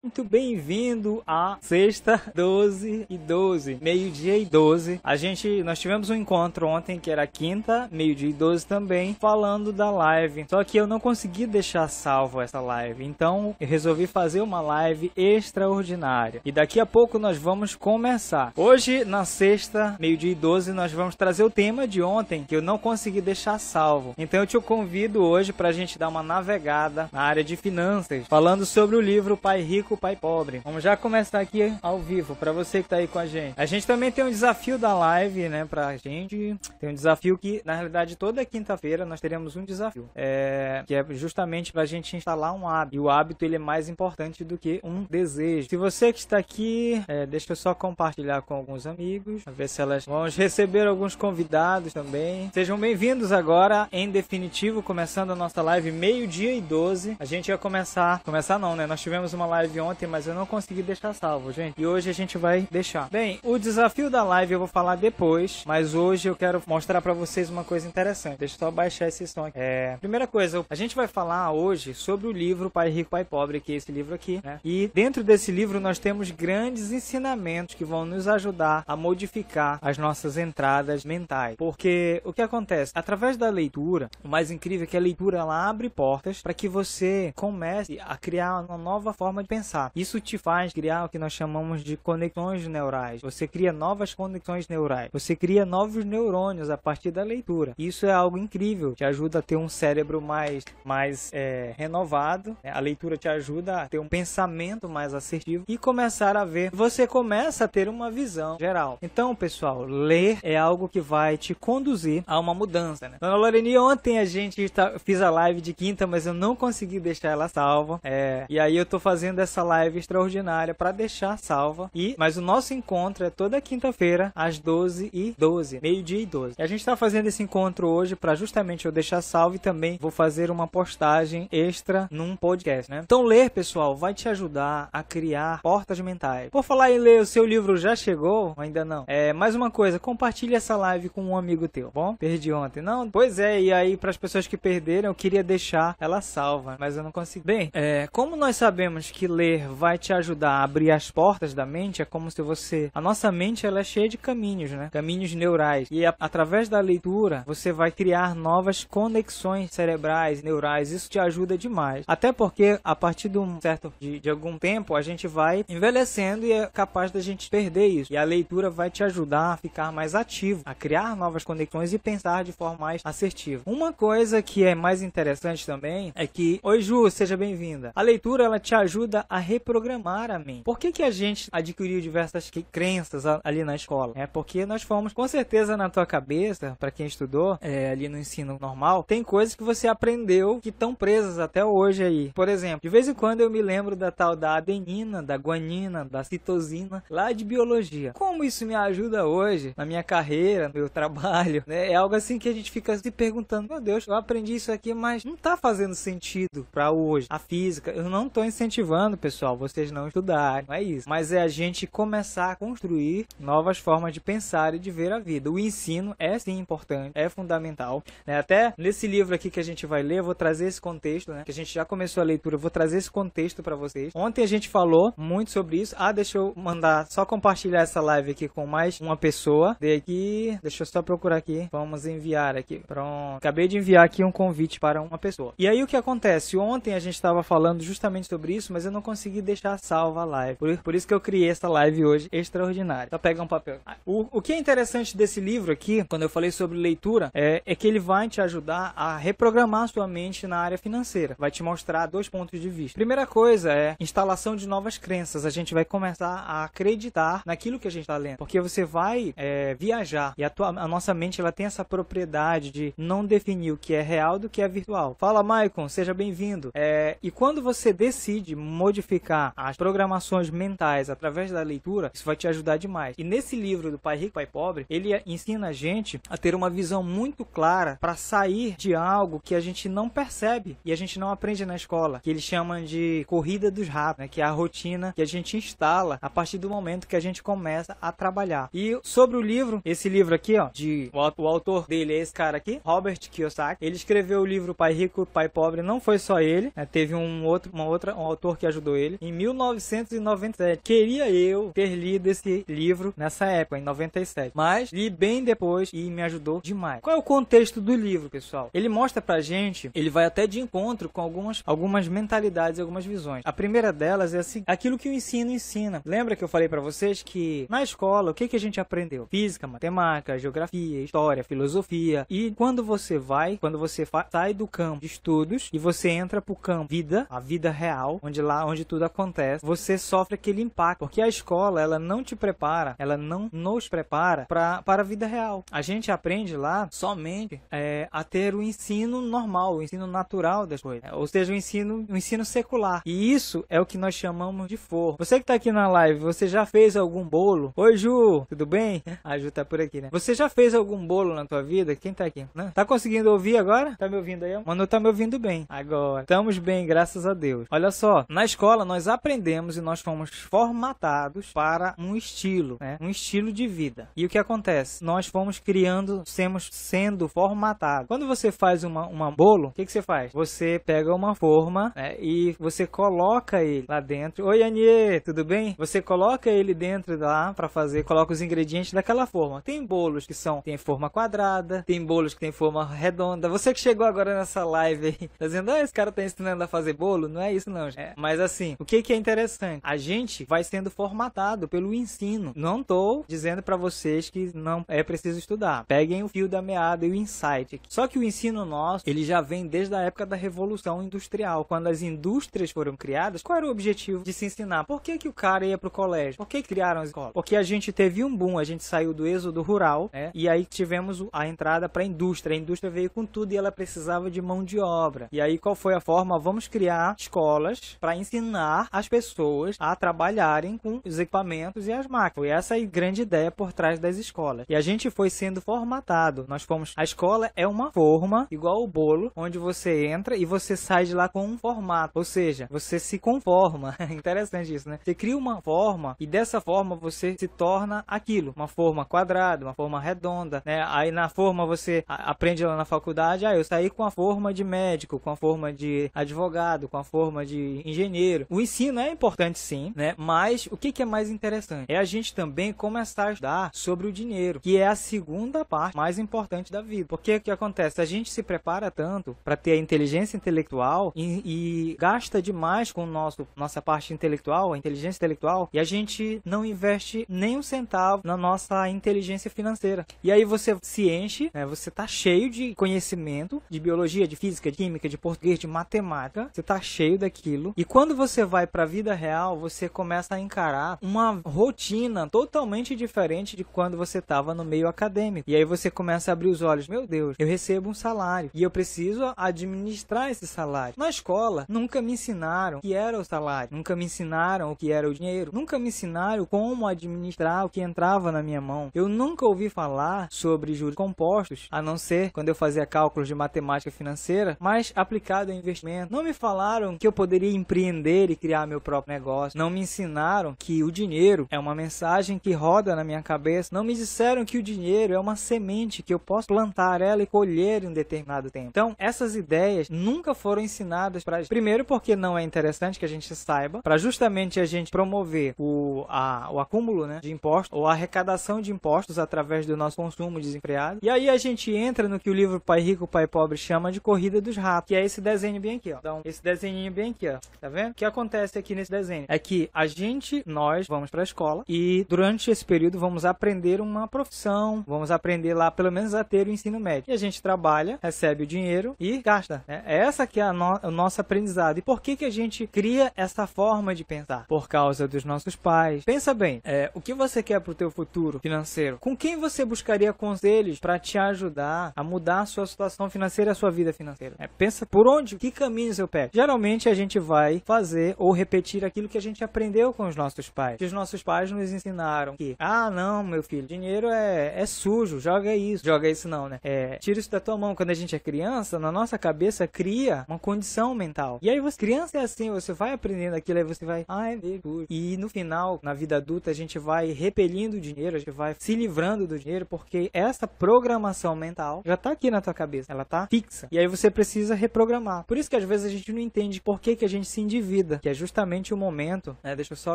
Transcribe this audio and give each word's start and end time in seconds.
Muito 0.00 0.22
bem-vindo 0.22 1.24
a 1.26 1.58
sexta 1.60 2.22
12 2.32 3.06
e 3.10 3.18
12, 3.18 3.78
meio-dia 3.82 4.38
e 4.38 4.44
12. 4.44 5.00
A 5.02 5.16
gente, 5.16 5.60
nós 5.64 5.80
tivemos 5.80 6.08
um 6.08 6.14
encontro 6.14 6.68
ontem 6.68 7.00
que 7.00 7.10
era 7.10 7.26
quinta, 7.26 7.88
meio-dia 7.90 8.28
e 8.28 8.32
12 8.32 8.64
também, 8.64 9.16
falando 9.18 9.72
da 9.72 9.90
live. 9.90 10.46
Só 10.48 10.62
que 10.62 10.76
eu 10.78 10.86
não 10.86 11.00
consegui 11.00 11.48
deixar 11.48 11.88
salvo 11.88 12.40
essa 12.40 12.60
live, 12.60 13.04
então 13.04 13.56
eu 13.58 13.66
resolvi 13.66 14.06
fazer 14.06 14.40
uma 14.40 14.60
live 14.60 15.10
extraordinária. 15.16 16.40
E 16.44 16.52
daqui 16.52 16.78
a 16.78 16.86
pouco 16.86 17.18
nós 17.18 17.36
vamos 17.36 17.74
começar. 17.74 18.52
Hoje, 18.54 19.04
na 19.04 19.24
sexta, 19.24 19.96
meio-dia 19.98 20.30
e 20.30 20.36
12, 20.36 20.70
nós 20.70 20.92
vamos 20.92 21.16
trazer 21.16 21.42
o 21.42 21.50
tema 21.50 21.88
de 21.88 22.00
ontem 22.02 22.44
que 22.46 22.54
eu 22.54 22.62
não 22.62 22.78
consegui 22.78 23.20
deixar 23.20 23.58
salvo. 23.58 24.14
Então 24.16 24.38
eu 24.38 24.46
te 24.46 24.56
convido 24.60 25.24
hoje 25.24 25.52
para 25.52 25.70
a 25.70 25.72
gente 25.72 25.98
dar 25.98 26.06
uma 26.06 26.22
navegada 26.22 27.08
na 27.12 27.22
área 27.22 27.42
de 27.42 27.56
finanças, 27.56 28.28
falando 28.28 28.64
sobre 28.64 28.94
o 28.94 29.00
livro 29.00 29.36
Pai 29.36 29.60
Rico 29.60 29.87
rico, 29.88 29.96
pai 29.96 30.14
pobre. 30.14 30.60
Vamos 30.62 30.82
já 30.82 30.96
começar 30.96 31.40
aqui 31.40 31.72
ao 31.80 31.98
vivo, 31.98 32.36
para 32.36 32.52
você 32.52 32.82
que 32.82 32.88
tá 32.88 32.96
aí 32.96 33.06
com 33.06 33.18
a 33.18 33.26
gente. 33.26 33.54
A 33.56 33.64
gente 33.64 33.86
também 33.86 34.12
tem 34.12 34.22
um 34.22 34.28
desafio 34.28 34.78
da 34.78 34.94
live, 34.94 35.48
né, 35.48 35.64
pra 35.64 35.96
gente. 35.96 36.56
Tem 36.78 36.90
um 36.90 36.94
desafio 36.94 37.38
que, 37.38 37.62
na 37.64 37.74
realidade, 37.74 38.16
toda 38.16 38.44
quinta-feira 38.44 39.06
nós 39.06 39.20
teremos 39.20 39.56
um 39.56 39.64
desafio. 39.64 40.08
É, 40.14 40.82
que 40.86 40.94
é 40.94 41.04
justamente 41.10 41.72
pra 41.72 41.86
gente 41.86 42.16
instalar 42.16 42.52
um 42.54 42.68
hábito. 42.68 42.96
E 42.96 43.00
o 43.00 43.08
hábito, 43.08 43.44
ele 43.44 43.56
é 43.56 43.58
mais 43.58 43.88
importante 43.88 44.44
do 44.44 44.58
que 44.58 44.80
um 44.84 45.04
desejo. 45.08 45.68
Se 45.68 45.76
você 45.76 46.12
que 46.12 46.18
está 46.18 46.36
aqui, 46.36 47.02
é, 47.08 47.24
deixa 47.24 47.52
eu 47.52 47.56
só 47.56 47.74
compartilhar 47.74 48.42
com 48.42 48.54
alguns 48.54 48.86
amigos, 48.86 49.42
ver 49.46 49.68
se 49.68 49.80
elas... 49.80 50.04
Vamos 50.04 50.36
receber 50.36 50.86
alguns 50.86 51.16
convidados 51.16 51.92
também. 51.92 52.50
Sejam 52.52 52.78
bem-vindos 52.78 53.32
agora, 53.32 53.88
em 53.90 54.10
definitivo, 54.10 54.82
começando 54.82 55.30
a 55.30 55.36
nossa 55.36 55.62
live 55.62 55.90
meio-dia 55.90 56.54
e 56.54 56.60
12. 56.60 57.16
A 57.18 57.24
gente 57.24 57.48
ia 57.48 57.56
começar... 57.56 58.20
Começar 58.24 58.58
não, 58.58 58.76
né? 58.76 58.86
Nós 58.86 59.00
tivemos 59.00 59.32
uma 59.32 59.46
live 59.46 59.77
live 59.78 59.80
ontem, 59.80 60.06
mas 60.06 60.26
eu 60.26 60.34
não 60.34 60.46
consegui 60.46 60.82
deixar 60.82 61.12
salvo, 61.14 61.52
gente. 61.52 61.80
E 61.80 61.86
hoje 61.86 62.10
a 62.10 62.12
gente 62.12 62.36
vai 62.36 62.66
deixar. 62.70 63.08
Bem, 63.10 63.38
o 63.42 63.58
desafio 63.58 64.10
da 64.10 64.22
live 64.24 64.52
eu 64.52 64.58
vou 64.58 64.68
falar 64.68 64.96
depois, 64.96 65.62
mas 65.66 65.94
hoje 65.94 66.28
eu 66.28 66.36
quero 66.36 66.62
mostrar 66.66 67.00
para 67.00 67.12
vocês 67.12 67.48
uma 67.48 67.64
coisa 67.64 67.86
interessante. 67.86 68.38
Deixa 68.38 68.54
eu 68.54 68.58
só 68.58 68.70
baixar 68.70 69.08
esse 69.08 69.26
som 69.26 69.46
aqui. 69.46 69.58
É, 69.58 69.96
primeira 70.00 70.26
coisa, 70.26 70.64
a 70.68 70.74
gente 70.74 70.96
vai 70.96 71.06
falar 71.06 71.52
hoje 71.52 71.94
sobre 71.94 72.26
o 72.26 72.32
livro 72.32 72.70
Pai 72.70 72.90
Rico, 72.90 73.10
Pai 73.10 73.24
Pobre, 73.24 73.60
que 73.60 73.72
é 73.72 73.76
esse 73.76 73.92
livro 73.92 74.14
aqui, 74.14 74.40
né? 74.44 74.60
E 74.64 74.90
dentro 74.94 75.22
desse 75.22 75.52
livro 75.52 75.80
nós 75.80 75.98
temos 75.98 76.30
grandes 76.30 76.92
ensinamentos 76.92 77.74
que 77.74 77.84
vão 77.84 78.04
nos 78.04 78.26
ajudar 78.26 78.84
a 78.86 78.96
modificar 78.96 79.78
as 79.80 79.98
nossas 79.98 80.36
entradas 80.36 81.04
mentais. 81.04 81.56
Porque 81.56 82.20
o 82.24 82.32
que 82.32 82.42
acontece? 82.42 82.92
Através 82.94 83.36
da 83.36 83.48
leitura, 83.48 84.10
o 84.24 84.28
mais 84.28 84.50
incrível 84.50 84.84
é 84.84 84.86
que 84.86 84.96
a 84.96 85.00
leitura 85.00 85.38
ela 85.38 85.68
abre 85.68 85.88
portas 85.88 86.42
para 86.42 86.54
que 86.54 86.68
você 86.68 87.32
comece 87.36 87.98
a 88.00 88.16
criar 88.16 88.60
uma 88.60 88.78
nova 88.78 89.12
forma 89.12 89.42
de 89.42 89.48
pensar 89.48 89.67
pensar. 89.68 89.92
Isso 89.94 90.18
te 90.18 90.38
faz 90.38 90.72
criar 90.72 91.04
o 91.04 91.08
que 91.08 91.18
nós 91.18 91.32
chamamos 91.32 91.84
de 91.84 91.96
conexões 91.96 92.66
neurais. 92.66 93.20
Você 93.20 93.46
cria 93.46 93.72
novas 93.72 94.14
conexões 94.14 94.66
neurais. 94.66 95.10
Você 95.12 95.36
cria 95.36 95.66
novos 95.66 96.04
neurônios 96.04 96.70
a 96.70 96.78
partir 96.78 97.10
da 97.10 97.22
leitura. 97.22 97.74
Isso 97.76 98.06
é 98.06 98.12
algo 98.12 98.38
incrível. 98.38 98.94
Te 98.94 99.04
ajuda 99.04 99.40
a 99.40 99.42
ter 99.42 99.56
um 99.56 99.68
cérebro 99.68 100.22
mais, 100.22 100.64
mais 100.84 101.30
é, 101.34 101.74
renovado. 101.76 102.56
A 102.64 102.80
leitura 102.80 103.18
te 103.18 103.28
ajuda 103.28 103.82
a 103.82 103.88
ter 103.88 103.98
um 103.98 104.08
pensamento 104.08 104.88
mais 104.88 105.12
assertivo 105.12 105.64
e 105.68 105.76
começar 105.76 106.36
a 106.36 106.44
ver. 106.44 106.70
Você 106.72 107.06
começa 107.06 107.64
a 107.64 107.68
ter 107.68 107.88
uma 107.88 108.10
visão 108.10 108.56
geral. 108.58 108.98
Então, 109.02 109.34
pessoal, 109.34 109.84
ler 109.84 110.38
é 110.42 110.56
algo 110.56 110.88
que 110.88 111.00
vai 111.00 111.36
te 111.36 111.54
conduzir 111.54 112.24
a 112.26 112.38
uma 112.38 112.54
mudança. 112.54 113.08
Né? 113.08 113.18
Dona 113.20 113.36
Loreni, 113.36 113.76
ontem 113.76 114.18
a 114.18 114.24
gente 114.24 114.68
tá, 114.70 114.98
fiz 114.98 115.20
a 115.20 115.28
live 115.28 115.60
de 115.60 115.74
quinta, 115.74 116.06
mas 116.06 116.26
eu 116.26 116.32
não 116.32 116.56
consegui 116.56 116.98
deixar 116.98 117.28
ela 117.30 117.48
salva. 117.48 118.00
É, 118.02 118.46
e 118.48 118.58
aí 118.58 118.76
eu 118.76 118.86
tô 118.86 118.98
fazendo 118.98 119.40
essa 119.40 119.57
essa 119.58 119.62
live 119.62 119.98
extraordinária 119.98 120.72
para 120.72 120.92
deixar 120.92 121.36
salva. 121.36 121.90
E 121.94 122.14
mas 122.16 122.36
o 122.36 122.40
nosso 122.40 122.72
encontro 122.72 123.24
é 123.24 123.30
toda 123.30 123.60
quinta-feira 123.60 124.32
às 124.34 124.58
12 124.58 125.10
e 125.12 125.34
12, 125.36 125.80
meio-dia 125.82 126.20
e 126.20 126.26
12. 126.26 126.54
E 126.58 126.62
a 126.62 126.66
gente 126.66 126.78
está 126.78 126.96
fazendo 126.96 127.26
esse 127.26 127.42
encontro 127.42 127.88
hoje 127.88 128.14
para 128.14 128.36
justamente 128.36 128.86
eu 128.86 128.92
deixar 128.92 129.20
salvo 129.20 129.56
e 129.56 129.58
também 129.58 129.98
vou 130.00 130.10
fazer 130.10 130.50
uma 130.50 130.68
postagem 130.68 131.48
extra 131.50 132.06
num 132.10 132.36
podcast, 132.36 132.90
né? 132.90 133.00
Então 133.02 133.22
ler, 133.22 133.50
pessoal, 133.50 133.96
vai 133.96 134.14
te 134.14 134.28
ajudar 134.28 134.88
a 134.92 135.02
criar 135.02 135.60
portas 135.60 135.98
mentais. 136.00 136.50
Por 136.50 136.62
falar 136.62 136.92
em 136.92 136.98
ler, 136.98 137.20
o 137.20 137.26
seu 137.26 137.44
livro 137.44 137.76
já 137.76 137.96
chegou? 137.96 138.54
Ainda 138.56 138.84
não. 138.84 139.04
É, 139.08 139.32
mais 139.32 139.56
uma 139.56 139.70
coisa, 139.70 139.98
compartilhe 139.98 140.54
essa 140.54 140.76
live 140.76 141.08
com 141.08 141.22
um 141.22 141.36
amigo 141.36 141.66
teu, 141.66 141.90
bom? 141.92 142.14
Perdi 142.14 142.52
ontem. 142.52 142.80
Não? 142.80 143.10
Pois 143.10 143.38
é, 143.40 143.60
e 143.60 143.72
aí 143.72 143.96
para 143.96 144.10
as 144.10 144.16
pessoas 144.16 144.46
que 144.46 144.56
perderam, 144.56 145.10
eu 145.10 145.14
queria 145.14 145.42
deixar 145.42 145.96
ela 145.98 146.20
salva, 146.20 146.76
mas 146.78 146.96
eu 146.96 147.02
não 147.02 147.10
consegui. 147.10 147.44
Bem, 147.44 147.70
é, 147.72 148.08
como 148.12 148.36
nós 148.36 148.54
sabemos 148.56 149.10
que 149.10 149.26
ler 149.26 149.47
ler 149.48 149.68
vai 149.68 149.96
te 149.96 150.12
ajudar 150.12 150.50
a 150.50 150.62
abrir 150.62 150.90
as 150.90 151.10
portas 151.10 151.54
da 151.54 151.64
mente, 151.64 152.02
é 152.02 152.04
como 152.04 152.30
se 152.30 152.42
você. 152.42 152.90
A 152.94 153.00
nossa 153.00 153.32
mente 153.32 153.66
ela 153.66 153.80
é 153.80 153.84
cheia 153.84 154.08
de 154.08 154.18
caminhos, 154.18 154.70
né? 154.70 154.90
Caminhos 154.92 155.34
neurais. 155.34 155.88
E 155.90 156.04
a, 156.04 156.14
através 156.20 156.68
da 156.68 156.80
leitura, 156.80 157.42
você 157.46 157.72
vai 157.72 157.90
criar 157.90 158.34
novas 158.34 158.84
conexões 158.84 159.70
cerebrais, 159.70 160.42
neurais. 160.42 160.90
Isso 160.90 161.08
te 161.08 161.18
ajuda 161.18 161.56
demais. 161.56 162.04
Até 162.06 162.32
porque, 162.32 162.78
a 162.84 162.94
partir 162.94 163.28
de 163.28 163.38
um 163.38 163.60
certo 163.60 163.92
de, 164.00 164.20
de 164.20 164.30
algum 164.30 164.58
tempo, 164.58 164.94
a 164.94 165.02
gente 165.02 165.26
vai 165.26 165.64
envelhecendo 165.68 166.44
e 166.44 166.52
é 166.52 166.66
capaz 166.66 167.10
da 167.10 167.20
gente 167.20 167.48
perder 167.48 167.86
isso. 167.86 168.12
E 168.12 168.16
a 168.16 168.24
leitura 168.24 168.68
vai 168.70 168.90
te 168.90 169.02
ajudar 169.02 169.52
a 169.52 169.56
ficar 169.56 169.92
mais 169.92 170.14
ativo, 170.14 170.62
a 170.64 170.74
criar 170.74 171.16
novas 171.16 171.44
conexões 171.44 171.92
e 171.92 171.98
pensar 171.98 172.44
de 172.44 172.52
forma 172.52 172.78
mais 172.78 173.00
assertiva. 173.04 173.62
Uma 173.64 173.92
coisa 173.92 174.42
que 174.42 174.64
é 174.64 174.74
mais 174.74 175.02
interessante 175.02 175.64
também 175.64 176.12
é 176.14 176.26
que, 176.26 176.60
oi 176.62 176.80
Ju, 176.80 177.10
seja 177.10 177.36
bem-vinda. 177.36 177.92
A 177.94 178.02
leitura 178.02 178.44
ela 178.44 178.58
te 178.58 178.74
ajuda 178.74 179.24
a 179.28 179.37
reprogramar 179.38 180.30
a 180.30 180.38
mente. 180.38 180.62
Por 180.62 180.78
que, 180.78 180.92
que 180.92 181.02
a 181.02 181.10
gente 181.10 181.48
adquiriu 181.52 182.00
diversas 182.00 182.50
crenças 182.70 183.24
ali 183.44 183.64
na 183.64 183.74
escola? 183.74 184.12
É 184.14 184.26
porque 184.26 184.66
nós 184.66 184.82
fomos, 184.82 185.12
com 185.12 185.26
certeza, 185.26 185.76
na 185.76 185.88
tua 185.88 186.06
cabeça, 186.06 186.76
para 186.78 186.90
quem 186.90 187.06
estudou 187.06 187.58
é, 187.60 187.90
ali 187.90 188.08
no 188.08 188.18
ensino 188.18 188.58
normal, 188.60 189.02
tem 189.02 189.22
coisas 189.22 189.54
que 189.54 189.62
você 189.62 189.88
aprendeu 189.88 190.60
que 190.60 190.68
estão 190.70 190.94
presas 190.94 191.38
até 191.38 191.64
hoje 191.64 192.04
aí. 192.04 192.32
Por 192.34 192.48
exemplo, 192.48 192.80
de 192.82 192.88
vez 192.88 193.08
em 193.08 193.14
quando 193.14 193.40
eu 193.40 193.50
me 193.50 193.62
lembro 193.62 193.96
da 193.96 194.10
tal 194.10 194.34
da 194.34 194.56
adenina, 194.56 195.22
da 195.22 195.36
guanina, 195.36 196.04
da 196.04 196.22
citosina, 196.24 197.02
lá 197.10 197.32
de 197.32 197.44
biologia. 197.44 198.12
Como 198.14 198.44
isso 198.44 198.64
me 198.66 198.74
ajuda 198.74 199.26
hoje 199.26 199.72
na 199.76 199.84
minha 199.84 200.02
carreira, 200.02 200.68
no 200.68 200.74
meu 200.74 200.88
trabalho? 200.90 201.62
Né? 201.66 201.92
É 201.92 201.94
algo 201.94 202.14
assim 202.14 202.38
que 202.38 202.48
a 202.48 202.52
gente 202.52 202.70
fica 202.70 202.96
se 202.96 203.10
perguntando: 203.10 203.68
meu 203.68 203.80
Deus, 203.80 204.06
eu 204.06 204.14
aprendi 204.14 204.54
isso 204.54 204.72
aqui, 204.72 204.94
mas 204.94 205.24
não 205.24 205.36
tá 205.36 205.56
fazendo 205.56 205.94
sentido 205.94 206.66
para 206.72 206.90
hoje. 206.90 207.26
A 207.30 207.38
física, 207.38 207.90
eu 207.90 208.08
não 208.08 208.28
tô 208.28 208.44
incentivando, 208.44 209.16
pessoal, 209.28 209.54
vocês 209.54 209.92
não 209.92 210.06
estudarem, 210.06 210.64
não 210.66 210.74
é 210.74 210.82
isso. 210.82 211.06
Mas 211.06 211.32
é 211.32 211.42
a 211.42 211.48
gente 211.48 211.86
começar 211.86 212.50
a 212.50 212.56
construir 212.56 213.26
novas 213.38 213.76
formas 213.76 214.14
de 214.14 214.20
pensar 214.22 214.74
e 214.74 214.78
de 214.78 214.90
ver 214.90 215.12
a 215.12 215.18
vida. 215.18 215.50
O 215.50 215.58
ensino 215.58 216.16
é 216.18 216.38
sim 216.38 216.58
importante, 216.58 217.12
é 217.14 217.28
fundamental. 217.28 218.02
Né? 218.26 218.38
Até 218.38 218.72
nesse 218.78 219.06
livro 219.06 219.34
aqui 219.34 219.50
que 219.50 219.60
a 219.60 219.62
gente 219.62 219.84
vai 219.84 220.02
ler, 220.02 220.20
eu 220.20 220.24
vou 220.24 220.34
trazer 220.34 220.66
esse 220.66 220.80
contexto, 220.80 221.30
né? 221.30 221.42
Que 221.44 221.50
a 221.50 221.54
gente 221.54 221.74
já 221.74 221.84
começou 221.84 222.22
a 222.22 222.24
leitura, 222.24 222.56
eu 222.56 222.58
vou 222.58 222.70
trazer 222.70 222.96
esse 222.96 223.10
contexto 223.10 223.62
para 223.62 223.76
vocês. 223.76 224.14
Ontem 224.16 224.42
a 224.42 224.46
gente 224.46 224.66
falou 224.66 225.12
muito 225.14 225.50
sobre 225.50 225.76
isso. 225.76 225.94
Ah, 225.98 226.10
deixa 226.10 226.38
eu 226.38 226.54
mandar 226.56 227.06
só 227.10 227.26
compartilhar 227.26 227.82
essa 227.82 228.00
live 228.00 228.30
aqui 228.30 228.48
com 228.48 228.66
mais 228.66 228.98
uma 228.98 229.16
pessoa. 229.16 229.76
De 229.78 229.94
aqui, 229.94 230.58
deixa 230.62 230.84
eu 230.84 230.86
só 230.86 231.02
procurar 231.02 231.36
aqui. 231.36 231.68
Vamos 231.70 232.06
enviar 232.06 232.56
aqui. 232.56 232.80
Pronto. 232.86 233.36
Acabei 233.36 233.68
de 233.68 233.76
enviar 233.76 234.06
aqui 234.06 234.24
um 234.24 234.32
convite 234.32 234.80
para 234.80 235.02
uma 235.02 235.18
pessoa. 235.18 235.52
E 235.58 235.68
aí 235.68 235.82
o 235.82 235.86
que 235.86 235.98
acontece? 235.98 236.56
Ontem 236.56 236.94
a 236.94 236.98
gente 236.98 237.14
estava 237.14 237.42
falando 237.42 237.82
justamente 237.82 238.26
sobre 238.26 238.54
isso, 238.54 238.72
mas 238.72 238.86
eu 238.86 238.90
não 238.90 239.02
consegui 239.02 239.17
consegui 239.18 239.42
deixar 239.42 239.76
salva 239.78 240.22
a 240.22 240.24
live. 240.24 240.56
Por, 240.56 240.78
por, 240.78 240.94
isso 240.94 241.06
que 241.06 241.12
eu 241.12 241.20
criei 241.20 241.50
essa 241.50 241.68
live 241.68 242.04
hoje 242.04 242.28
extraordinária. 242.30 243.08
Só 243.10 243.18
pega 243.18 243.42
um 243.42 243.48
papel. 243.48 243.80
O, 244.06 244.28
o 244.30 244.40
que 244.40 244.52
é 244.52 244.58
interessante 244.58 245.16
desse 245.16 245.40
livro 245.40 245.72
aqui, 245.72 246.04
quando 246.04 246.22
eu 246.22 246.28
falei 246.28 246.52
sobre 246.52 246.78
leitura, 246.78 247.28
é, 247.34 247.60
é 247.66 247.74
que 247.74 247.88
ele 247.88 247.98
vai 247.98 248.28
te 248.28 248.40
ajudar 248.40 248.92
a 248.94 249.16
reprogramar 249.16 249.88
sua 249.88 250.06
mente 250.06 250.46
na 250.46 250.58
área 250.58 250.78
financeira. 250.78 251.34
Vai 251.36 251.50
te 251.50 251.64
mostrar 251.64 252.06
dois 252.06 252.28
pontos 252.28 252.60
de 252.60 252.68
vista. 252.68 252.94
Primeira 252.94 253.26
coisa 253.26 253.72
é 253.72 253.96
instalação 253.98 254.54
de 254.54 254.68
novas 254.68 254.96
crenças. 254.96 255.44
A 255.44 255.50
gente 255.50 255.74
vai 255.74 255.84
começar 255.84 256.44
a 256.46 256.64
acreditar 256.64 257.42
naquilo 257.44 257.80
que 257.80 257.88
a 257.88 257.90
gente 257.90 258.02
está 258.02 258.16
lendo. 258.16 258.38
Porque 258.38 258.60
você 258.60 258.84
vai 258.84 259.34
é, 259.36 259.74
viajar 259.74 260.32
e 260.38 260.44
a, 260.44 260.50
tua, 260.50 260.68
a 260.68 260.86
nossa 260.86 261.12
mente 261.12 261.40
ela 261.40 261.50
tem 261.50 261.66
essa 261.66 261.84
propriedade 261.84 262.70
de 262.70 262.94
não 262.96 263.24
definir 263.24 263.72
o 263.72 263.76
que 263.76 263.94
é 263.94 264.00
real 264.00 264.38
do 264.38 264.48
que 264.48 264.62
é 264.62 264.68
virtual. 264.68 265.16
Fala, 265.18 265.42
Maicon, 265.42 265.88
seja 265.88 266.14
bem-vindo. 266.14 266.70
É, 266.72 267.16
e 267.20 267.32
quando 267.32 267.60
você 267.60 267.92
decide 267.92 268.54
modificar 268.54 269.07
modificar 269.08 269.54
as 269.56 269.76
programações 269.76 270.50
mentais 270.50 271.08
através 271.08 271.50
da 271.50 271.62
leitura, 271.62 272.10
isso 272.12 272.24
vai 272.24 272.36
te 272.36 272.46
ajudar 272.46 272.76
demais. 272.76 273.14
E 273.16 273.24
nesse 273.24 273.56
livro 273.56 273.90
do 273.90 273.98
Pai 273.98 274.16
Rico, 274.16 274.34
Pai 274.34 274.46
Pobre, 274.46 274.84
ele 274.90 275.20
ensina 275.26 275.68
a 275.68 275.72
gente 275.72 276.20
a 276.28 276.36
ter 276.36 276.54
uma 276.54 276.68
visão 276.68 277.02
muito 277.02 277.44
clara 277.44 277.96
para 278.00 278.14
sair 278.14 278.74
de 278.76 278.94
algo 278.94 279.40
que 279.42 279.54
a 279.54 279.60
gente 279.60 279.88
não 279.88 280.08
percebe 280.08 280.76
e 280.84 280.92
a 280.92 280.96
gente 280.96 281.18
não 281.18 281.30
aprende 281.30 281.64
na 281.64 281.74
escola, 281.74 282.20
que 282.22 282.28
eles 282.28 282.42
chamam 282.42 282.84
de 282.84 283.24
corrida 283.26 283.70
dos 283.70 283.88
ratos, 283.88 284.20
né? 284.20 284.28
que 284.28 284.42
é 284.42 284.44
a 284.44 284.50
rotina 284.50 285.12
que 285.14 285.22
a 285.22 285.26
gente 285.26 285.56
instala 285.56 286.18
a 286.20 286.28
partir 286.28 286.58
do 286.58 286.68
momento 286.68 287.08
que 287.08 287.16
a 287.16 287.20
gente 287.20 287.42
começa 287.42 287.96
a 288.00 288.12
trabalhar. 288.12 288.68
E 288.74 288.98
sobre 289.02 289.36
o 289.36 289.40
livro, 289.40 289.80
esse 289.84 290.08
livro 290.08 290.34
aqui, 290.34 290.58
ó, 290.58 290.68
de 290.68 291.10
o, 291.12 291.42
o 291.42 291.48
autor 291.48 291.86
dele 291.86 292.12
é 292.12 292.18
esse 292.18 292.32
cara 292.32 292.58
aqui, 292.58 292.80
Robert 292.84 293.18
Kiyosaki. 293.18 293.84
Ele 293.84 293.96
escreveu 293.96 294.42
o 294.42 294.46
livro 294.46 294.74
Pai 294.74 294.92
Rico, 294.92 295.24
Pai 295.26 295.48
Pobre. 295.48 295.82
Não 295.82 296.00
foi 296.00 296.18
só 296.18 296.40
ele, 296.40 296.72
né? 296.76 296.86
teve 296.86 297.14
um 297.14 297.44
outro, 297.44 297.70
uma 297.72 297.84
outra, 297.84 298.14
um 298.14 298.22
autor 298.22 298.58
que 298.58 298.66
ajudou 298.66 298.87
ele 298.96 299.18
em 299.20 299.32
1997. 299.32 300.82
Queria 300.82 301.30
eu 301.30 301.70
ter 301.74 301.94
lido 301.94 302.26
esse 302.26 302.64
livro 302.68 303.14
nessa 303.16 303.46
época, 303.46 303.78
em 303.78 303.82
97. 303.82 304.52
Mas 304.54 304.92
li 304.92 305.08
bem 305.10 305.44
depois 305.44 305.90
e 305.92 306.10
me 306.10 306.22
ajudou 306.22 306.60
demais. 306.60 307.00
Qual 307.00 307.14
é 307.14 307.18
o 307.18 307.22
contexto 307.22 307.80
do 307.80 307.94
livro, 307.94 308.28
pessoal? 308.28 308.70
Ele 308.72 308.88
mostra 308.88 309.22
pra 309.22 309.40
gente, 309.40 309.90
ele 309.94 310.10
vai 310.10 310.24
até 310.24 310.46
de 310.46 310.60
encontro 310.60 311.08
com 311.08 311.20
algumas, 311.20 311.62
algumas 311.64 312.08
mentalidades, 312.08 312.80
algumas 312.80 313.04
visões. 313.04 313.42
A 313.44 313.52
primeira 313.52 313.92
delas 313.92 314.34
é 314.34 314.38
assim, 314.38 314.62
aquilo 314.66 314.98
que 314.98 315.08
o 315.08 315.12
ensino 315.12 315.50
ensina. 315.50 316.02
Lembra 316.04 316.36
que 316.36 316.44
eu 316.44 316.48
falei 316.48 316.68
para 316.68 316.80
vocês 316.80 317.22
que 317.22 317.66
na 317.68 317.82
escola, 317.82 318.30
o 318.30 318.34
que, 318.34 318.48
que 318.48 318.56
a 318.56 318.60
gente 318.60 318.80
aprendeu? 318.80 319.26
Física, 319.30 319.66
matemática, 319.66 320.38
geografia, 320.38 321.02
história, 321.02 321.44
filosofia. 321.44 322.26
E 322.28 322.50
quando 322.52 322.82
você 322.82 323.18
vai, 323.18 323.56
quando 323.56 323.78
você 323.78 324.06
sai 324.30 324.54
do 324.54 324.66
campo 324.66 325.00
de 325.00 325.06
estudos 325.06 325.68
e 325.72 325.78
você 325.78 326.08
entra 326.08 326.40
pro 326.40 326.56
campo 326.56 326.88
vida, 326.88 327.26
a 327.28 327.38
vida 327.38 327.70
real, 327.70 328.18
onde 328.22 328.40
lá 328.40 328.64
onde 328.64 328.77
tudo 328.84 329.04
acontece, 329.04 329.64
você 329.64 329.98
sofre 329.98 330.34
aquele 330.34 330.62
impacto, 330.62 331.00
porque 331.00 331.20
a 331.20 331.28
escola 331.28 331.80
ela 331.80 331.98
não 331.98 332.22
te 332.22 332.36
prepara, 332.36 332.94
ela 332.98 333.16
não 333.16 333.48
nos 333.52 333.88
prepara 333.88 334.46
para 334.46 334.82
para 334.82 335.02
a 335.02 335.04
vida 335.04 335.26
real. 335.26 335.64
A 335.70 335.82
gente 335.82 336.10
aprende 336.10 336.56
lá 336.56 336.88
somente 336.90 337.60
é, 337.70 338.08
a 338.10 338.24
ter 338.24 338.54
o 338.54 338.62
ensino 338.62 339.20
normal, 339.20 339.76
o 339.76 339.82
ensino 339.82 340.06
natural 340.06 340.66
das 340.66 340.80
coisas, 340.80 341.10
ou 341.12 341.26
seja, 341.26 341.52
o 341.52 341.56
ensino 341.56 342.06
o 342.08 342.16
ensino 342.16 342.44
secular. 342.44 343.02
E 343.04 343.32
isso 343.32 343.64
é 343.68 343.80
o 343.80 343.86
que 343.86 343.98
nós 343.98 344.14
chamamos 344.14 344.68
de 344.68 344.76
forro. 344.76 345.16
Você 345.18 345.36
que 345.36 345.42
está 345.42 345.54
aqui 345.54 345.72
na 345.72 345.88
live, 345.88 346.20
você 346.20 346.46
já 346.46 346.66
fez 346.66 346.96
algum 346.96 347.24
bolo? 347.24 347.72
Oi 347.76 347.96
Ju, 347.96 348.46
tudo 348.48 348.66
bem? 348.66 349.02
A 349.24 349.38
Ju 349.38 349.50
tá 349.50 349.64
por 349.64 349.80
aqui, 349.80 350.00
né? 350.00 350.08
Você 350.12 350.34
já 350.34 350.48
fez 350.48 350.74
algum 350.74 351.06
bolo 351.06 351.34
na 351.34 351.44
tua 351.44 351.62
vida? 351.62 351.94
Quem 351.96 352.12
tá 352.12 352.24
aqui? 352.24 352.46
Né? 352.54 352.70
Tá 352.74 352.84
conseguindo 352.84 353.30
ouvir 353.30 353.56
agora? 353.56 353.96
Tá 353.96 354.08
me 354.08 354.16
ouvindo 354.16 354.44
aí? 354.44 354.58
Manu 354.64 354.86
tá 354.86 355.00
me 355.00 355.06
ouvindo 355.06 355.38
bem. 355.38 355.66
Agora. 355.68 356.22
Estamos 356.22 356.58
bem, 356.58 356.86
graças 356.86 357.26
a 357.26 357.34
Deus. 357.34 357.66
Olha 357.70 357.90
só, 357.90 358.24
na 358.28 358.44
escola 358.44 358.67
nós 358.84 359.08
aprendemos 359.08 359.76
e 359.76 359.80
nós 359.80 360.00
fomos 360.00 360.30
formatados 360.30 361.52
para 361.52 361.94
um 361.98 362.16
estilo, 362.16 362.76
né? 362.80 362.98
Um 363.00 363.08
estilo 363.08 363.52
de 363.52 363.66
vida. 363.66 364.08
E 364.16 364.24
o 364.24 364.28
que 364.28 364.38
acontece? 364.38 365.04
Nós 365.04 365.26
fomos 365.26 365.58
criando, 365.58 366.22
semos 366.26 366.68
sendo 366.72 367.28
formatados. 367.28 368.08
Quando 368.08 368.26
você 368.26 368.50
faz 368.50 368.84
uma, 368.84 369.06
uma 369.06 369.30
bolo, 369.30 369.68
o 369.68 369.72
que, 369.72 369.84
que 369.84 369.92
você 369.92 370.02
faz? 370.02 370.32
Você 370.32 370.80
pega 370.84 371.14
uma 371.14 371.34
forma 371.34 371.92
né, 371.94 372.16
e 372.20 372.54
você 372.58 372.86
coloca 372.86 373.62
ele 373.62 373.86
lá 373.88 374.00
dentro. 374.00 374.46
Oi, 374.46 374.62
Anie, 374.62 375.20
tudo 375.20 375.44
bem? 375.44 375.74
Você 375.78 376.00
coloca 376.02 376.50
ele 376.50 376.74
dentro 376.74 377.18
lá 377.18 377.52
para 377.54 377.68
fazer, 377.68 378.04
coloca 378.04 378.32
os 378.32 378.40
ingredientes 378.40 378.92
daquela 378.92 379.26
forma. 379.26 379.62
Tem 379.62 379.84
bolos 379.84 380.26
que 380.26 380.34
são, 380.34 380.60
tem 380.62 380.76
forma 380.76 381.10
quadrada, 381.10 381.82
tem 381.86 382.04
bolos 382.04 382.34
que 382.34 382.40
tem 382.40 382.52
forma 382.52 382.84
redonda. 382.84 383.48
Você 383.48 383.72
que 383.72 383.80
chegou 383.80 384.06
agora 384.06 384.36
nessa 384.36 384.64
live 384.64 385.06
aí, 385.06 385.28
tá 385.38 385.46
dizendo, 385.46 385.70
ah, 385.70 385.80
esse 385.80 385.92
cara 385.92 386.12
tá 386.12 386.22
ensinando 386.22 386.64
a 386.64 386.66
fazer 386.66 386.92
bolo? 386.92 387.28
Não 387.28 387.40
é 387.40 387.52
isso 387.52 387.70
não, 387.70 387.90
gente. 387.90 388.00
É, 388.00 388.14
mas 388.16 388.40
assim, 388.40 388.57
o 388.78 388.84
que 388.84 389.02
que 389.02 389.12
é 389.12 389.16
interessante? 389.16 389.80
A 389.82 389.96
gente 389.96 390.44
vai 390.44 390.64
sendo 390.64 390.90
formatado 390.90 391.68
pelo 391.68 391.94
ensino. 391.94 392.52
Não 392.56 392.82
tô 392.82 393.24
dizendo 393.26 393.62
para 393.62 393.76
vocês 393.76 394.30
que 394.30 394.50
não 394.54 394.84
é 394.88 395.02
preciso 395.02 395.38
estudar. 395.38 395.84
Peguem 395.86 396.22
o 396.22 396.28
fio 396.28 396.48
da 396.48 396.60
meada 396.60 397.06
e 397.06 397.10
o 397.10 397.14
insight. 397.14 397.80
Só 397.88 398.06
que 398.06 398.18
o 398.18 398.24
ensino 398.24 398.64
nosso, 398.64 399.04
ele 399.06 399.24
já 399.24 399.40
vem 399.40 399.66
desde 399.66 399.94
a 399.94 400.00
época 400.00 400.26
da 400.26 400.36
Revolução 400.36 401.02
Industrial, 401.02 401.64
quando 401.64 401.86
as 401.88 402.02
indústrias 402.02 402.70
foram 402.70 402.96
criadas. 402.96 403.42
Qual 403.42 403.56
era 403.56 403.66
o 403.66 403.70
objetivo 403.70 404.24
de 404.24 404.32
se 404.32 404.46
ensinar? 404.46 404.84
Por 404.84 405.00
que 405.00 405.18
que 405.18 405.28
o 405.28 405.32
cara 405.32 405.64
ia 405.64 405.78
pro 405.78 405.90
colégio? 405.90 406.38
Por 406.38 406.48
que 406.48 406.62
criaram 406.62 407.00
as 407.00 407.08
escolas? 407.08 407.32
Porque 407.32 407.56
a 407.56 407.62
gente 407.62 407.92
teve 407.92 408.24
um 408.24 408.34
boom, 408.34 408.58
a 408.58 408.64
gente 408.64 408.84
saiu 408.84 409.12
do 409.14 409.26
êxodo 409.26 409.62
rural, 409.62 410.10
né? 410.12 410.30
E 410.34 410.48
aí 410.48 410.64
tivemos 410.64 411.24
a 411.32 411.46
entrada 411.46 411.88
para 411.88 412.02
a 412.02 412.06
indústria. 412.06 412.56
A 412.56 412.58
indústria 412.58 412.90
veio 412.90 413.10
com 413.10 413.24
tudo 413.24 413.52
e 413.52 413.56
ela 413.56 413.70
precisava 413.70 414.30
de 414.30 414.40
mão 414.40 414.64
de 414.64 414.78
obra. 414.78 415.28
E 415.30 415.40
aí 415.40 415.58
qual 415.58 415.74
foi 415.74 415.94
a 415.94 416.00
forma? 416.00 416.38
Vamos 416.38 416.66
criar 416.66 417.14
escolas 417.18 417.96
para 418.00 418.16
ensinar 418.16 418.47
as 418.90 419.08
pessoas 419.08 419.76
a 419.78 419.94
trabalharem 419.94 420.78
com 420.78 421.00
os 421.04 421.18
equipamentos 421.18 421.86
e 421.86 421.92
as 421.92 422.06
máquinas. 422.06 422.34
Foi 422.34 422.48
essa 422.48 422.74
a 422.74 422.80
grande 422.80 423.22
ideia 423.22 423.50
por 423.50 423.72
trás 423.72 423.98
das 423.98 424.16
escolas. 424.16 424.66
E 424.68 424.74
a 424.74 424.80
gente 424.80 425.10
foi 425.10 425.30
sendo 425.30 425.60
formatado. 425.60 426.44
Nós 426.48 426.62
fomos. 426.62 426.92
A 426.96 427.04
escola 427.04 427.50
é 427.56 427.66
uma 427.66 427.90
forma 427.92 428.46
igual 428.50 428.82
o 428.82 428.88
bolo, 428.88 429.32
onde 429.34 429.58
você 429.58 430.06
entra 430.06 430.36
e 430.36 430.44
você 430.44 430.76
sai 430.76 431.04
de 431.04 431.14
lá 431.14 431.28
com 431.28 431.44
um 431.44 431.58
formato. 431.58 432.18
Ou 432.18 432.24
seja, 432.24 432.68
você 432.70 432.98
se 432.98 433.18
conforma. 433.18 433.96
Interessante 434.10 434.74
isso, 434.74 434.88
né? 434.88 434.98
Você 435.02 435.14
cria 435.14 435.36
uma 435.36 435.60
forma 435.60 436.16
e 436.20 436.26
dessa 436.26 436.60
forma 436.60 436.96
você 436.96 437.36
se 437.38 437.48
torna 437.48 438.04
aquilo, 438.06 438.52
uma 438.56 438.68
forma 438.68 439.04
quadrada, 439.04 439.64
uma 439.64 439.74
forma 439.74 440.00
redonda, 440.00 440.62
né? 440.64 440.84
Aí 440.88 441.10
na 441.10 441.28
forma 441.28 441.66
você 441.66 442.04
aprende 442.06 442.64
lá 442.64 442.76
na 442.76 442.84
faculdade, 442.84 443.46
ah, 443.46 443.56
eu 443.56 443.64
saí 443.64 443.90
com 443.90 444.04
a 444.04 444.10
forma 444.10 444.52
de 444.52 444.64
médico, 444.64 445.18
com 445.18 445.30
a 445.30 445.36
forma 445.36 445.72
de 445.72 446.10
advogado, 446.14 446.88
com 446.88 446.96
a 446.96 447.04
forma 447.04 447.44
de 447.44 447.82
engenheiro. 447.84 448.37
O 448.48 448.60
ensino 448.60 449.00
é 449.00 449.10
importante 449.10 449.58
sim, 449.58 449.92
né? 449.94 450.14
Mas 450.16 450.66
o 450.70 450.76
que, 450.76 450.92
que 450.92 451.02
é 451.02 451.04
mais 451.04 451.30
interessante? 451.30 451.90
É 451.90 451.96
a 451.96 452.04
gente 452.04 452.34
também 452.34 452.72
começar 452.72 453.28
a 453.28 453.32
estudar 453.32 453.70
sobre 453.72 454.06
o 454.06 454.12
dinheiro, 454.12 454.60
que 454.60 454.76
é 454.76 454.86
a 454.86 454.94
segunda 454.94 455.64
parte 455.64 455.96
mais 455.96 456.18
importante 456.18 456.72
da 456.72 456.80
vida. 456.80 457.06
Porque 457.08 457.36
o 457.36 457.40
que 457.40 457.50
acontece? 457.50 458.00
A 458.00 458.04
gente 458.04 458.30
se 458.30 458.42
prepara 458.42 458.90
tanto 458.90 459.36
para 459.44 459.56
ter 459.56 459.72
a 459.72 459.76
inteligência 459.76 460.36
intelectual 460.36 461.12
e, 461.14 461.42
e 461.44 461.96
gasta 461.98 462.40
demais 462.42 462.92
com 462.92 463.06
nosso, 463.06 463.46
nossa 463.56 463.80
parte 463.80 464.12
intelectual, 464.12 464.72
a 464.72 464.78
inteligência 464.78 465.18
intelectual, 465.18 465.68
e 465.72 465.78
a 465.78 465.84
gente 465.84 466.40
não 466.44 466.64
investe 466.64 467.26
nem 467.28 467.56
um 467.56 467.62
centavo 467.62 468.22
na 468.24 468.36
nossa 468.36 468.88
inteligência 468.88 469.50
financeira. 469.50 470.06
E 470.22 470.30
aí 470.30 470.44
você 470.44 470.76
se 470.82 471.08
enche, 471.08 471.50
né, 471.52 471.64
você 471.64 471.90
tá 471.90 472.06
cheio 472.06 472.50
de 472.50 472.74
conhecimento 472.74 473.62
de 473.68 473.80
biologia, 473.80 474.26
de 474.26 474.36
física, 474.36 474.70
de 474.70 474.76
química, 474.76 475.08
de 475.08 475.18
português, 475.18 475.58
de 475.58 475.66
matemática, 475.66 476.48
você 476.52 476.62
tá 476.62 476.80
cheio 476.80 477.18
daquilo. 477.18 477.74
E 477.76 477.84
quando 477.84 478.14
você 478.14 478.27
vai 478.36 478.66
para 478.66 478.82
a 478.82 478.86
vida 478.86 479.14
real, 479.14 479.58
você 479.58 479.88
começa 479.88 480.34
a 480.34 480.40
encarar 480.40 480.98
uma 481.00 481.40
rotina 481.44 482.28
totalmente 482.28 482.94
diferente 482.94 483.56
de 483.56 483.64
quando 483.64 483.96
você 483.96 484.18
estava 484.18 484.54
no 484.54 484.64
meio 484.64 484.88
acadêmico. 484.88 485.48
E 485.48 485.56
aí 485.56 485.64
você 485.64 485.90
começa 485.90 486.30
a 486.30 486.32
abrir 486.32 486.48
os 486.48 486.62
olhos, 486.62 486.88
meu 486.88 487.06
Deus, 487.06 487.36
eu 487.38 487.46
recebo 487.46 487.88
um 487.88 487.94
salário 487.94 488.50
e 488.52 488.62
eu 488.62 488.70
preciso 488.70 489.32
administrar 489.36 490.30
esse 490.30 490.46
salário. 490.46 490.94
Na 490.96 491.08
escola, 491.08 491.64
nunca 491.68 492.02
me 492.02 492.12
ensinaram 492.12 492.78
o 492.78 492.80
que 492.80 492.94
era 492.94 493.18
o 493.18 493.24
salário, 493.24 493.70
nunca 493.72 493.96
me 493.96 494.04
ensinaram 494.04 494.72
o 494.72 494.76
que 494.76 494.92
era 494.92 495.08
o 495.08 495.14
dinheiro, 495.14 495.50
nunca 495.52 495.78
me 495.78 495.88
ensinaram 495.88 496.44
como 496.44 496.86
administrar 496.86 497.64
o 497.64 497.70
que 497.70 497.80
entrava 497.80 498.30
na 498.30 498.42
minha 498.42 498.60
mão. 498.60 498.90
Eu 498.94 499.08
nunca 499.08 499.46
ouvi 499.46 499.68
falar 499.68 500.28
sobre 500.30 500.74
juros 500.74 500.94
compostos, 500.94 501.68
a 501.70 501.80
não 501.80 501.96
ser 501.96 502.30
quando 502.32 502.48
eu 502.48 502.54
fazia 502.54 502.84
cálculos 502.84 503.28
de 503.28 503.34
matemática 503.34 503.90
financeira, 503.90 504.56
mas 504.60 504.92
aplicado 504.94 505.52
em 505.52 505.58
investimento. 505.58 506.12
Não 506.12 506.22
me 506.22 506.32
falaram 506.32 506.98
que 506.98 507.06
eu 507.06 507.12
poderia 507.12 507.54
empreender 507.54 508.17
e 508.24 508.36
criar 508.36 508.66
meu 508.66 508.80
próprio 508.80 509.12
negócio. 509.12 509.58
Não 509.58 509.70
me 509.70 509.80
ensinaram 509.80 510.54
que 510.58 510.82
o 510.82 510.90
dinheiro 510.90 511.46
é 511.50 511.58
uma 511.58 511.74
mensagem 511.74 512.38
que 512.38 512.52
roda 512.52 512.94
na 512.94 513.04
minha 513.04 513.22
cabeça. 513.22 513.70
Não 513.72 513.84
me 513.84 513.94
disseram 513.94 514.44
que 514.44 514.58
o 514.58 514.62
dinheiro 514.62 515.14
é 515.14 515.18
uma 515.18 515.36
semente 515.36 516.02
que 516.02 516.12
eu 516.12 516.18
posso 516.18 516.48
plantar 516.48 517.00
ela 517.00 517.22
e 517.22 517.26
colher 517.26 517.84
em 517.84 517.92
determinado 517.92 518.50
tempo. 518.50 518.68
Então, 518.68 518.94
essas 518.98 519.36
ideias 519.36 519.88
nunca 519.88 520.34
foram 520.34 520.62
ensinadas 520.62 521.24
para 521.24 521.42
primeiro 521.44 521.84
porque 521.84 522.16
não 522.16 522.36
é 522.36 522.42
interessante 522.42 522.98
que 522.98 523.04
a 523.04 523.08
gente 523.08 523.34
saiba, 523.34 523.82
para 523.82 523.98
justamente 523.98 524.60
a 524.60 524.64
gente 524.64 524.90
promover 524.90 525.54
o, 525.58 526.04
a, 526.08 526.48
o 526.50 526.60
acúmulo 526.60 527.06
né, 527.06 527.20
de 527.22 527.32
impostos 527.32 527.76
ou 527.76 527.86
a 527.86 527.92
arrecadação 527.92 528.60
de 528.60 528.72
impostos 528.72 529.18
através 529.18 529.66
do 529.66 529.76
nosso 529.76 529.96
consumo 529.96 530.40
desenfreado. 530.40 531.00
E 531.02 531.10
aí 531.10 531.28
a 531.28 531.36
gente 531.36 531.72
entra 531.74 532.08
no 532.08 532.18
que 532.18 532.30
o 532.30 532.34
livro 532.34 532.60
Pai 532.60 532.80
Rico, 532.80 533.06
Pai 533.06 533.26
Pobre 533.26 533.56
chama 533.56 533.92
de 533.92 534.00
corrida 534.00 534.40
dos 534.40 534.56
ratos, 534.56 534.88
que 534.88 534.94
é 534.94 535.04
esse 535.04 535.20
desenho 535.20 535.60
bem 535.60 535.76
aqui, 535.76 535.92
ó. 535.92 535.98
Então, 535.98 536.20
esse 536.24 536.42
desenho 536.42 536.90
bem 536.92 537.10
aqui, 537.10 537.28
ó. 537.28 537.38
Tá 537.60 537.68
vendo? 537.68 537.94
O 537.98 538.00
que 538.00 538.04
acontece 538.04 538.56
aqui 538.56 538.76
nesse 538.76 538.92
desenho 538.92 539.24
é 539.26 539.40
que 539.40 539.68
a 539.74 539.84
gente, 539.84 540.44
nós, 540.46 540.86
vamos 540.86 541.10
para 541.10 541.20
a 541.20 541.24
escola 541.24 541.64
e 541.68 542.06
durante 542.08 542.48
esse 542.48 542.64
período 542.64 542.96
vamos 542.96 543.24
aprender 543.24 543.80
uma 543.80 544.06
profissão, 544.06 544.84
vamos 544.86 545.10
aprender 545.10 545.52
lá 545.52 545.68
pelo 545.68 545.90
menos 545.90 546.14
a 546.14 546.22
ter 546.22 546.46
o 546.46 546.50
ensino 546.52 546.78
médio. 546.78 547.10
E 547.10 547.12
a 547.12 547.16
gente 547.16 547.42
trabalha, 547.42 547.98
recebe 548.00 548.44
o 548.44 548.46
dinheiro 548.46 548.94
e 549.00 549.20
gasta. 549.20 549.64
Né? 549.66 549.82
Essa 549.84 550.28
que 550.28 550.38
é 550.38 550.44
a 550.44 550.52
no 550.52 550.78
o 550.84 550.92
nosso 550.92 551.20
aprendizado. 551.20 551.78
E 551.78 551.82
por 551.82 552.00
que 552.00 552.14
que 552.14 552.24
a 552.24 552.30
gente 552.30 552.68
cria 552.68 553.10
essa 553.16 553.48
forma 553.48 553.92
de 553.96 554.04
pensar? 554.04 554.46
Por 554.46 554.68
causa 554.68 555.08
dos 555.08 555.24
nossos 555.24 555.56
pais. 555.56 556.04
Pensa 556.04 556.32
bem, 556.32 556.60
é, 556.64 556.92
o 556.94 557.00
que 557.00 557.12
você 557.12 557.42
quer 557.42 557.60
pro 557.60 557.74
teu 557.74 557.90
futuro 557.90 558.38
financeiro? 558.38 558.98
Com 559.00 559.16
quem 559.16 559.36
você 559.36 559.64
buscaria 559.64 560.12
conselhos 560.12 560.78
para 560.78 561.00
te 561.00 561.18
ajudar 561.18 561.92
a 561.96 562.04
mudar 562.04 562.42
a 562.42 562.46
sua 562.46 562.64
situação 562.64 563.10
financeira, 563.10 563.50
a 563.50 563.56
sua 563.56 563.72
vida 563.72 563.92
financeira? 563.92 564.36
É, 564.38 564.46
pensa 564.46 564.86
por 564.86 565.08
onde, 565.08 565.36
que 565.36 565.50
caminhos 565.50 565.98
eu 565.98 566.06
pego? 566.06 566.30
Geralmente 566.32 566.88
a 566.88 566.94
gente 566.94 567.18
vai 567.18 567.60
fazer 567.66 567.87
ou 568.16 568.32
repetir 568.32 568.84
aquilo 568.84 569.08
que 569.08 569.18
a 569.18 569.20
gente 569.20 569.42
aprendeu 569.42 569.92
com 569.92 570.06
os 570.06 570.16
nossos 570.16 570.48
pais. 570.48 570.78
Que 570.78 570.84
os 570.84 570.92
nossos 570.92 571.22
pais 571.22 571.50
nos 571.50 571.72
ensinaram 571.72 572.36
que, 572.36 572.56
ah, 572.58 572.90
não, 572.90 573.22
meu 573.22 573.42
filho, 573.42 573.66
dinheiro 573.66 574.08
é, 574.08 574.60
é 574.60 574.66
sujo, 574.66 575.20
joga 575.20 575.54
isso. 575.54 575.84
Joga 575.84 576.08
isso 576.08 576.28
não, 576.28 576.48
né? 576.48 576.60
É, 576.62 576.96
tira 576.98 577.18
isso 577.18 577.30
da 577.30 577.40
tua 577.40 577.56
mão. 577.56 577.74
Quando 577.74 577.90
a 577.90 577.94
gente 577.94 578.14
é 578.14 578.18
criança, 578.18 578.78
na 578.78 578.92
nossa 578.92 579.18
cabeça 579.18 579.66
cria 579.66 580.24
uma 580.28 580.38
condição 580.38 580.94
mental. 580.94 581.38
E 581.42 581.50
aí 581.50 581.60
você, 581.60 581.78
criança 581.78 582.18
é 582.18 582.22
assim, 582.22 582.50
você 582.50 582.72
vai 582.72 582.92
aprendendo 582.92 583.34
aquilo, 583.34 583.58
aí 583.58 583.64
você 583.64 583.84
vai, 583.84 584.04
ah, 584.08 584.32
é 584.32 584.38
sujo. 584.62 584.86
E 584.88 585.16
no 585.16 585.28
final, 585.28 585.78
na 585.82 585.94
vida 585.94 586.16
adulta, 586.16 586.50
a 586.50 586.54
gente 586.54 586.78
vai 586.78 587.12
repelindo 587.12 587.76
o 587.76 587.80
dinheiro, 587.80 588.16
a 588.16 588.18
gente 588.18 588.30
vai 588.30 588.54
se 588.58 588.74
livrando 588.74 589.26
do 589.26 589.38
dinheiro, 589.38 589.66
porque 589.66 590.10
essa 590.12 590.46
programação 590.46 591.34
mental 591.34 591.82
já 591.84 591.96
tá 591.96 592.12
aqui 592.12 592.30
na 592.30 592.40
tua 592.40 592.54
cabeça, 592.54 592.92
ela 592.92 593.04
tá 593.04 593.26
fixa. 593.28 593.68
E 593.70 593.78
aí 593.78 593.86
você 593.86 594.10
precisa 594.10 594.54
reprogramar. 594.54 595.24
Por 595.24 595.36
isso 595.36 595.50
que 595.50 595.56
às 595.56 595.64
vezes 595.64 595.86
a 595.86 595.90
gente 595.90 596.12
não 596.12 596.20
entende 596.20 596.60
por 596.60 596.80
que, 596.80 596.96
que 596.96 597.04
a 597.04 597.08
gente 597.08 597.26
se 597.26 597.40
endivida 597.40 597.77
vida, 597.78 597.98
que 598.02 598.08
é 598.08 598.14
justamente 598.14 598.74
o 598.74 598.76
momento, 598.76 599.36
né? 599.42 599.54
Deixa 599.54 599.72
eu 599.72 599.76
só 599.76 599.94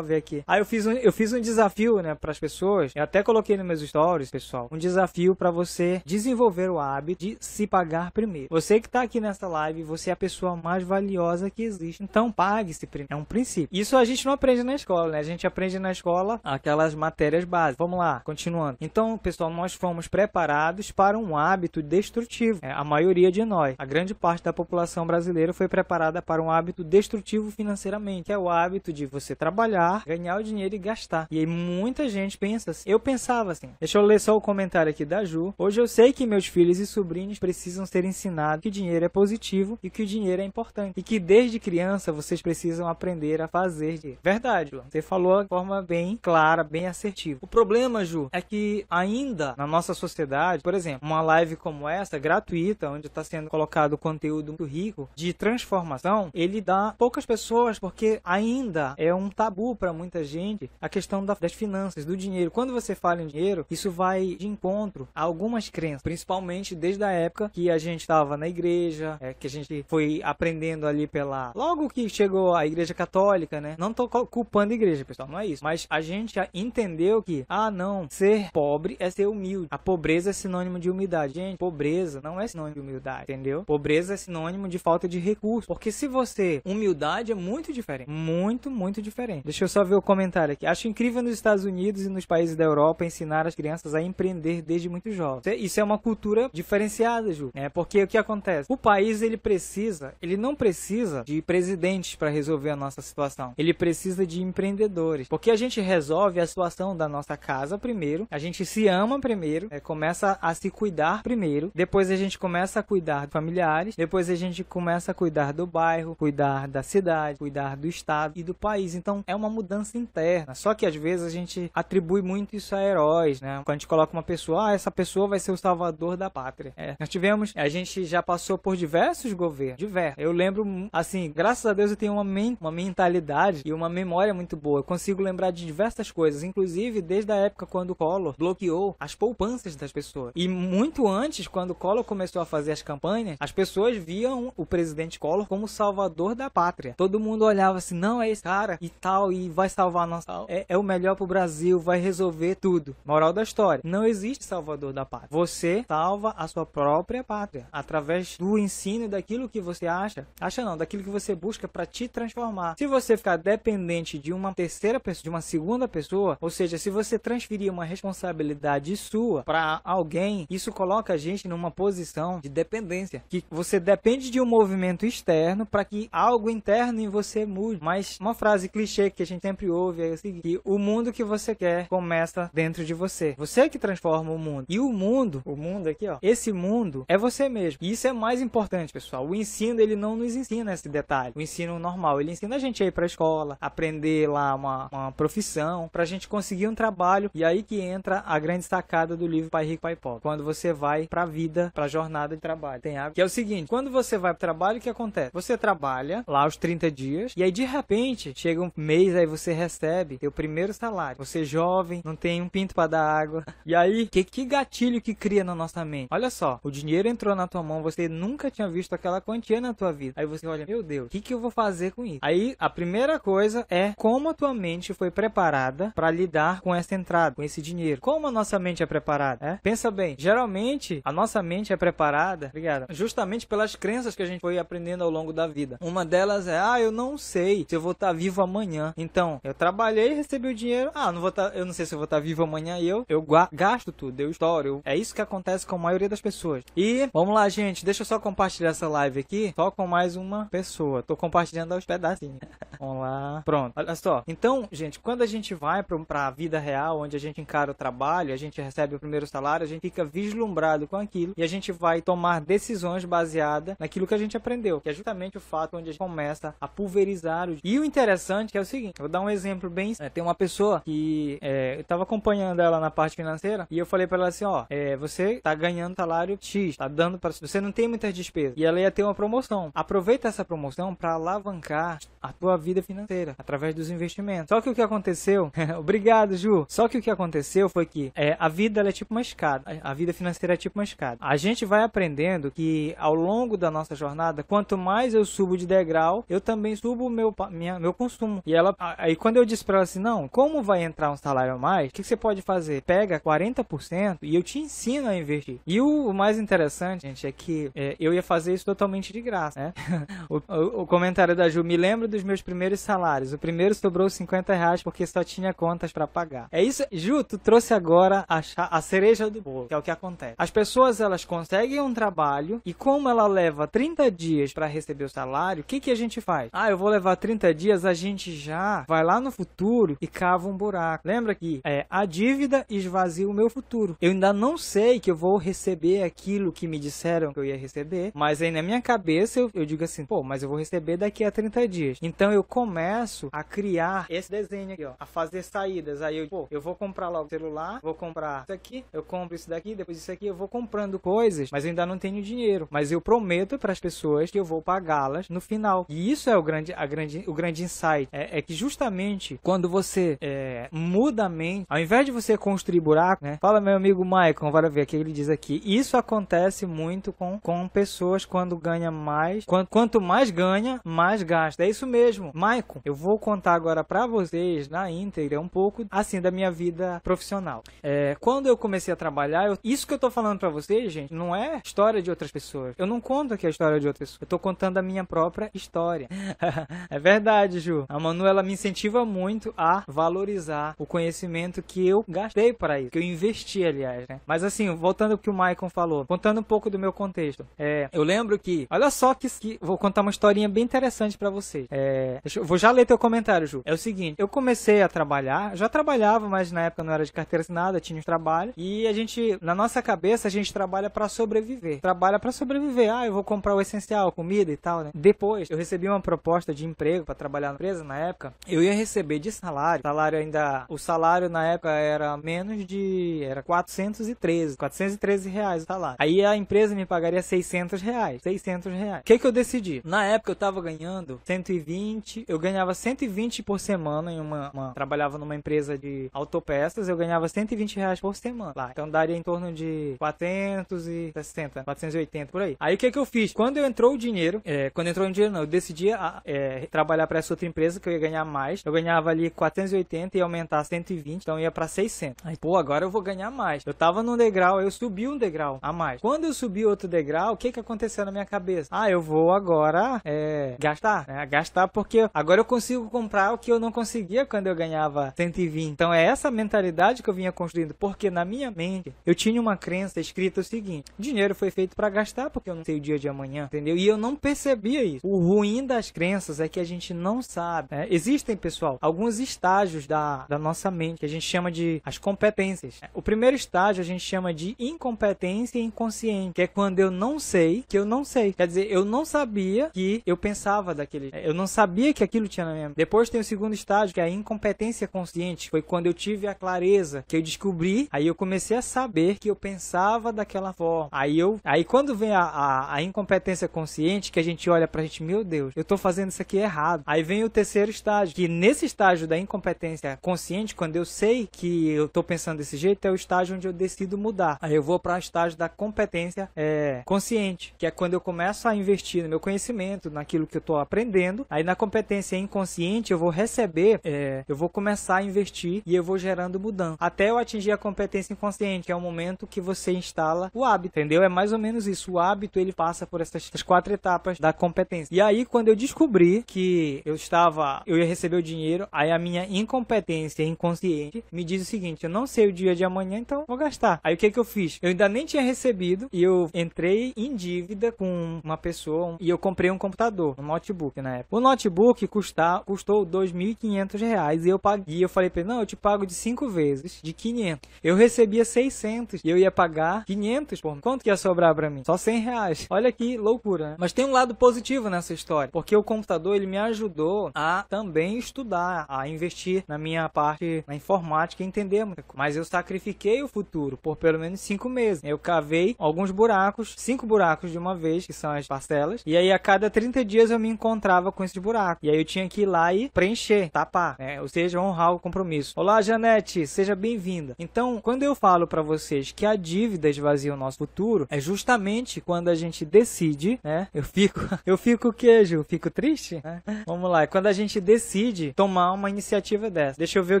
ver 0.00 0.16
aqui. 0.16 0.42
Ah, 0.46 0.58
eu 0.58 0.64
fiz 0.64 0.86
um, 0.86 0.92
eu 0.92 1.12
fiz 1.12 1.32
um 1.32 1.40
desafio, 1.40 2.00
né, 2.00 2.14
para 2.14 2.30
as 2.30 2.38
pessoas. 2.38 2.92
Eu 2.94 3.02
até 3.02 3.22
coloquei 3.22 3.56
nos 3.56 3.66
meus 3.66 3.80
stories, 3.80 4.30
pessoal, 4.30 4.68
um 4.72 4.78
desafio 4.78 5.34
para 5.36 5.50
você 5.50 6.00
desenvolver 6.04 6.70
o 6.70 6.78
hábito 6.78 7.24
de 7.24 7.36
se 7.40 7.66
pagar 7.66 8.10
primeiro. 8.10 8.48
Você 8.50 8.80
que 8.80 8.88
tá 8.88 9.02
aqui 9.02 9.20
nessa 9.20 9.46
live, 9.46 9.82
você 9.82 10.10
é 10.10 10.12
a 10.12 10.16
pessoa 10.16 10.56
mais 10.56 10.82
valiosa 10.82 11.50
que 11.50 11.62
existe. 11.62 12.02
Então, 12.02 12.32
pague-se 12.32 12.86
primeiro. 12.86 13.12
É 13.12 13.16
um 13.16 13.24
princípio. 13.24 13.68
Isso 13.70 13.96
a 13.96 14.04
gente 14.04 14.24
não 14.24 14.32
aprende 14.32 14.62
na 14.62 14.74
escola, 14.74 15.12
né? 15.12 15.18
A 15.18 15.22
gente 15.22 15.46
aprende 15.46 15.78
na 15.78 15.92
escola 15.92 16.40
aquelas 16.42 16.94
matérias 16.94 17.44
básicas. 17.44 17.76
Vamos 17.78 17.98
lá, 17.98 18.20
continuando. 18.24 18.78
Então, 18.80 19.18
pessoal, 19.18 19.50
nós 19.50 19.74
fomos 19.74 20.08
preparados 20.08 20.90
para 20.90 21.18
um 21.18 21.36
hábito 21.36 21.82
destrutivo. 21.82 22.60
É, 22.62 22.72
a 22.72 22.84
maioria 22.84 23.30
de 23.30 23.44
nós, 23.44 23.74
a 23.78 23.84
grande 23.84 24.14
parte 24.14 24.42
da 24.44 24.52
população 24.52 25.06
brasileira 25.06 25.52
foi 25.52 25.68
preparada 25.68 26.22
para 26.22 26.42
um 26.42 26.50
hábito 26.50 26.82
destrutivo 26.82 27.50
financeiramente, 27.74 28.24
que 28.24 28.32
é 28.32 28.38
o 28.38 28.48
hábito 28.48 28.92
de 28.92 29.04
você 29.04 29.34
trabalhar, 29.34 30.04
ganhar 30.06 30.36
o 30.36 30.42
dinheiro 30.42 30.74
e 30.74 30.78
gastar. 30.78 31.26
E 31.30 31.38
aí 31.38 31.46
muita 31.46 32.08
gente 32.08 32.38
pensa 32.38 32.70
assim. 32.70 32.88
Eu 32.88 33.00
pensava 33.00 33.52
assim. 33.52 33.70
Deixa 33.78 33.98
eu 33.98 34.02
ler 34.02 34.20
só 34.20 34.36
o 34.36 34.40
comentário 34.40 34.90
aqui 34.90 35.04
da 35.04 35.24
Ju. 35.24 35.52
Hoje 35.58 35.80
eu 35.80 35.88
sei 35.88 36.12
que 36.12 36.26
meus 36.26 36.46
filhos 36.46 36.78
e 36.78 36.86
sobrinhos 36.86 37.38
precisam 37.38 37.84
ser 37.84 38.04
ensinados 38.04 38.62
que 38.62 38.70
dinheiro 38.70 39.04
é 39.04 39.08
positivo 39.08 39.78
e 39.82 39.90
que 39.90 40.02
o 40.02 40.06
dinheiro 40.06 40.40
é 40.40 40.44
importante. 40.44 40.94
E 40.96 41.02
que 41.02 41.18
desde 41.18 41.58
criança 41.58 42.12
vocês 42.12 42.40
precisam 42.40 42.88
aprender 42.88 43.42
a 43.42 43.48
fazer 43.48 43.98
dinheiro. 43.98 44.20
Verdade, 44.22 44.74
Lu. 44.74 44.84
Você 44.88 45.02
falou 45.02 45.42
de 45.42 45.48
forma 45.48 45.82
bem 45.82 46.18
clara, 46.20 46.62
bem 46.62 46.86
assertiva. 46.86 47.40
O 47.42 47.46
problema, 47.46 48.04
Ju, 48.04 48.28
é 48.32 48.40
que 48.40 48.86
ainda 48.88 49.54
na 49.56 49.66
nossa 49.66 49.94
sociedade, 49.94 50.62
por 50.62 50.74
exemplo, 50.74 51.06
uma 51.06 51.20
live 51.20 51.56
como 51.56 51.88
essa, 51.88 52.18
gratuita, 52.18 52.90
onde 52.90 53.06
está 53.08 53.24
sendo 53.24 53.50
colocado 53.50 53.98
conteúdo 53.98 54.48
muito 54.52 54.64
rico 54.64 55.08
de 55.14 55.32
transformação, 55.32 56.30
ele 56.32 56.60
dá 56.60 56.94
poucas 56.96 57.26
pessoas 57.26 57.63
porque 57.80 58.20
ainda 58.24 58.94
é 58.96 59.14
um 59.14 59.28
tabu 59.28 59.74
para 59.74 59.92
muita 59.92 60.24
gente 60.24 60.70
a 60.80 60.88
questão 60.88 61.24
das 61.24 61.52
finanças, 61.52 62.04
do 62.04 62.16
dinheiro. 62.16 62.50
Quando 62.50 62.72
você 62.72 62.94
fala 62.94 63.22
em 63.22 63.26
dinheiro, 63.26 63.66
isso 63.70 63.90
vai 63.90 64.36
de 64.38 64.46
encontro 64.46 65.08
a 65.14 65.22
algumas 65.22 65.68
crenças, 65.68 66.02
principalmente 66.02 66.74
desde 66.74 67.02
a 67.04 67.10
época 67.10 67.50
que 67.52 67.70
a 67.70 67.78
gente 67.78 68.00
estava 68.00 68.36
na 68.36 68.48
igreja, 68.48 69.16
é, 69.20 69.34
que 69.34 69.46
a 69.46 69.50
gente 69.50 69.84
foi 69.88 70.20
aprendendo 70.22 70.86
ali 70.86 71.06
pela. 71.06 71.52
Logo 71.54 71.88
que 71.88 72.08
chegou 72.08 72.54
a 72.54 72.66
igreja 72.66 72.94
católica, 72.94 73.60
né? 73.60 73.76
Não 73.78 73.92
tô 73.92 74.08
culpando 74.08 74.72
a 74.72 74.76
igreja, 74.76 75.04
pessoal, 75.04 75.28
não 75.28 75.38
é 75.38 75.46
isso. 75.46 75.64
Mas 75.64 75.86
a 75.88 76.00
gente 76.00 76.38
entendeu 76.52 77.22
que, 77.22 77.44
ah, 77.48 77.70
não, 77.70 78.06
ser 78.10 78.50
pobre 78.52 78.96
é 78.98 79.10
ser 79.10 79.26
humilde. 79.26 79.68
A 79.70 79.78
pobreza 79.78 80.30
é 80.30 80.32
sinônimo 80.32 80.78
de 80.78 80.90
humildade. 80.90 81.34
Gente, 81.34 81.58
pobreza 81.58 82.20
não 82.22 82.40
é 82.40 82.46
sinônimo 82.46 82.74
de 82.74 82.80
humildade, 82.80 83.22
entendeu? 83.24 83.64
Pobreza 83.64 84.14
é 84.14 84.16
sinônimo 84.16 84.68
de 84.68 84.78
falta 84.78 85.08
de 85.08 85.18
recurso. 85.18 85.66
Porque 85.66 85.90
se 85.90 86.06
você. 86.06 86.60
Humildade 86.64 87.32
é 87.32 87.34
muito 87.34 87.53
diferente. 87.72 88.08
Muito, 88.08 88.70
muito 88.70 89.02
diferente. 89.02 89.44
Deixa 89.44 89.64
eu 89.64 89.68
só 89.68 89.84
ver 89.84 89.94
o 89.94 90.02
comentário 90.02 90.52
aqui. 90.52 90.66
Acho 90.66 90.88
incrível 90.88 91.22
nos 91.22 91.34
Estados 91.34 91.64
Unidos 91.64 92.02
e 92.02 92.08
nos 92.08 92.26
países 92.26 92.56
da 92.56 92.64
Europa 92.64 93.04
ensinar 93.04 93.46
as 93.46 93.54
crianças 93.54 93.94
a 93.94 94.02
empreender 94.02 94.62
desde 94.62 94.88
muito 94.88 95.10
jovem. 95.10 95.42
Isso 95.62 95.80
é 95.80 95.84
uma 95.84 95.98
cultura 95.98 96.50
diferenciada, 96.52 97.32
Ju. 97.32 97.50
É 97.54 97.68
porque 97.68 98.02
o 98.02 98.06
que 98.06 98.18
acontece? 98.18 98.72
O 98.72 98.76
país 98.76 99.22
ele 99.22 99.36
precisa, 99.36 100.14
ele 100.20 100.36
não 100.36 100.54
precisa 100.54 101.22
de 101.24 101.40
presidentes 101.42 102.14
para 102.14 102.28
resolver 102.28 102.70
a 102.70 102.76
nossa 102.76 103.02
situação. 103.02 103.52
Ele 103.56 103.74
precisa 103.74 104.26
de 104.26 104.42
empreendedores. 104.42 105.28
Porque 105.28 105.50
a 105.50 105.56
gente 105.56 105.80
resolve 105.80 106.40
a 106.40 106.46
situação 106.46 106.96
da 106.96 107.08
nossa 107.08 107.36
casa 107.36 107.78
primeiro, 107.78 108.26
a 108.30 108.38
gente 108.38 108.64
se 108.64 108.88
ama 108.88 109.20
primeiro, 109.20 109.68
é, 109.70 109.80
começa 109.80 110.38
a 110.40 110.54
se 110.54 110.70
cuidar 110.70 111.22
primeiro, 111.22 111.70
depois 111.74 112.10
a 112.10 112.16
gente 112.16 112.38
começa 112.38 112.80
a 112.80 112.82
cuidar 112.82 113.26
de 113.26 113.32
familiares, 113.32 113.96
depois 113.96 114.30
a 114.30 114.34
gente 114.34 114.64
começa 114.64 115.10
a 115.10 115.14
cuidar 115.14 115.52
do 115.52 115.66
bairro, 115.66 116.14
cuidar 116.14 116.68
da 116.68 116.82
cidade, 116.82 117.38
cuidar 117.44 117.76
do 117.76 117.86
estado 117.86 118.32
e 118.36 118.42
do 118.42 118.54
país. 118.54 118.94
Então 118.94 119.22
é 119.26 119.36
uma 119.36 119.50
mudança 119.50 119.98
interna. 119.98 120.54
Só 120.54 120.72
que 120.72 120.86
às 120.86 120.96
vezes 120.96 121.26
a 121.26 121.30
gente 121.30 121.70
atribui 121.74 122.22
muito 122.22 122.56
isso 122.56 122.74
a 122.74 122.82
heróis, 122.82 123.38
né? 123.42 123.60
Quando 123.64 123.74
a 123.74 123.74
gente 123.74 123.86
coloca 123.86 124.14
uma 124.14 124.22
pessoa, 124.22 124.68
ah, 124.68 124.72
essa 124.72 124.90
pessoa 124.90 125.28
vai 125.28 125.38
ser 125.38 125.52
o 125.52 125.56
salvador 125.58 126.16
da 126.16 126.30
pátria. 126.30 126.72
É, 126.74 126.96
nós 126.98 127.08
tivemos, 127.10 127.52
a 127.54 127.68
gente 127.68 128.06
já 128.06 128.22
passou 128.22 128.56
por 128.56 128.76
diversos 128.76 129.34
governos, 129.34 129.76
diversos. 129.76 130.22
Eu 130.22 130.32
lembro, 130.32 130.88
assim, 130.90 131.30
graças 131.30 131.66
a 131.66 131.74
Deus 131.74 131.90
eu 131.90 131.96
tenho 131.98 132.14
uma, 132.14 132.24
men 132.24 132.56
uma 132.58 132.72
mentalidade 132.72 133.60
e 133.62 133.72
uma 133.74 133.90
memória 133.90 134.32
muito 134.32 134.56
boa. 134.56 134.78
Eu 134.78 134.84
consigo 134.84 135.22
lembrar 135.22 135.50
de 135.50 135.66
diversas 135.66 136.10
coisas, 136.10 136.42
inclusive 136.42 137.02
desde 137.02 137.30
a 137.30 137.36
época 137.36 137.66
quando 137.66 137.90
o 137.90 137.94
Collor 137.94 138.34
bloqueou 138.38 138.96
as 138.98 139.14
poupanças 139.14 139.76
das 139.76 139.92
pessoas. 139.92 140.32
E 140.34 140.48
muito 140.48 141.06
antes, 141.06 141.46
quando 141.46 141.72
o 141.72 141.74
Collor 141.74 142.04
começou 142.04 142.40
a 142.40 142.46
fazer 142.46 142.72
as 142.72 142.80
campanhas, 142.80 143.36
as 143.38 143.52
pessoas 143.52 143.98
viam 143.98 144.50
o 144.56 144.64
presidente 144.64 145.20
Collor 145.20 145.46
como 145.46 145.68
salvador 145.68 146.34
da 146.34 146.48
pátria. 146.48 146.94
Todo 146.96 147.20
mundo 147.20 147.33
olhava 147.42 147.78
assim, 147.78 147.94
não, 147.94 148.20
é 148.20 148.28
esse 148.30 148.42
cara 148.42 148.78
e 148.80 148.88
tal, 148.88 149.32
e 149.32 149.48
vai 149.48 149.68
salvar 149.68 150.06
nossa. 150.06 150.44
É, 150.48 150.66
é 150.68 150.78
o 150.78 150.82
melhor 150.82 151.16
pro 151.16 151.26
Brasil, 151.26 151.78
vai 151.78 151.98
resolver 151.98 152.56
tudo. 152.56 152.94
Moral 153.04 153.32
da 153.32 153.42
história: 153.42 153.80
não 153.84 154.04
existe 154.04 154.44
salvador 154.44 154.92
da 154.92 155.04
pátria. 155.04 155.28
Você 155.30 155.84
salva 155.88 156.34
a 156.36 156.46
sua 156.46 156.66
própria 156.66 157.24
pátria 157.24 157.66
através 157.72 158.36
do 158.38 158.58
ensino 158.58 159.08
daquilo 159.08 159.48
que 159.48 159.60
você 159.60 159.86
acha. 159.86 160.26
Acha 160.40 160.64
não, 160.64 160.76
daquilo 160.76 161.02
que 161.02 161.10
você 161.10 161.34
busca 161.34 161.66
para 161.66 161.86
te 161.86 162.08
transformar. 162.08 162.74
Se 162.78 162.86
você 162.86 163.16
ficar 163.16 163.36
dependente 163.36 164.18
de 164.18 164.32
uma 164.32 164.52
terceira 164.54 165.00
pessoa, 165.00 165.22
de 165.22 165.30
uma 165.30 165.40
segunda 165.40 165.88
pessoa, 165.88 166.36
ou 166.40 166.50
seja, 166.50 166.78
se 166.78 166.90
você 166.90 167.18
transferir 167.18 167.72
uma 167.72 167.84
responsabilidade 167.84 168.96
sua 168.96 169.42
para 169.42 169.80
alguém, 169.84 170.46
isso 170.50 170.72
coloca 170.72 171.14
a 171.14 171.16
gente 171.16 171.48
numa 171.48 171.70
posição 171.70 172.40
de 172.40 172.48
dependência, 172.48 173.22
que 173.28 173.44
você 173.50 173.78
depende 173.80 174.30
de 174.30 174.40
um 174.40 174.46
movimento 174.46 175.06
externo 175.06 175.64
para 175.64 175.84
que 175.84 176.08
algo 176.12 176.50
interno 176.50 177.00
em 177.00 177.08
você 177.14 177.46
mude. 177.46 177.80
Mas 177.82 178.18
uma 178.20 178.34
frase 178.34 178.68
clichê 178.68 179.08
que 179.08 179.22
a 179.22 179.26
gente 179.26 179.40
sempre 179.40 179.70
ouve 179.70 180.02
é 180.02 180.12
o 180.12 180.18
seguinte: 180.18 180.60
o 180.64 180.78
mundo 180.78 181.12
que 181.12 181.22
você 181.22 181.54
quer 181.54 181.86
começa 181.88 182.50
dentro 182.52 182.84
de 182.84 182.92
você. 182.92 183.34
Você 183.38 183.68
que 183.68 183.78
transforma 183.78 184.32
o 184.32 184.38
mundo. 184.38 184.66
E 184.68 184.80
o 184.80 184.92
mundo, 184.92 185.40
o 185.44 185.56
mundo 185.56 185.88
aqui, 185.88 186.08
ó, 186.08 186.18
esse 186.20 186.52
mundo 186.52 187.04
é 187.08 187.16
você 187.16 187.48
mesmo. 187.48 187.78
E 187.80 187.92
isso 187.92 188.06
é 188.08 188.12
mais 188.12 188.42
importante, 188.42 188.92
pessoal. 188.92 189.26
O 189.26 189.34
ensino 189.34 189.80
ele 189.80 189.94
não 189.94 190.16
nos 190.16 190.34
ensina 190.34 190.72
esse 190.72 190.88
detalhe. 190.88 191.32
O 191.36 191.40
ensino 191.40 191.78
normal, 191.78 192.20
ele 192.20 192.32
ensina 192.32 192.56
a 192.56 192.58
gente 192.58 192.82
a 192.82 192.86
ir 192.86 192.90
para 192.90 193.06
escola, 193.06 193.56
aprender 193.60 194.28
lá 194.28 194.54
uma, 194.54 194.88
uma 194.90 195.12
profissão, 195.12 195.88
para 195.88 196.02
a 196.02 196.06
gente 196.06 196.28
conseguir 196.28 196.66
um 196.66 196.74
trabalho. 196.74 197.30
E 197.32 197.44
aí 197.44 197.62
que 197.62 197.80
entra 197.80 198.24
a 198.26 198.38
grande 198.38 198.64
sacada 198.64 199.16
do 199.16 199.26
livro 199.26 199.50
Pai 199.50 199.64
Rico, 199.64 199.82
Pai 199.82 199.94
Pobre. 199.94 200.22
Quando 200.22 200.42
você 200.42 200.72
vai 200.72 201.06
para 201.06 201.22
a 201.22 201.26
vida, 201.26 201.70
para 201.74 201.84
a 201.84 201.88
jornada 201.88 202.34
de 202.34 202.40
trabalho. 202.40 202.82
Tem 202.82 202.98
algo 202.98 203.14
que 203.14 203.20
é 203.20 203.24
o 203.24 203.28
seguinte: 203.28 203.68
quando 203.68 203.90
você 203.90 204.18
vai 204.18 204.32
para 204.32 204.38
o 204.38 204.40
trabalho, 204.40 204.78
o 204.78 204.80
que 204.80 204.90
acontece? 204.90 205.30
Você 205.32 205.56
trabalha 205.56 206.24
lá 206.26 206.46
os 206.46 206.56
30 206.56 206.90
dias 206.90 207.03
e 207.36 207.42
aí 207.42 207.52
de 207.52 207.64
repente 207.64 208.32
chega 208.34 208.62
um 208.62 208.70
mês 208.76 209.14
aí 209.14 209.26
você 209.26 209.52
recebe 209.52 210.18
seu 210.18 210.32
primeiro 210.32 210.72
salário. 210.72 211.16
Você 211.18 211.42
é 211.42 211.44
jovem, 211.44 212.00
não 212.04 212.16
tem 212.16 212.40
um 212.40 212.48
pinto 212.48 212.74
para 212.74 212.88
dar 212.88 213.04
água. 213.04 213.44
E 213.64 213.74
aí, 213.74 214.06
que, 214.06 214.24
que 214.24 214.44
gatilho 214.44 215.00
que 215.00 215.14
cria 215.14 215.44
na 215.44 215.54
nossa 215.54 215.84
mente? 215.84 216.08
Olha 216.10 216.30
só, 216.30 216.60
o 216.62 216.70
dinheiro 216.70 217.08
entrou 217.08 217.34
na 217.34 217.46
tua 217.46 217.62
mão, 217.62 217.82
você 217.82 218.08
nunca 218.08 218.50
tinha 218.50 218.68
visto 218.68 218.92
aquela 218.92 219.20
quantia 219.20 219.60
na 219.60 219.74
tua 219.74 219.92
vida. 219.92 220.14
Aí 220.16 220.26
você 220.26 220.46
olha, 220.46 220.66
meu 220.66 220.82
Deus, 220.82 221.06
o 221.06 221.10
que, 221.10 221.20
que 221.20 221.34
eu 221.34 221.40
vou 221.40 221.50
fazer 221.50 221.92
com 221.92 222.04
isso? 222.04 222.18
Aí 222.22 222.54
a 222.58 222.68
primeira 222.70 223.18
coisa 223.18 223.66
é 223.70 223.92
como 223.96 224.28
a 224.28 224.34
tua 224.34 224.54
mente 224.54 224.92
foi 224.94 225.10
preparada 225.10 225.92
para 225.94 226.10
lidar 226.10 226.60
com 226.60 226.74
essa 226.74 226.94
entrada, 226.94 227.36
com 227.36 227.42
esse 227.42 227.60
dinheiro. 227.60 228.00
Como 228.00 228.26
a 228.26 228.30
nossa 228.30 228.58
mente 228.58 228.82
é 228.82 228.86
preparada? 228.86 229.44
É? 229.44 229.58
Pensa 229.62 229.90
bem, 229.90 230.16
geralmente 230.18 231.00
a 231.04 231.12
nossa 231.12 231.42
mente 231.42 231.72
é 231.72 231.76
preparada, 231.76 232.46
obrigada, 232.46 232.86
justamente 232.90 233.46
pelas 233.46 233.74
crenças 233.76 234.14
que 234.14 234.22
a 234.22 234.26
gente 234.26 234.40
foi 234.40 234.58
aprendendo 234.58 235.04
ao 235.04 235.10
longo 235.10 235.32
da 235.32 235.46
vida. 235.46 235.78
Uma 235.80 236.04
delas 236.04 236.48
é, 236.48 236.58
ah, 236.58 236.80
eu 236.80 236.90
não 236.94 237.18
sei 237.18 237.66
se 237.68 237.74
eu 237.74 237.80
vou 237.80 237.92
estar 237.92 238.12
vivo 238.12 238.40
amanhã. 238.40 238.94
Então, 238.96 239.40
eu 239.42 239.52
trabalhei, 239.52 240.14
recebi 240.14 240.48
o 240.48 240.54
dinheiro, 240.54 240.90
ah, 240.94 241.12
não 241.12 241.20
vou 241.20 241.30
estar, 241.30 241.54
eu 241.54 241.66
não 241.66 241.72
sei 241.72 241.84
se 241.84 241.94
eu 241.94 241.98
vou 241.98 242.04
estar 242.04 242.20
vivo 242.20 242.42
amanhã 242.42 242.78
e 242.78 242.88
eu, 242.88 243.04
eu 243.08 243.24
gasto 243.52 243.92
tudo, 243.92 244.20
eu 244.20 244.30
estouro. 244.30 244.80
É 244.84 244.96
isso 244.96 245.14
que 245.14 245.20
acontece 245.20 245.66
com 245.66 245.74
a 245.76 245.78
maioria 245.78 246.08
das 246.08 246.20
pessoas. 246.20 246.64
E, 246.76 247.08
vamos 247.12 247.34
lá, 247.34 247.48
gente, 247.48 247.84
deixa 247.84 248.02
eu 248.02 248.06
só 248.06 248.18
compartilhar 248.18 248.70
essa 248.70 248.88
live 248.88 249.20
aqui, 249.20 249.52
só 249.54 249.70
com 249.70 249.86
mais 249.86 250.16
uma 250.16 250.46
pessoa. 250.46 251.02
Tô 251.02 251.16
compartilhando 251.16 251.72
aos 251.72 251.84
pedacinhos. 251.84 252.38
vamos 252.78 253.02
lá. 253.02 253.42
Pronto, 253.44 253.72
olha 253.76 253.94
só. 253.94 254.22
Então, 254.26 254.68
gente, 254.70 254.98
quando 254.98 255.22
a 255.22 255.26
gente 255.26 255.54
vai 255.54 255.82
para 255.82 256.26
a 256.26 256.30
vida 256.30 256.58
real, 256.58 257.00
onde 257.00 257.16
a 257.16 257.20
gente 257.20 257.40
encara 257.40 257.70
o 257.70 257.74
trabalho, 257.74 258.32
a 258.32 258.36
gente 258.36 258.60
recebe 258.60 258.94
o 258.94 259.00
primeiro 259.00 259.26
salário, 259.26 259.64
a 259.64 259.68
gente 259.68 259.80
fica 259.80 260.04
vislumbrado 260.04 260.86
com 260.86 260.96
aquilo 260.96 261.34
e 261.36 261.42
a 261.42 261.46
gente 261.46 261.72
vai 261.72 262.00
tomar 262.00 262.40
decisões 262.40 263.04
baseadas 263.04 263.76
naquilo 263.78 264.06
que 264.06 264.14
a 264.14 264.18
gente 264.18 264.36
aprendeu, 264.36 264.80
que 264.80 264.88
é 264.88 264.92
justamente 264.92 265.36
o 265.36 265.40
fato 265.40 265.76
onde 265.76 265.88
a 265.88 265.92
gente 265.92 265.98
começa 265.98 266.54
a 266.60 266.68
pulverizar 266.84 267.48
o... 267.48 267.56
E 267.64 267.78
o 267.78 267.84
interessante 267.84 268.56
é 268.56 268.60
o 268.60 268.64
seguinte, 268.64 268.94
vou 268.98 269.08
dar 269.08 269.20
um 269.20 269.30
exemplo 269.30 269.70
bem... 269.70 269.94
É, 269.98 270.08
tem 270.08 270.22
uma 270.22 270.34
pessoa 270.34 270.82
que 270.84 271.38
é, 271.40 271.76
eu 271.78 271.84
tava 271.84 272.02
acompanhando 272.02 272.60
ela 272.60 272.78
na 272.78 272.90
parte 272.90 273.16
financeira 273.16 273.66
e 273.70 273.78
eu 273.78 273.86
falei 273.86 274.06
para 274.06 274.18
ela 274.18 274.28
assim, 274.28 274.44
ó, 274.44 274.64
é, 274.68 274.96
você 274.96 275.40
tá 275.42 275.54
ganhando 275.54 275.96
salário 275.96 276.36
X, 276.40 276.76
tá 276.76 276.88
dando 276.88 277.18
para 277.18 277.32
você 277.32 277.60
não 277.60 277.72
tem 277.72 277.88
muitas 277.88 278.12
despesas 278.12 278.54
e 278.56 278.64
ela 278.64 278.80
ia 278.80 278.90
ter 278.90 279.02
uma 279.02 279.14
promoção. 279.14 279.70
Aproveita 279.74 280.28
essa 280.28 280.44
promoção 280.44 280.94
para 280.94 281.12
alavancar 281.12 281.98
a 282.20 282.32
tua 282.32 282.56
vida 282.56 282.82
financeira 282.82 283.34
através 283.38 283.74
dos 283.74 283.90
investimentos. 283.90 284.48
Só 284.48 284.60
que 284.60 284.68
o 284.68 284.74
que 284.74 284.82
aconteceu, 284.82 285.50
obrigado 285.78 286.36
Ju. 286.36 286.66
Só 286.68 286.88
que 286.88 286.98
o 286.98 287.02
que 287.02 287.10
aconteceu 287.10 287.68
foi 287.68 287.86
que 287.86 288.12
é, 288.14 288.36
a 288.38 288.48
vida 288.48 288.86
é 288.86 288.92
tipo 288.92 289.14
uma 289.14 289.22
escada, 289.22 289.80
a 289.82 289.94
vida 289.94 290.12
financeira 290.12 290.54
é 290.54 290.56
tipo 290.56 290.78
uma 290.78 290.84
escada. 290.84 291.16
A 291.20 291.36
gente 291.36 291.64
vai 291.64 291.82
aprendendo 291.82 292.50
que 292.50 292.94
ao 292.98 293.14
longo 293.14 293.56
da 293.56 293.70
nossa 293.70 293.94
jornada, 293.94 294.42
quanto 294.42 294.76
mais 294.76 295.14
eu 295.14 295.24
subo 295.24 295.56
de 295.56 295.66
degrau, 295.66 296.24
eu 296.28 296.40
também 296.40 296.73
subo 296.76 297.08
meu, 297.08 297.34
minha, 297.50 297.78
meu 297.78 297.92
consumo. 297.92 298.42
E 298.46 298.54
ela, 298.54 298.74
aí 298.78 299.16
quando 299.16 299.36
eu 299.36 299.44
disse 299.44 299.64
pra 299.64 299.76
ela 299.76 299.84
assim, 299.84 299.98
não, 299.98 300.28
como 300.28 300.62
vai 300.62 300.82
entrar 300.82 301.10
um 301.10 301.16
salário 301.16 301.54
a 301.54 301.58
mais, 301.58 301.90
o 301.90 301.92
que, 301.92 302.02
que 302.02 302.08
você 302.08 302.16
pode 302.16 302.42
fazer? 302.42 302.82
Pega 302.82 303.20
40% 303.20 304.18
e 304.22 304.34
eu 304.34 304.42
te 304.42 304.58
ensino 304.58 305.08
a 305.08 305.16
investir. 305.16 305.58
E 305.66 305.80
o, 305.80 306.08
o 306.08 306.14
mais 306.14 306.38
interessante, 306.38 307.02
gente, 307.02 307.26
é 307.26 307.32
que 307.32 307.70
é, 307.74 307.96
eu 307.98 308.12
ia 308.12 308.22
fazer 308.22 308.54
isso 308.54 308.64
totalmente 308.64 309.12
de 309.12 309.20
graça, 309.20 309.60
né? 309.60 309.72
o, 310.28 310.36
o, 310.36 310.82
o, 310.82 310.86
comentário 310.86 311.34
da 311.34 311.48
Ju, 311.48 311.64
me 311.64 311.76
lembro 311.76 312.06
dos 312.08 312.22
meus 312.22 312.42
primeiros 312.42 312.80
salários. 312.80 313.32
O 313.32 313.38
primeiro 313.38 313.74
sobrou 313.74 314.08
50 314.08 314.54
reais 314.54 314.82
porque 314.82 315.06
só 315.06 315.22
tinha 315.24 315.52
contas 315.54 315.92
para 315.92 316.06
pagar. 316.06 316.48
É 316.50 316.62
isso, 316.62 316.84
Ju, 316.92 317.24
tu 317.24 317.38
trouxe 317.38 317.74
agora 317.74 318.24
a, 318.28 318.40
a 318.56 318.80
cereja 318.80 319.30
do 319.30 319.40
bolo, 319.40 319.68
que 319.68 319.74
é 319.74 319.78
o 319.78 319.82
que 319.82 319.90
acontece. 319.90 320.34
As 320.38 320.50
pessoas, 320.50 321.00
elas 321.00 321.24
conseguem 321.24 321.80
um 321.80 321.92
trabalho 321.92 322.60
e 322.64 322.74
como 322.74 323.08
ela 323.08 323.26
leva 323.26 323.66
30 323.66 324.10
dias 324.10 324.52
para 324.52 324.66
receber 324.66 325.04
o 325.04 325.08
salário, 325.08 325.62
o 325.62 325.64
que, 325.64 325.80
que 325.80 325.90
a 325.90 325.94
gente 325.94 326.20
faz? 326.20 326.48
Ah, 326.52 326.63
eu 326.70 326.78
vou 326.78 326.88
levar 326.88 327.16
30 327.16 327.54
dias, 327.54 327.84
a 327.84 327.94
gente 327.94 328.34
já 328.34 328.84
vai 328.88 329.02
lá 329.02 329.20
no 329.20 329.30
futuro 329.30 329.96
e 330.00 330.06
cava 330.06 330.48
um 330.48 330.56
buraco. 330.56 331.06
Lembra 331.06 331.34
que 331.34 331.60
é, 331.64 331.86
a 331.88 332.04
dívida 332.04 332.64
esvazia 332.68 333.28
o 333.28 333.32
meu 333.32 333.50
futuro. 333.50 333.96
Eu 334.00 334.10
ainda 334.10 334.32
não 334.32 334.56
sei 334.56 335.00
que 335.00 335.10
eu 335.10 335.16
vou 335.16 335.36
receber 335.36 336.02
aquilo 336.02 336.52
que 336.52 336.66
me 336.66 336.78
disseram 336.78 337.32
que 337.32 337.38
eu 337.38 337.44
ia 337.44 337.56
receber, 337.56 338.12
mas 338.14 338.40
aí 338.40 338.50
na 338.50 338.62
minha 338.62 338.80
cabeça 338.80 339.40
eu, 339.40 339.50
eu 339.54 339.66
digo 339.66 339.84
assim, 339.84 340.04
pô, 340.04 340.22
mas 340.22 340.42
eu 340.42 340.48
vou 340.48 340.58
receber 340.58 340.96
daqui 340.96 341.24
a 341.24 341.30
30 341.30 341.68
dias. 341.68 341.98
Então 342.00 342.32
eu 342.32 342.42
começo 342.42 343.28
a 343.32 343.42
criar 343.42 344.06
esse 344.08 344.30
desenho 344.30 344.72
aqui, 344.72 344.84
ó, 344.84 344.92
a 344.98 345.06
fazer 345.06 345.42
saídas. 345.42 346.02
Aí 346.02 346.18
eu, 346.18 346.28
pô, 346.28 346.46
eu 346.50 346.60
vou 346.60 346.74
comprar 346.74 347.08
logo 347.08 347.26
o 347.26 347.28
celular, 347.28 347.80
vou 347.82 347.94
comprar 347.94 348.44
isso 348.44 348.52
aqui, 348.52 348.84
eu 348.92 349.02
compro 349.02 349.34
isso 349.34 349.48
daqui, 349.48 349.74
depois 349.74 349.98
isso 349.98 350.10
aqui, 350.10 350.26
eu 350.26 350.34
vou 350.34 350.48
comprando 350.48 350.98
coisas, 350.98 351.50
mas 351.50 351.64
eu 351.64 351.70
ainda 351.70 351.86
não 351.86 351.98
tenho 351.98 352.22
dinheiro. 352.22 352.68
Mas 352.70 352.92
eu 352.92 353.00
prometo 353.00 353.58
para 353.58 353.72
as 353.72 353.80
pessoas 353.80 354.30
que 354.30 354.38
eu 354.38 354.44
vou 354.44 354.62
pagá-las 354.62 355.28
no 355.28 355.40
final. 355.40 355.86
E 355.88 356.10
isso 356.10 356.30
é 356.30 356.36
o 356.36 356.42
grande, 356.42 356.53
a 356.76 356.86
grande, 356.86 357.24
o 357.26 357.34
grande 357.34 357.62
insight. 357.62 358.08
É, 358.12 358.38
é 358.38 358.42
que 358.42 358.54
justamente 358.54 359.38
quando 359.42 359.68
você 359.68 360.16
é, 360.20 360.68
muda 360.70 361.24
a 361.26 361.28
mente, 361.28 361.66
ao 361.68 361.78
invés 361.78 362.06
de 362.06 362.12
você 362.12 362.36
construir 362.36 362.80
buraco, 362.80 363.24
né? 363.24 363.38
Fala 363.40 363.60
meu 363.60 363.76
amigo 363.76 364.04
Maicon, 364.04 364.50
bora 364.50 364.68
ver 364.68 364.82
o 364.82 364.86
que 364.86 364.96
ele 364.96 365.12
diz 365.12 365.28
aqui. 365.28 365.62
Isso 365.64 365.96
acontece 365.96 366.66
muito 366.66 367.12
com, 367.12 367.38
com 367.40 367.66
pessoas 367.68 368.24
quando 368.24 368.56
ganha 368.56 368.90
mais. 368.90 369.44
Quanto, 369.44 369.68
quanto 369.68 370.00
mais 370.00 370.30
ganha, 370.30 370.80
mais 370.84 371.22
gasta. 371.22 371.64
É 371.64 371.68
isso 371.68 371.86
mesmo. 371.86 372.30
Maicon, 372.34 372.80
eu 372.84 372.94
vou 372.94 373.18
contar 373.18 373.54
agora 373.54 373.82
para 373.82 374.06
vocês 374.06 374.68
na 374.68 374.90
íntegra 374.90 375.40
um 375.40 375.48
pouco 375.48 375.86
assim 375.90 376.20
da 376.20 376.30
minha 376.30 376.50
vida 376.50 377.00
profissional. 377.02 377.62
É, 377.82 378.16
quando 378.20 378.46
eu 378.46 378.56
comecei 378.56 378.92
a 378.92 378.96
trabalhar, 378.96 379.46
eu, 379.46 379.58
isso 379.64 379.86
que 379.86 379.94
eu 379.94 379.98
tô 379.98 380.10
falando 380.10 380.38
para 380.38 380.48
vocês, 380.48 380.92
gente, 380.92 381.12
não 381.12 381.34
é 381.34 381.60
história 381.64 382.02
de 382.02 382.10
outras 382.10 382.30
pessoas. 382.30 382.74
Eu 382.78 382.86
não 382.86 383.00
conto 383.00 383.34
aqui 383.34 383.46
a 383.46 383.50
história 383.50 383.80
de 383.80 383.86
outras 383.86 384.10
pessoas. 384.10 384.22
Eu 384.22 384.26
tô 384.26 384.38
contando 384.38 384.78
a 384.78 384.82
minha 384.82 385.04
própria 385.04 385.50
história. 385.54 386.08
é 386.90 386.98
verdade, 386.98 387.60
Ju. 387.60 387.84
A 387.88 387.98
Manu 387.98 388.26
ela 388.26 388.42
me 388.42 388.52
incentiva 388.52 389.04
muito 389.04 389.52
a 389.56 389.82
valorizar 389.86 390.74
o 390.78 390.86
conhecimento 390.86 391.62
que 391.62 391.86
eu 391.86 392.04
gastei 392.08 392.52
para 392.52 392.80
isso, 392.80 392.90
que 392.90 392.98
eu 392.98 393.02
investi, 393.02 393.64
aliás, 393.64 394.06
né? 394.08 394.20
Mas 394.26 394.42
assim, 394.44 394.74
voltando 394.74 395.12
ao 395.12 395.18
que 395.18 395.30
o 395.30 395.34
Maicon 395.34 395.68
falou, 395.68 396.04
contando 396.06 396.40
um 396.40 396.42
pouco 396.42 396.70
do 396.70 396.78
meu 396.78 396.92
contexto. 396.92 397.46
É, 397.58 397.88
eu 397.92 398.02
lembro 398.02 398.38
que, 398.38 398.66
olha 398.70 398.90
só 398.90 399.14
que, 399.14 399.28
que 399.28 399.58
vou 399.60 399.78
contar 399.78 400.02
uma 400.02 400.10
historinha 400.10 400.48
bem 400.48 400.64
interessante 400.64 401.16
para 401.16 401.30
vocês. 401.30 401.66
É, 401.70 402.20
vou 402.42 402.58
já 402.58 402.70
ler 402.70 402.86
teu 402.86 402.98
comentário, 402.98 403.46
Ju. 403.46 403.62
É 403.64 403.72
o 403.72 403.78
seguinte, 403.78 404.16
eu 404.18 404.28
comecei 404.28 404.82
a 404.82 404.88
trabalhar, 404.88 405.56
já 405.56 405.68
trabalhava, 405.68 406.28
mas 406.28 406.52
na 406.52 406.62
época 406.62 406.84
não 406.84 406.92
era 406.92 407.04
de 407.04 407.12
carteira 407.12 407.40
assinada, 407.42 407.80
tinha 407.80 407.98
um 407.98 408.02
trabalho, 408.02 408.52
e 408.56 408.86
a 408.86 408.92
gente, 408.92 409.38
na 409.40 409.54
nossa 409.54 409.82
cabeça, 409.82 410.28
a 410.28 410.30
gente 410.30 410.52
trabalha 410.52 410.90
para 410.90 411.08
sobreviver. 411.08 411.80
Trabalha 411.80 412.18
para 412.18 412.32
sobreviver. 412.32 412.92
Ah, 412.92 413.06
eu 413.06 413.12
vou 413.12 413.24
comprar 413.24 413.54
o 413.54 413.60
essencial, 413.60 414.12
comida 414.12 414.50
e 414.52 414.56
tal, 414.56 414.84
né? 414.84 414.90
Depois, 414.94 415.48
eu 415.50 415.56
recebi 415.56 415.88
uma 415.88 416.00
proposta 416.00 416.33
de 416.42 416.66
emprego 416.66 417.04
para 417.04 417.14
trabalhar 417.14 417.48
na 417.48 417.54
empresa 417.54 417.84
na 417.84 417.98
época. 417.98 418.34
Eu 418.46 418.62
ia 418.62 418.74
receber 418.74 419.18
de 419.18 419.30
salário, 419.30 419.82
salário 419.82 420.18
ainda, 420.18 420.64
o 420.68 420.78
salário 420.78 421.28
na 421.28 421.46
época 421.46 421.70
era 421.70 422.16
menos 422.16 422.64
de, 422.66 423.22
era 423.24 423.42
413, 423.42 424.56
413 424.56 425.28
reais 425.28 425.62
o 425.62 425.66
salário. 425.66 425.96
Aí 425.98 426.24
a 426.24 426.36
empresa 426.36 426.74
me 426.74 426.86
pagaria 426.86 427.22
600 427.22 427.80
reais, 427.80 428.22
600 428.22 428.72
reais. 428.72 429.00
O 429.00 429.04
que 429.04 429.18
que 429.18 429.26
eu 429.26 429.32
decidi? 429.32 429.80
Na 429.84 430.04
época 430.04 430.32
eu 430.32 430.36
tava 430.36 430.60
ganhando 430.60 431.20
120, 431.24 432.24
eu 432.26 432.38
ganhava 432.38 432.74
120 432.74 433.42
por 433.42 433.60
semana 433.60 434.12
em 434.12 434.20
uma, 434.20 434.50
uma 434.52 434.72
trabalhava 434.72 435.18
numa 435.18 435.36
empresa 435.36 435.78
de 435.78 436.08
autopeças, 436.12 436.88
eu 436.88 436.96
ganhava 436.96 437.28
120 437.28 437.76
reais 437.76 438.00
por 438.00 438.16
semana 438.16 438.52
lá. 438.56 438.70
Então 438.72 438.88
daria 438.88 439.16
em 439.16 439.22
torno 439.22 439.52
de 439.52 439.94
460, 439.98 441.64
480 441.64 442.32
por 442.32 442.42
aí. 442.42 442.56
Aí 442.58 442.74
o 442.74 442.78
que 442.78 442.90
que 442.90 442.98
eu 442.98 443.04
fiz? 443.04 443.32
Quando 443.32 443.58
eu 443.58 443.66
entrou 443.66 443.94
o 443.94 443.98
dinheiro, 443.98 444.40
é, 444.44 444.70
quando 444.70 444.88
entrou 444.88 445.06
o 445.06 445.12
dinheiro 445.12 445.32
não, 445.32 445.40
eu 445.40 445.46
decidi 445.46 445.92
a, 445.92 446.13
é, 446.24 446.66
trabalhar 446.70 447.06
para 447.06 447.18
essa 447.18 447.32
outra 447.32 447.46
empresa 447.46 447.80
que 447.80 447.88
eu 447.88 447.92
ia 447.92 447.98
ganhar 447.98 448.24
mais. 448.24 448.62
Eu 448.64 448.72
ganhava 448.72 449.10
ali 449.10 449.30
480 449.30 450.16
e 450.16 450.20
aumentar 450.20 450.62
120, 450.64 451.22
então 451.22 451.38
ia 451.38 451.50
para 451.50 451.68
600. 451.68 452.24
Aí, 452.24 452.36
pô, 452.36 452.56
agora 452.56 452.84
eu 452.84 452.90
vou 452.90 453.02
ganhar 453.02 453.30
mais. 453.30 453.64
Eu 453.66 453.74
tava 453.74 454.02
num 454.02 454.16
degrau, 454.16 454.60
eu 454.60 454.70
subi 454.70 455.08
um 455.08 455.16
degrau 455.16 455.58
a 455.60 455.72
mais. 455.72 456.00
Quando 456.00 456.24
eu 456.24 456.34
subi 456.34 456.64
outro 456.64 456.86
degrau, 456.86 457.34
o 457.34 457.36
que 457.36 457.52
que 457.52 457.60
aconteceu 457.60 458.04
na 458.04 458.12
minha 458.12 458.24
cabeça? 458.24 458.68
Ah, 458.70 458.90
eu 458.90 459.00
vou 459.00 459.32
agora 459.32 460.00
é, 460.04 460.54
gastar, 460.58 461.06
né? 461.06 461.26
Gastar 461.26 461.68
porque 461.68 462.08
agora 462.12 462.40
eu 462.40 462.44
consigo 462.44 462.88
comprar 462.90 463.32
o 463.32 463.38
que 463.38 463.50
eu 463.50 463.58
não 463.58 463.72
conseguia 463.72 464.24
quando 464.26 464.46
eu 464.46 464.54
ganhava 464.54 465.12
120. 465.16 465.70
Então 465.70 465.92
é 465.92 466.04
essa 466.04 466.30
mentalidade 466.30 467.02
que 467.02 467.10
eu 467.10 467.14
vinha 467.14 467.32
construindo, 467.32 467.74
porque 467.74 468.10
na 468.10 468.24
minha 468.24 468.50
mente 468.50 468.92
eu 469.04 469.14
tinha 469.14 469.40
uma 469.40 469.56
crença 469.56 470.00
escrita 470.00 470.40
o 470.40 470.44
seguinte: 470.44 470.92
dinheiro 470.98 471.34
foi 471.34 471.50
feito 471.50 471.74
para 471.74 471.88
gastar 471.88 472.30
porque 472.30 472.50
eu 472.50 472.54
não 472.54 472.64
sei 472.64 472.76
o 472.76 472.80
dia 472.80 472.98
de 472.98 473.08
amanhã, 473.08 473.44
entendeu? 473.46 473.76
E 473.76 473.86
eu 473.86 473.96
não 473.96 474.14
percebia 474.14 474.82
isso. 474.84 475.06
O 475.06 475.18
ruim 475.18 475.66
das 475.66 475.90
crenças 475.90 476.03
é 476.40 476.48
que 476.48 476.60
a 476.60 476.64
gente 476.64 476.92
não 476.92 477.22
sabe. 477.22 477.68
Né? 477.70 477.86
Existem, 477.90 478.36
pessoal, 478.36 478.78
alguns 478.80 479.18
estágios 479.18 479.86
da, 479.86 480.26
da 480.28 480.38
nossa 480.38 480.70
mente 480.70 481.00
que 481.00 481.06
a 481.06 481.08
gente 481.08 481.24
chama 481.24 481.50
de 481.50 481.80
as 481.84 481.98
competências. 481.98 482.80
O 482.92 483.02
primeiro 483.02 483.36
estágio 483.36 483.82
a 483.82 483.84
gente 483.84 484.04
chama 484.04 484.32
de 484.32 484.54
incompetência 484.58 485.58
inconsciente, 485.58 486.34
que 486.34 486.42
é 486.42 486.46
quando 486.46 486.80
eu 486.80 486.90
não 486.90 487.18
sei 487.18 487.64
que 487.68 487.78
eu 487.78 487.84
não 487.84 488.04
sei. 488.04 488.32
Quer 488.32 488.46
dizer, 488.46 488.70
eu 488.70 488.84
não 488.84 489.04
sabia 489.04 489.70
que 489.72 490.02
eu 490.06 490.16
pensava 490.16 490.74
daquele. 490.74 491.10
Eu 491.12 491.34
não 491.34 491.46
sabia 491.46 491.92
que 491.92 492.02
aquilo 492.02 492.28
tinha 492.28 492.46
na 492.46 492.52
minha 492.52 492.68
mente. 492.68 492.76
Depois 492.76 493.10
tem 493.10 493.20
o 493.20 493.24
segundo 493.24 493.54
estágio, 493.54 493.94
que 493.94 494.00
é 494.00 494.04
a 494.04 494.08
incompetência 494.08 494.86
consciente. 494.86 495.50
Foi 495.50 495.62
quando 495.62 495.86
eu 495.86 495.94
tive 495.94 496.26
a 496.26 496.34
clareza 496.34 497.04
que 497.06 497.16
eu 497.16 497.22
descobri, 497.22 497.88
aí 497.90 498.06
eu 498.06 498.14
comecei 498.14 498.56
a 498.56 498.62
saber 498.62 499.18
que 499.18 499.30
eu 499.30 499.36
pensava 499.36 500.12
daquela 500.12 500.52
forma. 500.52 500.88
Aí 500.92 501.18
eu, 501.18 501.40
aí 501.44 501.64
quando 501.64 501.94
vem 501.94 502.12
a, 502.12 502.22
a, 502.22 502.74
a 502.74 502.82
incompetência 502.82 503.48
consciente, 503.48 504.12
que 504.12 504.20
a 504.20 504.24
gente 504.24 504.48
olha 504.48 504.68
pra 504.68 504.82
gente, 504.82 505.02
meu 505.02 505.24
Deus, 505.24 505.52
eu 505.56 505.64
tô 505.64 505.76
fazendo 505.76 505.93
isso 506.02 506.22
aqui 506.22 506.38
errado. 506.38 506.82
Aí 506.86 507.02
vem 507.02 507.24
o 507.24 507.30
terceiro 507.30 507.70
estágio, 507.70 508.14
que 508.14 508.28
nesse 508.28 508.66
estágio 508.66 509.06
da 509.06 509.18
incompetência 509.18 509.98
consciente, 510.00 510.54
quando 510.54 510.76
eu 510.76 510.84
sei 510.84 511.28
que 511.30 511.70
eu 511.70 511.88
tô 511.88 512.02
pensando 512.02 512.38
desse 512.38 512.56
jeito, 512.56 512.84
é 512.86 512.90
o 512.90 512.94
estágio 512.94 513.36
onde 513.36 513.46
eu 513.46 513.52
decido 513.52 513.96
mudar. 513.96 514.38
Aí 514.40 514.54
eu 514.54 514.62
vou 514.62 514.78
para 514.78 514.96
o 514.96 514.98
estágio 514.98 515.38
da 515.38 515.48
competência 515.48 516.28
é, 516.36 516.82
consciente, 516.84 517.54
que 517.58 517.66
é 517.66 517.70
quando 517.70 517.94
eu 517.94 518.00
começo 518.00 518.48
a 518.48 518.54
investir 518.54 519.02
no 519.02 519.08
meu 519.08 519.20
conhecimento, 519.20 519.90
naquilo 519.90 520.26
que 520.26 520.36
eu 520.36 520.40
tô 520.40 520.56
aprendendo. 520.56 521.26
Aí 521.28 521.42
na 521.42 521.54
competência 521.54 522.16
inconsciente 522.16 522.92
eu 522.92 522.98
vou 522.98 523.10
receber, 523.10 523.80
é, 523.84 524.24
eu 524.28 524.36
vou 524.36 524.48
começar 524.48 524.96
a 524.96 525.02
investir 525.02 525.62
e 525.66 525.74
eu 525.74 525.82
vou 525.82 525.98
gerando 525.98 526.38
mudança. 526.40 526.76
Até 526.80 527.10
eu 527.10 527.18
atingir 527.18 527.52
a 527.52 527.56
competência 527.56 528.12
inconsciente, 528.12 528.66
que 528.66 528.72
é 528.72 528.76
o 528.76 528.80
momento 528.80 529.26
que 529.26 529.40
você 529.40 529.72
instala 529.72 530.30
o 530.34 530.44
hábito, 530.44 530.78
entendeu? 530.78 531.02
É 531.02 531.08
mais 531.08 531.32
ou 531.32 531.38
menos 531.38 531.66
isso. 531.66 531.92
O 531.92 531.98
hábito 531.98 532.38
ele 532.38 532.52
passa 532.52 532.86
por 532.86 533.00
essas, 533.00 533.30
quatro 533.42 533.72
etapas 533.72 534.18
da 534.18 534.32
competência. 534.32 534.94
E 534.94 535.00
aí 535.00 535.24
quando 535.24 535.48
eu 535.48 535.56
descobri 535.84 536.24
que 536.26 536.82
eu 536.84 536.94
estava, 536.94 537.62
eu 537.66 537.76
ia 537.76 537.84
receber 537.84 538.16
o 538.16 538.22
dinheiro, 538.22 538.66
aí 538.72 538.90
a 538.90 538.98
minha 538.98 539.26
incompetência 539.26 540.22
inconsciente 540.22 541.04
me 541.12 541.22
diz 541.22 541.42
o 541.42 541.44
seguinte: 541.44 541.84
eu 541.84 541.90
não 541.90 542.06
sei 542.06 542.26
o 542.26 542.32
dia 542.32 542.54
de 542.54 542.64
amanhã, 542.64 542.98
então 542.98 543.24
vou 543.28 543.36
gastar. 543.36 543.80
Aí 543.84 543.94
o 543.94 543.96
que 543.96 544.10
que 544.10 544.18
eu 544.18 544.24
fiz? 544.24 544.58
Eu 544.62 544.70
ainda 544.70 544.88
nem 544.88 545.04
tinha 545.04 545.22
recebido 545.22 545.88
e 545.92 546.02
eu 546.02 546.30
entrei 546.32 546.92
em 546.96 547.14
dívida 547.14 547.70
com 547.70 548.20
uma 548.24 548.36
pessoa 548.36 548.96
e 548.98 549.08
eu 549.08 549.18
comprei 549.18 549.50
um 549.50 549.58
computador, 549.58 550.14
um 550.18 550.22
notebook 550.22 550.80
na 550.80 550.98
época. 550.98 551.16
O 551.16 551.20
notebook 551.20 551.86
custa, 551.86 552.42
custou 552.46 552.86
2.500 552.86 553.80
reais 553.80 554.24
e 554.24 554.30
eu 554.30 554.38
paguei. 554.38 554.82
Eu 554.82 554.88
falei 554.88 555.10
para 555.10 555.20
ele: 555.20 555.28
não, 555.28 555.40
eu 555.40 555.46
te 555.46 555.56
pago 555.56 555.86
de 555.86 555.94
5 555.94 556.28
vezes, 556.28 556.80
de 556.82 556.92
500. 556.92 557.50
Eu 557.62 557.76
recebia 557.76 558.24
600 558.24 559.02
e 559.04 559.10
eu 559.10 559.18
ia 559.18 559.30
pagar 559.30 559.84
500, 559.84 560.40
pô. 560.40 560.56
Quanto 560.60 560.82
que 560.82 560.88
ia 560.88 560.96
sobrar 560.96 561.34
para 561.34 561.50
mim? 561.50 561.62
Só 561.66 561.76
100 561.76 562.00
reais. 562.00 562.46
Olha 562.48 562.72
que 562.72 562.96
loucura, 562.96 563.50
né? 563.50 563.56
Mas 563.58 563.72
tem 563.72 563.84
um 563.84 563.92
lado 563.92 564.14
positivo 564.14 564.70
nessa 564.70 564.94
história, 564.94 565.30
porque 565.30 565.54
o 565.54 565.62
computador 565.74 566.16
ele 566.16 566.26
me 566.26 566.38
ajudou 566.38 567.10
a 567.14 567.44
também 567.48 567.98
estudar, 567.98 568.64
a 568.68 568.88
investir 568.88 569.44
na 569.48 569.58
minha 569.58 569.88
parte 569.88 570.44
na 570.46 570.54
informática 570.54 571.22
e 571.22 571.26
entender 571.26 571.64
muito. 571.64 571.84
Mas 571.94 572.16
eu 572.16 572.24
sacrifiquei 572.24 573.02
o 573.02 573.08
futuro 573.08 573.56
por 573.56 573.76
pelo 573.76 573.98
menos 573.98 574.20
5 574.20 574.48
meses. 574.48 574.82
Eu 574.84 574.98
cavei 574.98 575.54
alguns 575.58 575.90
buracos, 575.90 576.54
cinco 576.56 576.86
buracos 576.86 577.30
de 577.30 577.38
uma 577.38 577.54
vez, 577.54 577.86
que 577.86 577.92
são 577.92 578.12
as 578.12 578.26
parcelas, 578.26 578.82
e 578.86 578.96
aí 578.96 579.12
a 579.12 579.18
cada 579.18 579.50
30 579.50 579.84
dias 579.84 580.10
eu 580.10 580.18
me 580.18 580.28
encontrava 580.28 580.92
com 580.92 581.02
esses 581.02 581.16
buracos. 581.18 581.62
E 581.62 581.70
aí 581.70 581.76
eu 581.76 581.84
tinha 581.84 582.08
que 582.08 582.22
ir 582.22 582.26
lá 582.26 582.52
e 582.54 582.68
preencher, 582.68 583.30
tapar, 583.30 583.76
né? 583.78 584.00
Ou 584.00 584.08
seja, 584.08 584.40
honrar 584.40 584.74
o 584.74 584.78
compromisso. 584.78 585.32
Olá, 585.36 585.60
Janete, 585.60 586.26
seja 586.26 586.54
bem-vinda. 586.54 587.14
Então, 587.18 587.60
quando 587.60 587.82
eu 587.82 587.94
falo 587.94 588.26
para 588.26 588.42
vocês 588.42 588.92
que 588.92 589.06
a 589.06 589.16
dívida 589.16 589.68
esvazia 589.68 590.12
o 590.12 590.16
nosso 590.16 590.38
futuro, 590.38 590.86
é 590.90 591.00
justamente 591.00 591.80
quando 591.80 592.08
a 592.08 592.14
gente 592.14 592.44
decide, 592.44 593.18
né? 593.22 593.48
Eu 593.54 593.62
fico, 593.62 594.00
eu 594.26 594.36
fico 594.36 594.72
queijo, 594.72 595.16
eu 595.16 595.24
fico 595.24 595.50
triste, 595.50 595.63
né? 596.04 596.22
Vamos 596.46 596.70
lá, 596.70 596.86
quando 596.86 597.06
a 597.06 597.12
gente 597.12 597.40
decide 597.40 598.12
tomar 598.12 598.52
uma 598.52 598.68
iniciativa 598.68 599.30
dessa. 599.30 599.58
Deixa 599.58 599.78
eu 599.78 599.84
ver 599.84 599.96
o 599.96 600.00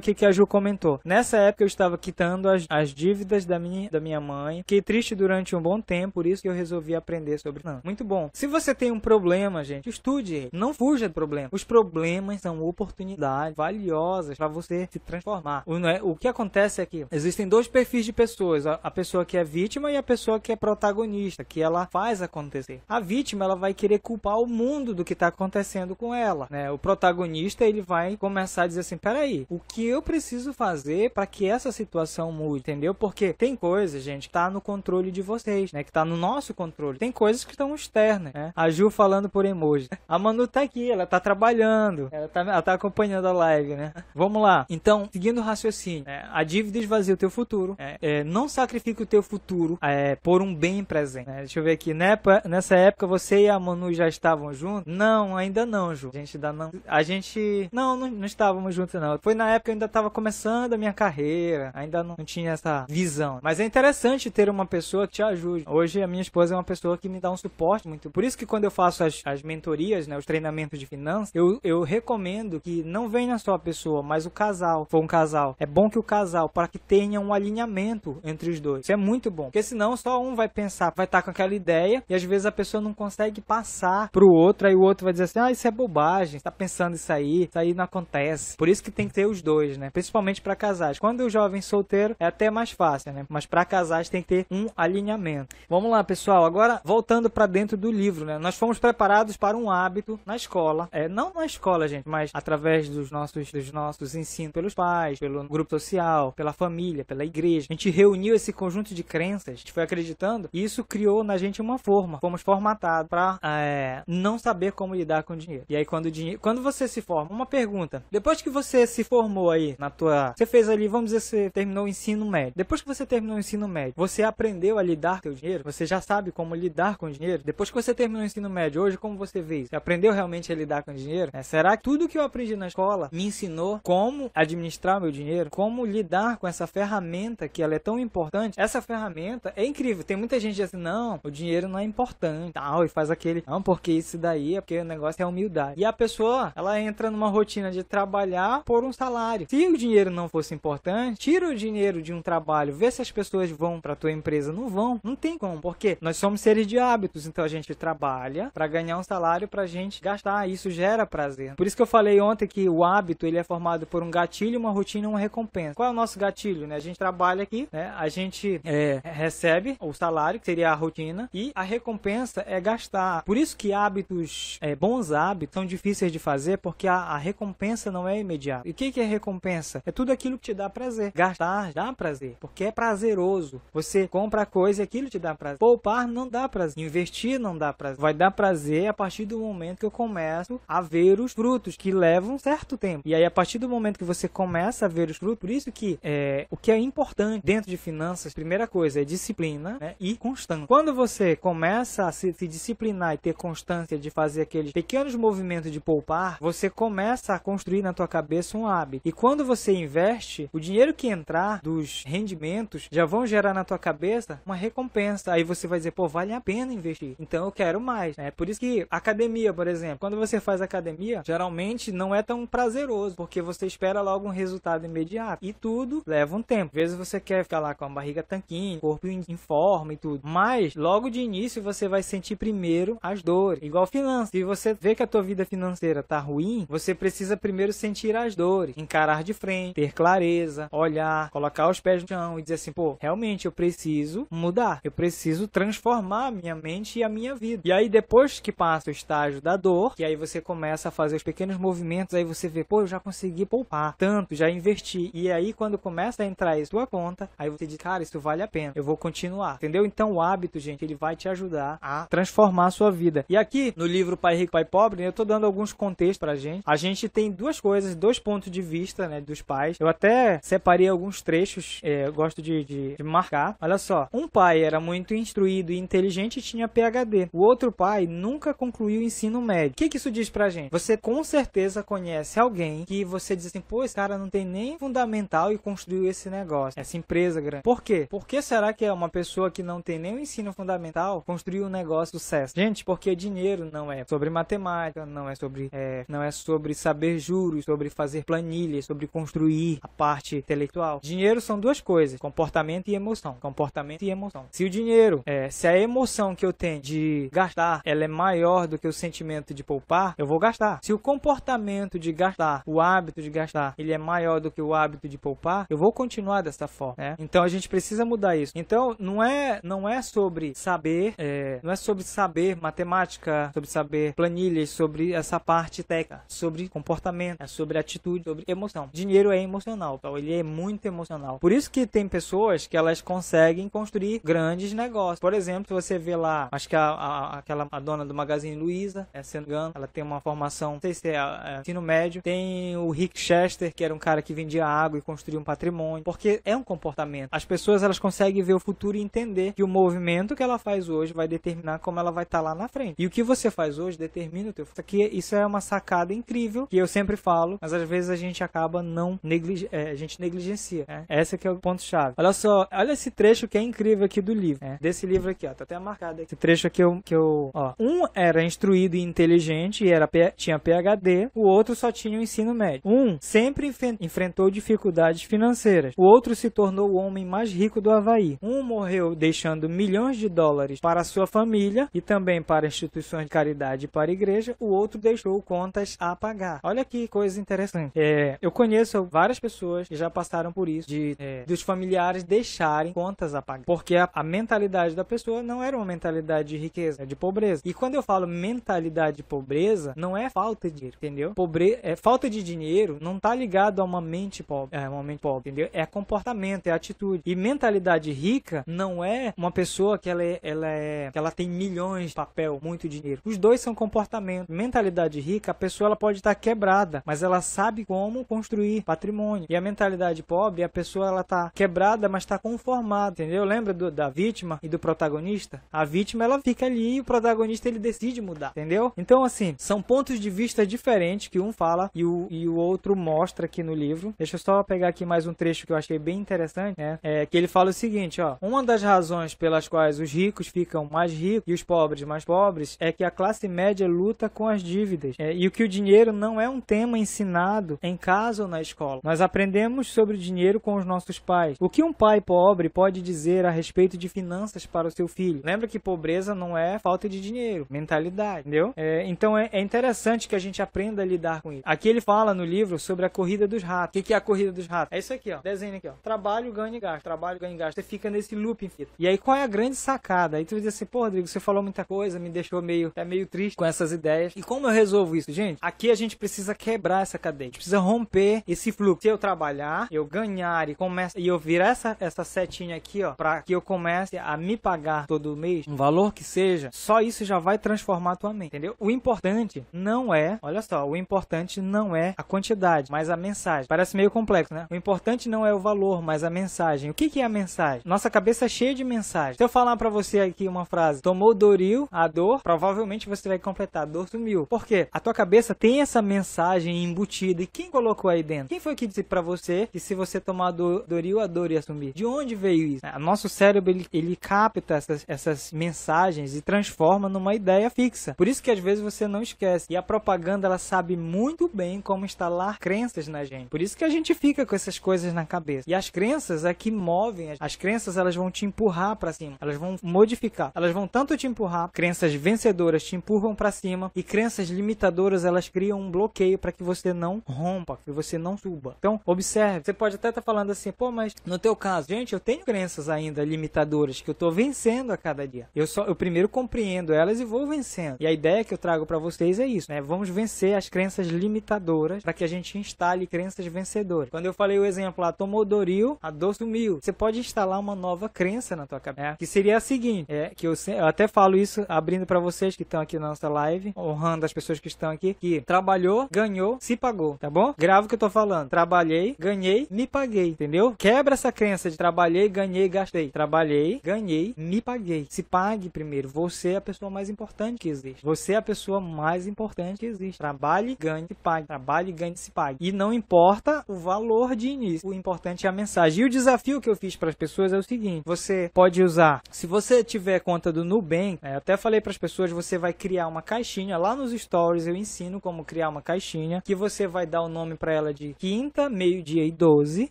que, 0.00 0.14
que 0.14 0.26
a 0.26 0.32
Ju 0.32 0.46
comentou. 0.46 1.00
Nessa 1.04 1.38
época 1.38 1.64
eu 1.64 1.66
estava 1.66 1.96
quitando 1.96 2.48
as, 2.48 2.66
as 2.68 2.90
dívidas 2.90 3.44
da 3.44 3.58
minha, 3.58 3.90
da 3.90 4.00
minha 4.00 4.20
mãe. 4.20 4.58
Fiquei 4.58 4.82
triste 4.82 5.14
durante 5.14 5.56
um 5.56 5.62
bom 5.62 5.80
tempo, 5.80 6.14
por 6.14 6.26
isso 6.26 6.42
que 6.42 6.48
eu 6.48 6.52
resolvi 6.52 6.94
aprender 6.94 7.38
sobre 7.38 7.62
não. 7.64 7.80
Muito 7.82 8.04
bom. 8.04 8.30
Se 8.32 8.46
você 8.46 8.74
tem 8.74 8.90
um 8.90 9.00
problema, 9.00 9.64
gente, 9.64 9.88
estude. 9.88 10.48
Não 10.52 10.74
fuja 10.74 11.08
do 11.08 11.14
problema. 11.14 11.48
Os 11.50 11.64
problemas 11.64 12.40
são 12.40 12.62
oportunidades 12.62 13.56
valiosas 13.56 14.36
para 14.36 14.48
você 14.48 14.88
se 14.90 14.98
transformar. 14.98 15.62
O, 15.66 15.76
é, 15.78 16.02
o 16.02 16.14
que 16.14 16.28
acontece 16.28 16.82
é 16.82 16.86
que 16.86 17.06
existem 17.10 17.48
dois 17.48 17.66
perfis 17.66 18.04
de 18.04 18.12
pessoas. 18.12 18.66
A, 18.66 18.78
a 18.82 18.90
pessoa 18.90 19.24
que 19.24 19.36
é 19.36 19.44
vítima 19.44 19.90
e 19.90 19.96
a 19.96 20.02
pessoa 20.02 20.38
que 20.38 20.52
é 20.52 20.56
protagonista, 20.56 21.42
que 21.42 21.62
ela 21.62 21.86
faz 21.86 22.20
acontecer. 22.20 22.80
A 22.88 23.00
vítima, 23.00 23.44
ela 23.44 23.56
vai 23.56 23.72
querer 23.72 23.98
culpar 23.98 24.38
o 24.38 24.46
mundo 24.46 24.94
do 24.94 25.04
que 25.04 25.12
está 25.12 25.28
acontecendo 25.28 25.53
com 25.94 26.14
ela, 26.14 26.46
né? 26.50 26.70
O 26.70 26.78
protagonista, 26.78 27.64
ele 27.64 27.80
vai 27.80 28.16
começar 28.16 28.62
a 28.62 28.66
dizer 28.66 28.80
assim, 28.80 28.96
peraí, 28.96 29.46
o 29.48 29.60
que 29.60 29.84
eu 29.84 30.00
preciso 30.00 30.52
fazer 30.52 31.10
para 31.10 31.26
que 31.26 31.46
essa 31.46 31.70
situação 31.70 32.32
mude, 32.32 32.60
entendeu? 32.60 32.94
Porque 32.94 33.32
tem 33.32 33.54
coisas, 33.54 34.02
gente, 34.02 34.28
que 34.28 34.32
tá 34.32 34.50
no 34.50 34.60
controle 34.60 35.10
de 35.10 35.22
vocês, 35.22 35.72
né? 35.72 35.84
Que 35.84 35.92
tá 35.92 36.04
no 36.04 36.16
nosso 36.16 36.54
controle. 36.54 36.98
Tem 36.98 37.12
coisas 37.12 37.44
que 37.44 37.52
estão 37.52 37.74
externas, 37.74 38.32
né? 38.32 38.52
A 38.56 38.70
Ju 38.70 38.90
falando 38.90 39.28
por 39.28 39.44
emoji. 39.44 39.88
A 40.08 40.18
Manu 40.18 40.46
tá 40.46 40.62
aqui, 40.62 40.90
ela 40.90 41.06
tá 41.06 41.20
trabalhando, 41.20 42.08
ela 42.10 42.28
tá, 42.28 42.40
ela 42.40 42.62
tá 42.62 42.74
acompanhando 42.74 43.26
a 43.26 43.32
live, 43.32 43.74
né? 43.74 43.92
Vamos 44.14 44.42
lá. 44.42 44.66
Então, 44.68 45.08
seguindo 45.12 45.38
o 45.38 45.42
raciocínio, 45.42 46.04
né? 46.04 46.28
a 46.32 46.42
dívida 46.42 46.78
esvazia 46.78 47.14
o 47.14 47.16
teu 47.16 47.30
futuro, 47.30 47.76
né? 47.78 47.96
é, 48.00 48.24
não 48.24 48.48
sacrifique 48.48 49.02
o 49.02 49.06
teu 49.06 49.22
futuro 49.22 49.78
é, 49.82 50.16
por 50.16 50.42
um 50.42 50.54
bem 50.54 50.84
presente. 50.84 51.26
Né? 51.26 51.38
Deixa 51.38 51.58
eu 51.58 51.64
ver 51.64 51.72
aqui, 51.72 51.94
né? 51.94 52.18
nessa 52.44 52.76
época 52.76 53.06
você 53.06 53.42
e 53.42 53.48
a 53.48 53.58
Manu 53.58 53.92
já 53.92 54.08
estavam 54.08 54.52
juntos? 54.52 54.92
Não, 54.92 55.36
ainda 55.44 55.66
não, 55.66 55.94
Ju. 55.94 56.10
A 56.12 56.18
gente 56.18 56.36
ainda 56.36 56.52
não. 56.52 56.72
A 56.86 57.02
gente. 57.02 57.68
Não, 57.72 57.96
não, 57.96 58.10
não 58.10 58.26
estávamos 58.26 58.74
juntos, 58.74 59.00
não. 59.00 59.18
Foi 59.18 59.34
na 59.34 59.50
época 59.50 59.64
que 59.64 59.70
eu 59.70 59.74
ainda 59.74 59.86
estava 59.86 60.10
começando 60.10 60.74
a 60.74 60.78
minha 60.78 60.92
carreira, 60.92 61.70
ainda 61.74 62.02
não, 62.02 62.16
não 62.18 62.24
tinha 62.24 62.52
essa 62.52 62.84
visão. 62.88 63.38
Mas 63.42 63.60
é 63.60 63.64
interessante 63.64 64.30
ter 64.30 64.48
uma 64.48 64.66
pessoa 64.66 65.06
que 65.06 65.14
te 65.14 65.22
ajude. 65.22 65.64
Hoje 65.66 66.02
a 66.02 66.06
minha 66.06 66.22
esposa 66.22 66.54
é 66.54 66.56
uma 66.56 66.64
pessoa 66.64 66.98
que 66.98 67.08
me 67.08 67.20
dá 67.20 67.30
um 67.30 67.36
suporte 67.36 67.88
muito. 67.88 68.10
Por 68.10 68.24
isso 68.24 68.36
que 68.36 68.46
quando 68.46 68.64
eu 68.64 68.70
faço 68.70 69.04
as, 69.04 69.22
as 69.24 69.42
mentorias, 69.42 70.06
né, 70.06 70.16
os 70.16 70.26
treinamentos 70.26 70.78
de 70.78 70.86
finanças, 70.86 71.34
eu, 71.34 71.58
eu 71.62 71.82
recomendo 71.82 72.60
que 72.60 72.82
não 72.84 73.08
venha 73.08 73.38
só 73.38 73.54
a 73.54 73.58
pessoa, 73.58 74.02
mas 74.02 74.26
o 74.26 74.30
casal. 74.30 74.86
For 74.90 75.02
um 75.02 75.06
casal. 75.06 75.56
É 75.58 75.66
bom 75.66 75.88
que 75.88 75.98
o 75.98 76.02
casal, 76.02 76.48
para 76.48 76.68
que 76.68 76.78
tenha 76.78 77.20
um 77.20 77.32
alinhamento 77.32 78.18
entre 78.24 78.50
os 78.50 78.60
dois. 78.60 78.82
Isso 78.82 78.92
é 78.92 78.96
muito 78.96 79.30
bom. 79.30 79.44
Porque 79.44 79.62
senão 79.62 79.96
só 79.96 80.22
um 80.22 80.34
vai 80.34 80.48
pensar, 80.48 80.92
vai 80.94 81.04
estar 81.04 81.22
com 81.22 81.30
aquela 81.30 81.54
ideia 81.54 82.02
e 82.08 82.14
às 82.14 82.22
vezes 82.22 82.46
a 82.46 82.52
pessoa 82.52 82.80
não 82.80 82.94
consegue 82.94 83.40
passar 83.40 84.08
pro 84.10 84.28
outro, 84.30 84.68
aí 84.68 84.74
o 84.74 84.82
outro 84.82 85.04
vai 85.04 85.12
dizer 85.12 85.23
assim: 85.24 85.38
ah, 85.38 85.50
isso 85.50 85.66
é 85.66 85.70
bobagem, 85.70 86.40
tá 86.40 86.50
pensando 86.50 86.94
isso 86.94 87.12
aí, 87.12 87.44
isso 87.44 87.58
aí 87.58 87.74
não 87.74 87.84
acontece. 87.84 88.56
Por 88.56 88.68
isso 88.68 88.82
que 88.82 88.90
tem 88.90 89.08
que 89.08 89.14
ter 89.14 89.26
os 89.26 89.42
dois, 89.42 89.76
né? 89.76 89.90
Principalmente 89.90 90.40
para 90.40 90.56
casais. 90.56 90.98
Quando 90.98 91.20
o 91.20 91.30
jovem 91.30 91.60
solteiro 91.60 92.16
é 92.18 92.26
até 92.26 92.50
mais 92.50 92.70
fácil, 92.70 93.12
né? 93.12 93.24
Mas 93.28 93.46
para 93.46 93.64
casais 93.64 94.08
tem 94.08 94.22
que 94.22 94.28
ter 94.28 94.46
um 94.50 94.66
alinhamento. 94.76 95.54
Vamos 95.68 95.90
lá, 95.90 96.02
pessoal. 96.04 96.44
Agora 96.44 96.80
voltando 96.84 97.28
para 97.30 97.46
dentro 97.46 97.76
do 97.76 97.90
livro, 97.90 98.24
né? 98.24 98.38
Nós 98.38 98.56
fomos 98.56 98.78
preparados 98.78 99.36
para 99.36 99.56
um 99.56 99.70
hábito 99.70 100.18
na 100.24 100.36
escola. 100.36 100.88
É, 100.92 101.08
não 101.08 101.32
na 101.34 101.46
escola, 101.46 101.88
gente, 101.88 102.08
mas 102.08 102.30
através 102.32 102.88
dos 102.88 103.10
nossos, 103.10 103.50
dos 103.50 103.72
nossos 103.72 104.14
ensinos 104.14 104.52
pelos 104.52 104.74
pais, 104.74 105.18
pelo 105.18 105.42
grupo 105.48 105.70
social, 105.70 106.32
pela 106.32 106.52
família, 106.52 107.04
pela 107.04 107.24
igreja. 107.24 107.66
A 107.70 107.72
gente 107.72 107.90
reuniu 107.90 108.34
esse 108.34 108.52
conjunto 108.52 108.94
de 108.94 109.02
crenças, 109.02 109.54
a 109.54 109.56
gente 109.56 109.72
foi 109.72 109.82
acreditando, 109.82 110.48
e 110.52 110.62
isso 110.62 110.84
criou 110.84 111.24
na 111.24 111.36
gente 111.36 111.60
uma 111.60 111.78
forma. 111.78 112.18
Fomos 112.18 112.42
formatados 112.42 113.08
para 113.08 113.38
é, 113.42 114.02
não 114.06 114.38
saber 114.38 114.72
como 114.72 114.94
lidar 114.94 115.13
com 115.22 115.34
o 115.34 115.36
dinheiro. 115.36 115.64
E 115.68 115.76
aí, 115.76 115.84
quando 115.84 116.06
o 116.06 116.10
dinheiro. 116.10 116.40
Quando 116.40 116.62
você 116.62 116.88
se 116.88 117.00
forma, 117.00 117.30
uma 117.30 117.46
pergunta. 117.46 118.02
Depois 118.10 118.40
que 118.42 118.50
você 118.50 118.86
se 118.86 119.04
formou 119.04 119.50
aí 119.50 119.76
na 119.78 119.90
tua. 119.90 120.34
Você 120.36 120.46
fez 120.46 120.68
ali, 120.68 120.88
vamos 120.88 121.10
dizer, 121.10 121.20
você 121.20 121.50
terminou 121.50 121.84
o 121.84 121.88
ensino 121.88 122.26
médio. 122.26 122.54
Depois 122.56 122.80
que 122.80 122.88
você 122.88 123.06
terminou 123.06 123.36
o 123.36 123.40
ensino 123.40 123.68
médio, 123.68 123.94
você 123.96 124.22
aprendeu 124.22 124.78
a 124.78 124.82
lidar 124.82 125.20
com 125.20 125.28
o 125.28 125.34
dinheiro? 125.34 125.64
Você 125.64 125.86
já 125.86 126.00
sabe 126.00 126.32
como 126.32 126.54
lidar 126.54 126.96
com 126.96 127.06
o 127.06 127.10
dinheiro? 127.10 127.42
Depois 127.44 127.70
que 127.70 127.74
você 127.74 127.94
terminou 127.94 128.22
o 128.22 128.26
ensino 128.26 128.48
médio, 128.50 128.82
hoje, 128.82 128.98
como 128.98 129.16
você 129.16 129.40
vê 129.40 129.60
isso? 129.60 129.70
Você 129.70 129.76
aprendeu 129.76 130.12
realmente 130.12 130.52
a 130.52 130.54
lidar 130.54 130.82
com 130.82 130.90
o 130.90 130.94
dinheiro? 130.94 131.30
É, 131.32 131.42
será 131.42 131.76
que 131.76 131.82
tudo 131.82 132.08
que 132.08 132.18
eu 132.18 132.22
aprendi 132.22 132.56
na 132.56 132.66
escola 132.66 133.08
me 133.12 133.24
ensinou 133.26 133.80
como 133.82 134.30
administrar 134.34 135.00
meu 135.00 135.10
dinheiro? 135.10 135.50
Como 135.50 135.84
lidar 135.84 136.36
com 136.38 136.46
essa 136.46 136.66
ferramenta 136.66 137.48
que 137.48 137.62
ela 137.62 137.74
é 137.74 137.78
tão 137.78 137.98
importante? 137.98 138.60
Essa 138.60 138.80
ferramenta 138.80 139.52
é 139.56 139.64
incrível. 139.64 140.04
Tem 140.04 140.16
muita 140.16 140.38
gente 140.40 140.52
que 140.52 140.62
diz 140.62 140.66
assim, 140.66 140.76
não, 140.76 141.20
o 141.22 141.30
dinheiro 141.30 141.68
não 141.68 141.78
é 141.78 141.84
importante, 141.84 142.52
tal, 142.52 142.84
e 142.84 142.88
faz 142.88 143.10
aquele, 143.10 143.42
não, 143.46 143.62
porque 143.62 143.92
isso 143.92 144.16
daí 144.18 144.56
é 144.56 144.60
porque 144.60 144.78
o 144.78 144.84
negócio 144.84 145.03
é 145.18 145.26
humildade. 145.26 145.80
E 145.80 145.84
a 145.84 145.92
pessoa, 145.92 146.52
ela 146.56 146.80
entra 146.80 147.10
numa 147.10 147.28
rotina 147.28 147.70
de 147.70 147.82
trabalhar 147.82 148.62
por 148.64 148.84
um 148.84 148.92
salário. 148.92 149.46
Se 149.48 149.66
o 149.66 149.76
dinheiro 149.76 150.10
não 150.10 150.28
fosse 150.28 150.54
importante, 150.54 151.18
tira 151.18 151.48
o 151.48 151.54
dinheiro 151.54 152.02
de 152.02 152.12
um 152.12 152.20
trabalho, 152.20 152.74
vê 152.74 152.90
se 152.90 153.02
as 153.02 153.10
pessoas 153.10 153.50
vão 153.50 153.80
para 153.80 153.96
tua 153.96 154.12
empresa. 154.12 154.52
Não 154.52 154.68
vão, 154.68 155.00
não 155.02 155.14
tem 155.14 155.38
como, 155.38 155.60
porque 155.60 155.96
nós 156.00 156.16
somos 156.16 156.40
seres 156.40 156.66
de 156.66 156.78
hábitos, 156.78 157.26
então 157.26 157.44
a 157.44 157.48
gente 157.48 157.74
trabalha 157.74 158.50
para 158.52 158.66
ganhar 158.66 158.98
um 158.98 159.02
salário 159.02 159.48
pra 159.48 159.66
gente 159.66 160.00
gastar, 160.00 160.48
isso 160.48 160.70
gera 160.70 161.06
prazer. 161.06 161.54
Por 161.54 161.66
isso 161.66 161.76
que 161.76 161.82
eu 161.82 161.86
falei 161.86 162.20
ontem 162.20 162.46
que 162.46 162.68
o 162.68 162.84
hábito, 162.84 163.26
ele 163.26 163.38
é 163.38 163.44
formado 163.44 163.86
por 163.86 164.02
um 164.02 164.10
gatilho, 164.10 164.58
uma 164.58 164.70
rotina 164.70 165.08
uma 165.08 165.18
recompensa. 165.18 165.74
Qual 165.74 165.88
é 165.88 165.90
o 165.90 165.94
nosso 165.94 166.18
gatilho, 166.18 166.66
né? 166.66 166.76
A 166.76 166.80
gente 166.80 166.98
trabalha 166.98 167.42
aqui, 167.42 167.68
né? 167.72 167.92
A 167.96 168.08
gente 168.08 168.60
é, 168.64 169.00
recebe 169.02 169.76
o 169.80 169.92
salário, 169.92 170.40
que 170.40 170.46
seria 170.46 170.70
a 170.70 170.74
rotina, 170.74 171.28
e 171.32 171.52
a 171.54 171.62
recompensa 171.62 172.44
é 172.46 172.60
gastar. 172.60 173.22
Por 173.24 173.36
isso 173.36 173.56
que 173.56 173.72
hábitos, 173.72 174.58
é, 174.60 174.74
bons 174.74 174.93
hábitos, 175.12 175.54
são 175.54 175.66
difíceis 175.66 176.10
de 176.10 176.18
fazer, 176.18 176.58
porque 176.58 176.86
a, 176.86 176.94
a 176.94 177.18
recompensa 177.18 177.90
não 177.90 178.08
é 178.08 178.18
imediata. 178.18 178.66
E 178.66 178.70
o 178.70 178.74
que, 178.74 178.92
que 178.92 179.00
é 179.00 179.04
recompensa? 179.04 179.82
É 179.86 179.92
tudo 179.92 180.12
aquilo 180.12 180.38
que 180.38 180.46
te 180.46 180.54
dá 180.54 180.68
prazer. 180.68 181.12
Gastar 181.14 181.72
dá 181.72 181.92
prazer, 181.92 182.36
porque 182.40 182.64
é 182.64 182.72
prazeroso. 182.72 183.60
Você 183.72 184.06
compra 184.08 184.46
coisa 184.46 184.82
e 184.82 184.84
aquilo 184.84 185.08
te 185.08 185.18
dá 185.18 185.34
prazer. 185.34 185.58
Poupar 185.58 186.06
não 186.06 186.28
dá 186.28 186.48
prazer. 186.48 186.84
Investir 186.84 187.38
não 187.38 187.56
dá 187.56 187.72
prazer. 187.72 188.00
Vai 188.00 188.14
dar 188.14 188.30
prazer 188.30 188.88
a 188.88 188.92
partir 188.92 189.24
do 189.24 189.38
momento 189.38 189.78
que 189.80 189.86
eu 189.86 189.90
começo 189.90 190.60
a 190.66 190.80
ver 190.80 191.20
os 191.20 191.32
frutos, 191.32 191.76
que 191.76 191.90
levam 191.90 192.34
um 192.34 192.38
certo 192.38 192.76
tempo. 192.76 193.02
E 193.06 193.14
aí, 193.14 193.24
a 193.24 193.30
partir 193.30 193.58
do 193.58 193.68
momento 193.68 193.98
que 193.98 194.04
você 194.04 194.28
começa 194.28 194.86
a 194.86 194.88
ver 194.88 195.10
os 195.10 195.16
frutos, 195.16 195.38
por 195.38 195.50
isso 195.50 195.72
que 195.72 195.98
é, 196.02 196.46
o 196.50 196.56
que 196.56 196.70
é 196.70 196.78
importante 196.78 197.44
dentro 197.44 197.70
de 197.70 197.76
finanças, 197.76 198.34
primeira 198.34 198.66
coisa 198.66 199.00
é 199.00 199.04
disciplina 199.04 199.78
né, 199.80 199.94
e 200.00 200.16
constância. 200.16 200.66
Quando 200.66 200.94
você 200.94 201.36
começa 201.36 202.06
a 202.06 202.12
se, 202.12 202.32
se 202.32 202.46
disciplinar 202.46 203.14
e 203.14 203.18
ter 203.18 203.34
constância 203.34 203.98
de 203.98 204.10
fazer 204.10 204.42
aqueles 204.42 204.72
pequenos 204.84 205.14
movimentos 205.14 205.72
de 205.72 205.80
poupar, 205.80 206.36
você 206.38 206.68
começa 206.68 207.32
a 207.32 207.38
construir 207.38 207.80
na 207.80 207.94
tua 207.94 208.06
cabeça 208.06 208.58
um 208.58 208.66
hábito. 208.66 209.08
E 209.08 209.10
quando 209.10 209.42
você 209.42 209.72
investe, 209.72 210.50
o 210.52 210.60
dinheiro 210.60 210.92
que 210.92 211.08
entrar 211.08 211.62
dos 211.62 212.04
rendimentos 212.06 212.86
já 212.92 213.06
vão 213.06 213.26
gerar 213.26 213.54
na 213.54 213.64
tua 213.64 213.78
cabeça 213.78 214.42
uma 214.44 214.54
recompensa. 214.54 215.32
Aí 215.32 215.42
você 215.42 215.66
vai 215.66 215.78
dizer, 215.78 215.92
pô, 215.92 216.06
vale 216.06 216.34
a 216.34 216.40
pena 216.40 216.70
investir. 216.70 217.16
Então 217.18 217.46
eu 217.46 217.50
quero 217.50 217.80
mais. 217.80 218.18
É 218.18 218.30
por 218.30 218.46
isso 218.46 218.60
que 218.60 218.86
academia, 218.90 219.54
por 219.54 219.66
exemplo, 219.66 220.00
quando 220.00 220.18
você 220.18 220.38
faz 220.38 220.60
academia, 220.60 221.22
geralmente 221.24 221.90
não 221.90 222.14
é 222.14 222.22
tão 222.22 222.46
prazeroso, 222.46 223.16
porque 223.16 223.40
você 223.40 223.66
espera 223.66 224.02
logo 224.02 224.26
um 224.26 224.30
resultado 224.30 224.84
imediato. 224.84 225.42
E 225.42 225.54
tudo 225.54 226.02
leva 226.06 226.36
um 226.36 226.42
tempo. 226.42 226.76
Às 226.76 226.82
vezes 226.82 226.98
você 226.98 227.18
quer 227.18 227.42
ficar 227.42 227.58
lá 227.58 227.74
com 227.74 227.86
a 227.86 227.88
barriga 227.88 228.22
tanquinho, 228.22 228.80
corpo 228.80 229.06
em 229.06 229.36
forma 229.36 229.94
e 229.94 229.96
tudo. 229.96 230.20
Mas 230.22 230.76
logo 230.76 231.08
de 231.08 231.20
início 231.20 231.62
você 231.62 231.88
vai 231.88 232.02
sentir 232.02 232.36
primeiro 232.36 232.98
as 233.02 233.22
dores. 233.22 233.62
Igual 233.62 233.86
finanças. 233.86 234.28
Se 234.28 234.44
você 234.44 234.73
vê 234.80 234.94
que 234.94 235.02
a 235.02 235.06
tua 235.06 235.22
vida 235.22 235.44
financeira 235.44 236.02
tá 236.02 236.18
ruim, 236.18 236.66
você 236.68 236.94
precisa 236.94 237.36
primeiro 237.36 237.72
sentir 237.72 238.14
as 238.14 238.34
dores, 238.34 238.76
encarar 238.76 239.22
de 239.22 239.32
frente, 239.32 239.74
ter 239.74 239.92
clareza, 239.92 240.68
olhar, 240.70 241.30
colocar 241.30 241.68
os 241.68 241.80
pés 241.80 242.02
no 242.02 242.08
chão 242.08 242.38
e 242.38 242.42
dizer 242.42 242.54
assim, 242.54 242.72
pô, 242.72 242.96
realmente 243.00 243.46
eu 243.46 243.52
preciso 243.52 244.26
mudar. 244.30 244.80
Eu 244.84 244.92
preciso 244.92 245.48
transformar 245.48 246.26
a 246.26 246.30
minha 246.30 246.54
mente 246.54 246.98
e 246.98 247.02
a 247.02 247.08
minha 247.08 247.34
vida. 247.34 247.62
E 247.64 247.72
aí 247.72 247.88
depois 247.88 248.40
que 248.40 248.52
passa 248.52 248.90
o 248.90 248.92
estágio 248.92 249.40
da 249.40 249.56
dor, 249.56 249.94
que 249.94 250.04
aí 250.04 250.16
você 250.16 250.40
começa 250.40 250.88
a 250.88 250.92
fazer 250.92 251.16
os 251.16 251.22
pequenos 251.22 251.56
movimentos, 251.56 252.14
aí 252.14 252.24
você 252.24 252.48
vê, 252.48 252.62
pô, 252.62 252.82
eu 252.82 252.86
já 252.86 253.00
consegui 253.00 253.46
poupar 253.46 253.96
tanto, 253.96 254.34
já 254.34 254.50
investi. 254.50 255.10
E 255.14 255.30
aí 255.30 255.52
quando 255.52 255.78
começa 255.78 256.22
a 256.22 256.26
entrar 256.26 256.58
isso 256.58 256.74
tua 256.74 256.86
conta, 256.88 257.30
aí 257.38 257.48
você 257.48 257.66
diz, 257.66 257.76
cara, 257.76 258.02
isso 258.02 258.18
vale 258.18 258.42
a 258.42 258.48
pena. 258.48 258.72
Eu 258.74 258.82
vou 258.82 258.96
continuar. 258.96 259.54
Entendeu? 259.56 259.86
Então 259.86 260.12
o 260.12 260.20
hábito, 260.20 260.58
gente, 260.58 260.84
ele 260.84 260.96
vai 260.96 261.14
te 261.14 261.28
ajudar 261.28 261.78
a 261.80 262.06
transformar 262.06 262.66
a 262.66 262.70
sua 262.70 262.90
vida. 262.90 263.24
E 263.28 263.36
aqui 263.36 263.72
no 263.76 263.86
livro 263.86 264.16
Pai 264.16 264.34
Rico, 264.34 264.52
Pai 264.52 264.63
Pobre, 264.64 265.02
eu 265.02 265.12
tô 265.12 265.24
dando 265.24 265.46
alguns 265.46 265.72
contextos 265.72 266.18
pra 266.18 266.36
gente. 266.36 266.62
A 266.66 266.76
gente 266.76 267.08
tem 267.08 267.30
duas 267.30 267.60
coisas, 267.60 267.94
dois 267.94 268.18
pontos 268.18 268.50
de 268.50 268.62
vista, 268.62 269.08
né, 269.08 269.20
dos 269.20 269.42
pais. 269.42 269.76
Eu 269.78 269.88
até 269.88 270.40
separei 270.42 270.88
alguns 270.88 271.22
trechos, 271.22 271.80
é, 271.82 272.06
eu 272.06 272.12
gosto 272.12 272.40
de, 272.40 272.64
de, 272.64 272.96
de 272.96 273.02
marcar. 273.02 273.56
Olha 273.60 273.78
só, 273.78 274.08
um 274.12 274.28
pai 274.28 274.62
era 274.62 274.80
muito 274.80 275.14
instruído 275.14 275.72
e 275.72 275.78
inteligente 275.78 276.38
e 276.38 276.42
tinha 276.42 276.68
PhD. 276.68 277.28
O 277.32 277.40
outro 277.40 277.70
pai 277.70 278.06
nunca 278.06 278.54
concluiu 278.54 279.00
o 279.00 279.04
ensino 279.04 279.40
médio. 279.40 279.72
O 279.72 279.74
que, 279.74 279.88
que 279.88 279.96
isso 279.96 280.10
diz 280.10 280.30
pra 280.30 280.50
gente? 280.50 280.70
Você 280.70 280.96
com 280.96 281.22
certeza 281.22 281.82
conhece 281.82 282.38
alguém 282.40 282.84
que 282.84 283.04
você 283.04 283.36
diz 283.36 283.46
assim, 283.46 283.60
pô, 283.60 283.84
esse 283.84 283.94
cara 283.94 284.18
não 284.18 284.28
tem 284.28 284.44
nem 284.44 284.78
fundamental 284.78 285.52
e 285.52 285.58
construiu 285.58 286.08
esse 286.08 286.30
negócio, 286.30 286.80
essa 286.80 286.96
empresa 286.96 287.40
grande. 287.40 287.62
Por 287.62 287.82
quê? 287.82 288.06
Por 288.08 288.26
que 288.26 288.40
será 288.40 288.72
que 288.72 288.84
é 288.84 288.92
uma 288.92 289.08
pessoa 289.08 289.50
que 289.50 289.62
não 289.62 289.80
tem 289.80 289.98
nem 289.98 290.14
o 290.14 290.18
ensino 290.18 290.52
fundamental 290.52 291.22
construiu 291.22 291.66
um 291.66 291.70
negócio 291.70 292.18
sucesso? 292.18 292.54
Gente, 292.56 292.84
porque 292.84 293.14
dinheiro 293.14 293.68
não 293.72 293.90
é 293.90 294.04
sobre 294.04 294.30
matemática 294.30 294.53
matemática, 294.58 295.06
não 295.06 295.28
é 295.28 295.34
sobre, 295.34 295.68
é, 295.72 296.04
não 296.08 296.22
é 296.22 296.30
sobre 296.30 296.74
saber 296.74 297.18
juros, 297.18 297.64
sobre 297.64 297.90
fazer 297.90 298.24
planilhas, 298.24 298.84
sobre 298.84 299.06
construir 299.06 299.78
a 299.82 299.88
parte 299.88 300.36
intelectual. 300.36 301.00
Dinheiro 301.02 301.40
são 301.40 301.58
duas 301.58 301.80
coisas: 301.80 302.18
comportamento 302.18 302.88
e 302.88 302.94
emoção. 302.94 303.36
Comportamento 303.40 304.02
e 304.02 304.10
emoção. 304.10 304.46
Se 304.50 304.64
o 304.64 304.70
dinheiro, 304.70 305.22
é, 305.26 305.48
se 305.50 305.66
a 305.66 305.78
emoção 305.78 306.34
que 306.34 306.44
eu 306.44 306.52
tenho 306.52 306.80
de 306.80 307.28
gastar, 307.32 307.80
ela 307.84 308.04
é 308.04 308.08
maior 308.08 308.66
do 308.66 308.78
que 308.78 308.88
o 308.88 308.92
sentimento 308.92 309.54
de 309.54 309.62
poupar, 309.62 310.14
eu 310.18 310.26
vou 310.26 310.38
gastar. 310.38 310.80
Se 310.82 310.92
o 310.92 310.98
comportamento 310.98 311.98
de 311.98 312.12
gastar, 312.12 312.62
o 312.66 312.80
hábito 312.80 313.22
de 313.22 313.30
gastar, 313.30 313.74
ele 313.78 313.92
é 313.92 313.98
maior 313.98 314.40
do 314.40 314.50
que 314.50 314.62
o 314.62 314.74
hábito 314.74 315.08
de 315.08 315.18
poupar, 315.18 315.66
eu 315.68 315.76
vou 315.76 315.92
continuar 315.92 316.42
dessa 316.42 316.66
forma. 316.66 316.94
Né? 316.98 317.16
Então 317.18 317.42
a 317.42 317.48
gente 317.48 317.68
precisa 317.68 318.04
mudar 318.04 318.36
isso. 318.36 318.52
Então 318.54 318.94
não 318.98 319.22
é, 319.22 319.60
não 319.62 319.88
é 319.88 320.02
sobre 320.02 320.52
saber, 320.54 321.14
é, 321.18 321.60
não 321.62 321.72
é 321.72 321.76
sobre 321.76 322.02
saber 322.02 322.56
matemática, 322.60 323.50
sobre 323.52 323.68
saber 323.68 324.14
planilhas, 324.34 324.70
sobre 324.70 325.12
essa 325.12 325.38
parte 325.38 325.82
técnica, 325.82 326.22
sobre 326.26 326.68
comportamento, 326.68 327.40
é 327.40 327.46
sobre 327.46 327.78
atitude, 327.78 328.24
sobre 328.24 328.44
emoção. 328.48 328.90
Dinheiro 328.92 329.30
é 329.30 329.40
emocional, 329.40 329.96
então 329.98 330.18
ele 330.18 330.32
é 330.32 330.42
muito 330.42 330.86
emocional. 330.86 331.38
Por 331.38 331.52
isso 331.52 331.70
que 331.70 331.86
tem 331.86 332.08
pessoas 332.08 332.66
que 332.66 332.76
elas 332.76 333.00
conseguem 333.00 333.68
construir 333.68 334.20
grandes 334.24 334.72
negócios. 334.72 335.20
Por 335.20 335.32
exemplo, 335.32 335.68
se 335.68 335.72
você 335.72 335.98
vê 335.98 336.16
lá, 336.16 336.48
acho 336.50 336.68
que 336.68 336.74
a, 336.74 336.88
a 336.90 337.38
aquela 337.38 337.68
a 337.70 337.80
dona 337.80 338.04
do 338.04 338.12
Magazine 338.12 338.56
Luiza, 338.56 339.06
é 339.12 339.22
sendo 339.22 339.46
engano, 339.46 339.72
ela 339.74 339.86
tem 339.86 340.02
uma 340.02 340.20
formação, 340.20 340.74
não 340.74 340.80
sei 340.80 340.94
se 340.94 341.08
é, 341.08 341.14
é 341.14 341.60
ensino 341.60 341.80
médio. 341.80 342.22
Tem 342.22 342.76
o 342.76 342.90
Rick 342.90 343.18
Chester, 343.18 343.72
que 343.74 343.84
era 343.84 343.94
um 343.94 343.98
cara 343.98 344.20
que 344.20 344.34
vendia 344.34 344.66
água 344.66 344.98
e 344.98 345.02
construía 345.02 345.38
um 345.38 345.44
patrimônio, 345.44 346.02
porque 346.02 346.40
é 346.44 346.56
um 346.56 346.62
comportamento. 346.62 347.28
As 347.30 347.44
pessoas 347.44 347.82
elas 347.82 347.98
conseguem 347.98 348.42
ver 348.42 348.54
o 348.54 348.60
futuro 348.60 348.96
e 348.96 349.00
entender 349.00 349.52
que 349.52 349.62
o 349.62 349.68
movimento 349.68 350.34
que 350.34 350.42
ela 350.42 350.58
faz 350.58 350.88
hoje 350.88 351.12
vai 351.12 351.28
determinar 351.28 351.78
como 351.78 352.00
ela 352.00 352.10
vai 352.10 352.24
estar 352.24 352.38
tá 352.38 352.42
lá 352.42 352.54
na 352.54 352.68
frente. 352.68 352.96
E 352.98 353.06
o 353.06 353.10
que 353.10 353.22
você 353.22 353.50
faz 353.50 353.78
hoje 353.78 353.96
determina 353.96 354.23
o 354.28 354.52
teu. 354.52 354.64
Isso, 354.64 354.80
aqui, 354.80 355.02
isso 355.12 355.36
é 355.36 355.46
uma 355.46 355.60
sacada 355.60 356.12
incrível 356.12 356.66
que 356.66 356.76
eu 356.76 356.86
sempre 356.86 357.16
falo, 357.16 357.58
mas 357.60 357.72
às 357.72 357.88
vezes 357.88 358.10
a 358.10 358.16
gente 358.16 358.42
acaba 358.42 358.82
não 358.82 359.18
neglig 359.22 359.68
é, 359.70 359.90
a 359.90 359.94
gente 359.94 360.20
negligencia. 360.20 360.84
Né? 360.88 361.04
Esse 361.08 361.38
que 361.38 361.46
é 361.46 361.50
o 361.50 361.58
ponto 361.58 361.82
chave. 361.82 362.14
Olha 362.16 362.32
só, 362.32 362.66
olha 362.72 362.92
esse 362.92 363.10
trecho 363.10 363.48
que 363.48 363.58
é 363.58 363.62
incrível 363.62 364.04
aqui 364.04 364.20
do 364.20 364.32
livro, 364.32 364.64
né? 364.64 364.78
desse 364.80 365.06
livro 365.06 365.30
aqui, 365.30 365.46
ó, 365.46 365.54
tá 365.54 365.64
até 365.64 365.78
marcado 365.78 366.14
aqui. 366.14 366.22
Esse 366.22 366.36
trecho 366.36 366.66
aqui 366.66 366.82
eu, 366.82 367.00
que 367.04 367.14
eu, 367.14 367.50
ó, 367.54 367.74
um 367.78 368.04
era 368.14 368.44
instruído 368.44 368.96
e 368.96 369.02
inteligente 369.02 369.84
e 369.84 369.92
era 369.92 370.08
tinha 370.36 370.58
PhD, 370.58 371.28
o 371.34 371.48
outro 371.48 371.74
só 371.74 371.90
tinha 371.90 372.18
o 372.18 372.22
ensino 372.22 372.54
médio. 372.54 372.82
Um 372.84 373.16
sempre 373.20 373.72
enfrentou 374.00 374.50
dificuldades 374.50 375.22
financeiras, 375.22 375.94
o 375.96 376.04
outro 376.04 376.34
se 376.34 376.50
tornou 376.50 376.90
o 376.90 376.96
homem 376.96 377.24
mais 377.24 377.52
rico 377.52 377.80
do 377.80 377.90
Havaí. 377.90 378.38
Um 378.42 378.62
morreu 378.62 379.14
deixando 379.14 379.68
milhões 379.68 380.16
de 380.16 380.28
dólares 380.28 380.80
para 380.80 381.04
sua 381.04 381.26
família 381.26 381.88
e 381.92 382.00
também 382.00 382.42
para 382.42 382.66
instituições 382.66 383.24
de 383.24 383.30
caridade 383.30 383.86
e 383.86 383.88
para 383.88 384.12
igreja, 384.14 384.56
o 384.58 384.66
outro 384.66 384.98
deixou 384.98 385.40
contas 385.42 385.96
a 386.00 386.14
pagar. 386.16 386.60
Olha 386.62 386.84
que 386.84 387.06
coisa 387.08 387.40
interessante. 387.40 387.92
É, 387.94 388.38
eu 388.40 388.50
conheço 388.50 389.04
várias 389.04 389.38
pessoas 389.38 389.88
que 389.88 389.96
já 389.96 390.08
passaram 390.08 390.52
por 390.52 390.68
isso, 390.68 390.88
de 390.88 391.16
é, 391.18 391.44
dos 391.46 391.62
familiares 391.62 392.24
deixarem 392.24 392.92
contas 392.92 393.34
a 393.34 393.42
pagar, 393.42 393.64
porque 393.64 393.96
a, 393.96 394.08
a, 394.12 394.22
mentalidade 394.22 394.94
da 394.94 395.04
pessoa 395.04 395.42
não 395.42 395.62
era 395.62 395.76
uma 395.76 395.84
mentalidade 395.84 396.50
de 396.50 396.56
riqueza, 396.56 397.02
é 397.02 397.06
de 397.06 397.16
pobreza. 397.16 397.62
E 397.64 397.74
quando 397.74 397.94
eu 397.94 398.02
falo 398.02 398.26
mentalidade 398.26 399.18
de 399.18 399.22
pobreza, 399.22 399.92
não 399.96 400.16
é 400.16 400.30
falta 400.30 400.70
de 400.70 400.76
dinheiro, 400.76 400.96
entendeu? 400.96 401.34
Pobre, 401.34 401.78
é, 401.82 401.96
falta 401.96 402.28
de 402.30 402.42
dinheiro 402.42 402.98
não 403.00 403.18
tá 403.18 403.34
ligado 403.34 403.80
a 403.80 403.84
uma 403.84 404.00
mente 404.00 404.42
pobre, 404.42 404.78
é 404.78 404.88
uma 404.88 405.02
mente 405.02 405.20
pobre, 405.20 405.50
entendeu? 405.50 405.68
É 405.72 405.84
comportamento, 405.86 406.66
é 406.66 406.70
atitude. 406.70 407.22
E 407.24 407.34
mentalidade 407.34 408.12
rica 408.12 408.64
não 408.66 409.04
é 409.04 409.32
uma 409.36 409.50
pessoa 409.50 409.98
que 409.98 410.08
ela 410.08 410.22
é, 410.22 410.38
ela 410.42 410.68
é, 410.68 411.10
que 411.10 411.18
ela 411.18 411.30
tem 411.30 411.48
milhões 411.48 412.10
de 412.10 412.14
papel, 412.14 412.58
muito 412.62 412.88
dinheiro. 412.88 413.20
Os 413.24 413.36
dois 413.36 413.60
são 413.60 413.74
comportamento. 414.04 414.50
Mentalidade 414.50 415.20
rica, 415.20 415.50
a 415.50 415.54
pessoa 415.54 415.88
ela 415.88 415.96
pode 415.96 416.18
estar 416.18 416.34
quebrada, 416.34 417.02
mas 417.04 417.22
ela 417.22 417.40
sabe 417.40 417.84
como 417.84 418.24
construir 418.24 418.82
patrimônio. 418.82 419.46
E 419.48 419.56
a 419.56 419.60
mentalidade 419.60 420.22
pobre, 420.22 420.62
a 420.62 420.68
pessoa 420.68 421.08
ela 421.08 421.24
tá 421.24 421.50
quebrada, 421.54 422.08
mas 422.08 422.22
está 422.22 422.38
conformada, 422.38 423.22
entendeu? 423.22 423.44
Lembra 423.44 423.72
do, 423.72 423.90
da 423.90 424.08
vítima 424.08 424.58
e 424.62 424.68
do 424.68 424.78
protagonista? 424.78 425.62
A 425.72 425.84
vítima 425.84 426.24
ela 426.24 426.40
fica 426.40 426.66
ali 426.66 426.96
e 426.96 427.00
o 427.00 427.04
protagonista 427.04 427.68
ele 427.68 427.78
decide 427.78 428.20
mudar, 428.20 428.50
entendeu? 428.50 428.92
Então 428.96 429.24
assim, 429.24 429.54
são 429.58 429.80
pontos 429.80 430.20
de 430.20 430.30
vista 430.30 430.66
diferentes 430.66 431.28
que 431.28 431.40
um 431.40 431.52
fala 431.52 431.90
e 431.94 432.04
o, 432.04 432.26
e 432.30 432.48
o 432.48 432.56
outro 432.56 432.94
mostra 432.94 433.46
aqui 433.46 433.62
no 433.62 433.74
livro. 433.74 434.14
Deixa 434.18 434.36
eu 434.36 434.40
só 434.40 434.62
pegar 434.62 434.88
aqui 434.88 435.04
mais 435.04 435.26
um 435.26 435.32
trecho 435.32 435.66
que 435.66 435.72
eu 435.72 435.76
achei 435.76 435.98
bem 435.98 436.18
interessante, 436.18 436.76
né? 436.78 436.98
É 437.02 437.26
que 437.26 437.36
ele 437.36 437.48
fala 437.48 437.70
o 437.70 437.72
seguinte, 437.72 438.20
ó: 438.20 438.36
"Uma 438.40 438.62
das 438.62 438.82
razões 438.82 439.34
pelas 439.34 439.68
quais 439.68 439.98
os 439.98 440.12
ricos 440.12 440.48
ficam 440.48 440.88
mais 440.90 441.12
ricos 441.12 441.44
e 441.46 441.52
os 441.52 441.62
pobres 441.62 442.02
mais 442.02 442.24
pobres 442.24 442.76
é 442.80 442.92
que 442.92 443.04
a 443.04 443.10
classe 443.10 443.48
média 443.48 443.86
luta 443.94 444.28
com 444.28 444.48
as 444.48 444.62
dívidas 444.62 445.14
é, 445.18 445.32
e 445.32 445.46
o 445.46 445.50
que 445.50 445.62
o 445.62 445.68
dinheiro 445.68 446.12
não 446.12 446.40
é 446.40 446.48
um 446.48 446.60
tema 446.60 446.98
ensinado 446.98 447.78
em 447.82 447.96
casa 447.96 448.42
ou 448.42 448.48
na 448.48 448.60
escola. 448.60 449.00
Nós 449.02 449.20
aprendemos 449.20 449.88
sobre 449.88 450.16
o 450.16 450.18
dinheiro 450.18 450.60
com 450.60 450.74
os 450.74 450.84
nossos 450.84 451.18
pais. 451.18 451.56
O 451.60 451.68
que 451.68 451.82
um 451.82 451.92
pai 451.92 452.20
pobre 452.20 452.68
pode 452.68 453.00
dizer 453.00 453.46
a 453.46 453.50
respeito 453.50 453.96
de 453.96 454.08
finanças 454.08 454.66
para 454.66 454.88
o 454.88 454.90
seu 454.90 455.06
filho? 455.06 455.40
Lembra 455.44 455.68
que 455.68 455.78
pobreza 455.78 456.34
não 456.34 456.56
é 456.56 456.78
falta 456.78 457.08
de 457.08 457.20
dinheiro, 457.20 457.66
mentalidade, 457.70 458.40
entendeu? 458.40 458.72
É, 458.76 459.06
então 459.06 459.36
é, 459.36 459.48
é, 459.52 459.60
interessante 459.60 460.28
que 460.28 460.34
a 460.34 460.38
gente 460.38 460.60
aprenda 460.60 461.02
a 461.02 461.04
lidar 461.04 461.42
com 461.42 461.52
isso. 461.52 461.62
Aqui 461.64 461.88
ele 461.88 462.00
fala 462.00 462.34
no 462.34 462.44
livro 462.44 462.78
sobre 462.78 463.06
a 463.06 463.10
corrida 463.10 463.46
dos 463.46 463.62
ratos. 463.62 463.90
O 463.90 463.92
que, 463.92 464.08
que 464.08 464.14
é 464.14 464.16
a 464.16 464.20
corrida 464.20 464.52
dos 464.52 464.66
ratos? 464.66 464.92
É 464.92 464.98
isso 464.98 465.12
aqui, 465.12 465.32
ó. 465.32 465.40
Desenho 465.42 465.76
aqui, 465.76 465.88
ó. 465.88 465.92
Trabalho, 466.02 466.52
ganho 466.52 466.74
e 466.74 466.80
gasto. 466.80 467.02
Trabalho, 467.02 467.38
ganho 467.38 467.54
e 467.54 467.58
gasto. 467.58 467.76
Você 467.76 467.82
fica 467.82 468.10
nesse 468.10 468.34
loop 468.34 468.64
infinito. 468.64 468.92
E 468.98 469.06
aí 469.06 469.18
qual 469.18 469.36
é 469.36 469.42
a 469.42 469.46
grande 469.46 469.76
sacada? 469.76 470.36
Aí 470.36 470.44
tu 470.44 470.56
diz 470.56 470.66
assim, 470.66 470.86
pô, 470.86 471.04
Rodrigo, 471.04 471.26
você 471.26 471.40
falou 471.40 471.62
muita 471.62 471.84
coisa, 471.84 472.18
me 472.18 472.30
deixou 472.30 472.60
meio, 472.62 472.92
é 472.96 473.04
meio 473.04 473.26
triste 473.26 473.56
com 473.56 473.64
essas 473.84 473.92
ideias. 473.92 474.32
E 474.34 474.42
como 474.42 474.66
eu 474.66 474.72
resolvo 474.72 475.14
isso, 475.14 475.30
gente? 475.30 475.58
Aqui 475.60 475.90
a 475.90 475.94
gente 475.94 476.16
precisa 476.16 476.54
quebrar 476.54 477.02
essa 477.02 477.18
cadeia. 477.18 477.46
A 477.46 477.48
gente 477.48 477.58
precisa 477.58 477.78
romper 477.78 478.42
esse 478.48 478.72
fluxo. 478.72 479.02
Se 479.02 479.08
eu 479.08 479.18
trabalhar, 479.18 479.86
eu 479.90 480.04
ganhar 480.04 480.68
e 480.68 480.74
começar 480.74 481.18
e 481.18 481.26
eu 481.26 481.38
virar 481.38 481.68
essa, 481.68 481.96
essa 482.00 482.24
setinha 482.24 482.76
aqui, 482.76 483.02
ó, 483.02 483.12
para 483.12 483.42
que 483.42 483.54
eu 483.54 483.60
comece 483.60 484.16
a 484.16 484.36
me 484.36 484.56
pagar 484.56 485.06
todo 485.06 485.36
mês, 485.36 485.66
um 485.68 485.76
valor 485.76 486.12
que 486.12 486.24
seja, 486.24 486.70
só 486.72 487.00
isso 487.00 487.24
já 487.24 487.38
vai 487.38 487.58
transformar 487.58 488.12
a 488.12 488.16
tua 488.16 488.32
mente, 488.32 488.48
entendeu? 488.48 488.74
O 488.78 488.90
importante 488.90 489.64
não 489.72 490.14
é, 490.14 490.38
olha 490.42 490.62
só, 490.62 490.88
o 490.88 490.96
importante 490.96 491.60
não 491.60 491.94
é 491.94 492.14
a 492.16 492.22
quantidade, 492.22 492.90
mas 492.90 493.10
a 493.10 493.16
mensagem. 493.16 493.66
Parece 493.68 493.96
meio 493.96 494.10
complexo, 494.10 494.54
né? 494.54 494.66
O 494.70 494.74
importante 494.74 495.28
não 495.28 495.44
é 495.46 495.52
o 495.52 495.58
valor, 495.58 496.02
mas 496.02 496.24
a 496.24 496.30
mensagem. 496.30 496.90
O 496.90 496.94
que, 496.94 497.10
que 497.10 497.20
é 497.20 497.24
a 497.24 497.28
mensagem? 497.28 497.82
Nossa 497.84 498.08
cabeça 498.08 498.46
é 498.46 498.48
cheia 498.48 498.74
de 498.74 498.84
mensagens. 498.84 499.36
Se 499.36 499.44
eu 499.44 499.48
falar 499.48 499.76
para 499.76 499.90
você 499.90 500.20
aqui 500.20 500.48
uma 500.48 500.64
frase, 500.64 501.02
tomou 501.02 501.34
Doril, 501.34 501.88
a 501.90 502.06
dor, 502.08 502.40
provavelmente 502.42 503.08
você 503.08 503.28
vai 503.28 503.38
completar, 503.38 503.73
a 503.82 503.84
dor 503.84 504.08
sumiu. 504.08 504.46
Por 504.46 504.64
quê? 504.64 504.88
A 504.92 505.00
tua 505.00 505.12
cabeça 505.12 505.54
tem 505.54 505.80
essa 505.80 506.00
mensagem 506.00 506.84
embutida. 506.84 507.42
E 507.42 507.46
quem 507.46 507.70
colocou 507.70 508.10
aí 508.10 508.22
dentro? 508.22 508.48
Quem 508.48 508.60
foi 508.60 508.74
que 508.74 508.86
disse 508.86 509.02
para 509.02 509.20
você 509.20 509.68
que 509.72 509.80
se 509.80 509.94
você 509.94 510.20
tomar 510.20 510.52
do, 510.52 510.84
Doril, 510.86 511.20
a 511.20 511.26
dor 511.26 511.50
ia 511.50 511.60
sumir? 511.60 511.92
De 511.92 512.06
onde 512.06 512.34
veio 512.34 512.66
isso? 512.66 512.86
O 512.86 512.98
nosso 512.98 513.28
cérebro, 513.28 513.70
ele, 513.70 513.86
ele 513.92 514.16
capta 514.16 514.74
essas, 514.74 515.04
essas 515.08 515.52
mensagens 515.52 516.36
e 516.36 516.40
transforma 516.40 517.08
numa 517.08 517.34
ideia 517.34 517.68
fixa. 517.68 518.14
Por 518.14 518.28
isso 518.28 518.42
que 518.42 518.50
às 518.50 518.58
vezes 518.58 518.82
você 518.82 519.08
não 519.08 519.22
esquece. 519.22 519.66
E 519.70 519.76
a 519.76 519.82
propaganda, 519.82 520.46
ela 520.46 520.58
sabe 520.58 520.96
muito 520.96 521.50
bem 521.52 521.80
como 521.80 522.04
instalar 522.04 522.58
crenças 522.58 523.08
na 523.08 523.24
gente. 523.24 523.48
Por 523.48 523.60
isso 523.60 523.76
que 523.76 523.84
a 523.84 523.88
gente 523.88 524.14
fica 524.14 524.46
com 524.46 524.54
essas 524.54 524.78
coisas 524.78 525.12
na 525.12 525.26
cabeça. 525.26 525.68
E 525.68 525.74
as 525.74 525.90
crenças 525.90 526.44
é 526.44 526.54
que 526.54 526.70
movem. 526.70 527.34
As 527.40 527.56
crenças, 527.56 527.96
elas 527.96 528.14
vão 528.14 528.30
te 528.30 528.46
empurrar 528.46 528.96
para 528.96 529.12
cima. 529.12 529.36
Elas 529.40 529.56
vão 529.56 529.76
modificar. 529.82 530.52
Elas 530.54 530.72
vão 530.72 530.86
tanto 530.86 531.16
te 531.16 531.26
empurrar, 531.26 531.70
crenças 531.72 532.14
vencedoras 532.14 532.84
te 532.84 532.96
empurram 532.96 533.34
para 533.34 533.50
cima 533.50 533.63
e 533.94 534.02
crenças 534.02 534.48
limitadoras, 534.48 535.24
elas 535.24 535.48
criam 535.48 535.80
um 535.80 535.90
bloqueio 535.90 536.38
para 536.38 536.52
que 536.52 536.62
você 536.62 536.92
não 536.92 537.22
rompa, 537.26 537.78
que 537.84 537.90
você 537.90 538.18
não 538.18 538.36
suba. 538.36 538.76
Então, 538.78 539.00
observe. 539.06 539.64
Você 539.64 539.72
pode 539.72 539.96
até 539.96 540.08
estar 540.08 540.20
tá 540.20 540.24
falando 540.24 540.50
assim, 540.50 540.72
pô, 540.72 540.90
mas 540.90 541.14
no 541.24 541.38
teu 541.38 541.56
caso, 541.56 541.88
gente, 541.88 542.12
eu 542.12 542.20
tenho 542.20 542.44
crenças 542.44 542.88
ainda 542.88 543.24
limitadoras 543.24 544.00
que 544.00 544.10
eu 544.10 544.14
tô 544.14 544.30
vencendo 544.30 544.92
a 544.92 544.96
cada 544.96 545.26
dia. 545.26 545.48
Eu 545.54 545.66
só 545.66 545.84
eu 545.84 545.94
primeiro 545.94 546.28
compreendo 546.28 546.92
elas 546.92 547.20
e 547.20 547.24
vou 547.24 547.46
vencendo. 547.46 547.96
E 548.00 548.06
a 548.06 548.12
ideia 548.12 548.44
que 548.44 548.52
eu 548.52 548.58
trago 548.58 548.84
para 548.86 548.98
vocês 548.98 549.38
é 549.38 549.46
isso, 549.46 549.70
né? 549.70 549.80
Vamos 549.80 550.08
vencer 550.08 550.54
as 550.54 550.68
crenças 550.68 551.06
limitadoras 551.06 552.02
para 552.02 552.12
que 552.12 552.24
a 552.24 552.26
gente 552.26 552.58
instale 552.58 553.06
crenças 553.06 553.46
vencedoras. 553.46 554.10
Quando 554.10 554.26
eu 554.26 554.34
falei 554.34 554.58
o 554.58 554.64
exemplo 554.64 555.02
lá, 555.02 555.12
tomou 555.12 555.44
Doril, 555.44 555.98
a 556.02 556.10
dor 556.10 556.34
sumiu. 556.34 556.80
Você 556.82 556.92
pode 556.92 557.18
instalar 557.18 557.58
uma 557.58 557.74
nova 557.74 558.08
crença 558.08 558.56
na 558.56 558.66
tua 558.66 558.80
cabeça, 558.80 559.10
né? 559.10 559.16
que 559.18 559.26
seria 559.26 559.56
a 559.56 559.60
seguinte, 559.60 560.06
é 560.08 560.32
que 560.34 560.46
eu, 560.46 560.54
eu 560.68 560.86
até 560.86 561.06
falo 561.06 561.36
isso 561.36 561.64
abrindo 561.68 562.06
para 562.06 562.18
vocês 562.18 562.56
que 562.56 562.62
estão 562.62 562.80
aqui 562.80 562.98
na 562.98 563.08
nossa 563.08 563.28
live, 563.28 563.53
honrando 563.76 564.24
as 564.24 564.32
pessoas 564.32 564.60
que 564.60 564.68
estão 564.68 564.90
aqui, 564.90 565.14
que 565.14 565.40
trabalhou, 565.42 566.08
ganhou, 566.10 566.58
se 566.60 566.76
pagou, 566.76 567.16
tá 567.18 567.30
bom? 567.30 567.54
Grava 567.56 567.86
o 567.86 567.88
que 567.88 567.94
eu 567.94 567.98
tô 567.98 568.10
falando. 568.10 568.48
Trabalhei, 568.48 569.16
ganhei, 569.18 569.66
me 569.70 569.86
paguei, 569.86 570.30
entendeu? 570.30 570.74
Quebra 570.78 571.14
essa 571.14 571.32
crença 571.32 571.70
de 571.70 571.76
trabalhei, 571.76 572.28
ganhei, 572.28 572.68
gastei. 572.68 573.10
Trabalhei, 573.10 573.80
ganhei, 573.82 574.34
me 574.36 574.60
paguei. 574.60 575.06
Se 575.08 575.22
pague 575.22 575.68
primeiro. 575.68 576.08
Você 576.08 576.50
é 576.50 576.56
a 576.56 576.60
pessoa 576.60 576.90
mais 576.90 577.08
importante 577.08 577.58
que 577.58 577.68
existe. 577.68 578.04
Você 578.04 578.32
é 578.32 578.36
a 578.36 578.42
pessoa 578.42 578.80
mais 578.80 579.26
importante 579.26 579.78
que 579.78 579.86
existe. 579.86 580.18
Trabalhe, 580.18 580.76
ganhe, 580.78 581.06
se 581.06 581.14
pague. 581.14 581.46
Trabalhe, 581.46 581.92
ganhe, 581.92 582.16
se 582.16 582.30
pague. 582.30 582.58
E 582.60 582.72
não 582.72 582.92
importa 582.92 583.64
o 583.68 583.74
valor 583.74 584.34
de 584.34 584.48
início. 584.48 584.88
O 584.88 584.94
importante 584.94 585.46
é 585.46 585.48
a 585.48 585.52
mensagem. 585.52 586.02
E 586.02 586.06
o 586.06 586.10
desafio 586.10 586.60
que 586.60 586.68
eu 586.68 586.76
fiz 586.76 586.96
para 586.96 587.10
as 587.10 587.14
pessoas 587.14 587.52
é 587.52 587.58
o 587.58 587.62
seguinte: 587.62 588.02
você 588.04 588.50
pode 588.52 588.82
usar, 588.82 589.22
se 589.30 589.46
você 589.46 589.82
tiver 589.82 590.20
conta 590.20 590.52
do 590.52 590.64
Nubank, 590.64 591.18
é, 591.22 591.34
até 591.34 591.56
falei 591.56 591.80
para 591.80 591.90
as 591.90 591.98
pessoas, 591.98 592.30
você 592.30 592.58
vai 592.58 592.72
criar 592.72 593.08
uma 593.08 593.22
caixinha. 593.34 593.76
Lá 593.76 593.96
nos 593.96 594.12
stories 594.12 594.66
eu 594.66 594.76
ensino 594.76 595.20
como 595.20 595.44
criar 595.44 595.68
uma 595.68 595.82
caixinha 595.82 596.40
que 596.40 596.54
você 596.54 596.86
vai 596.86 597.04
dar 597.04 597.22
o 597.22 597.28
nome 597.28 597.56
para 597.56 597.72
ela 597.72 597.92
de 597.92 598.14
quinta, 598.14 598.68
meio-dia 598.68 599.24
e 599.26 599.32
12. 599.32 599.88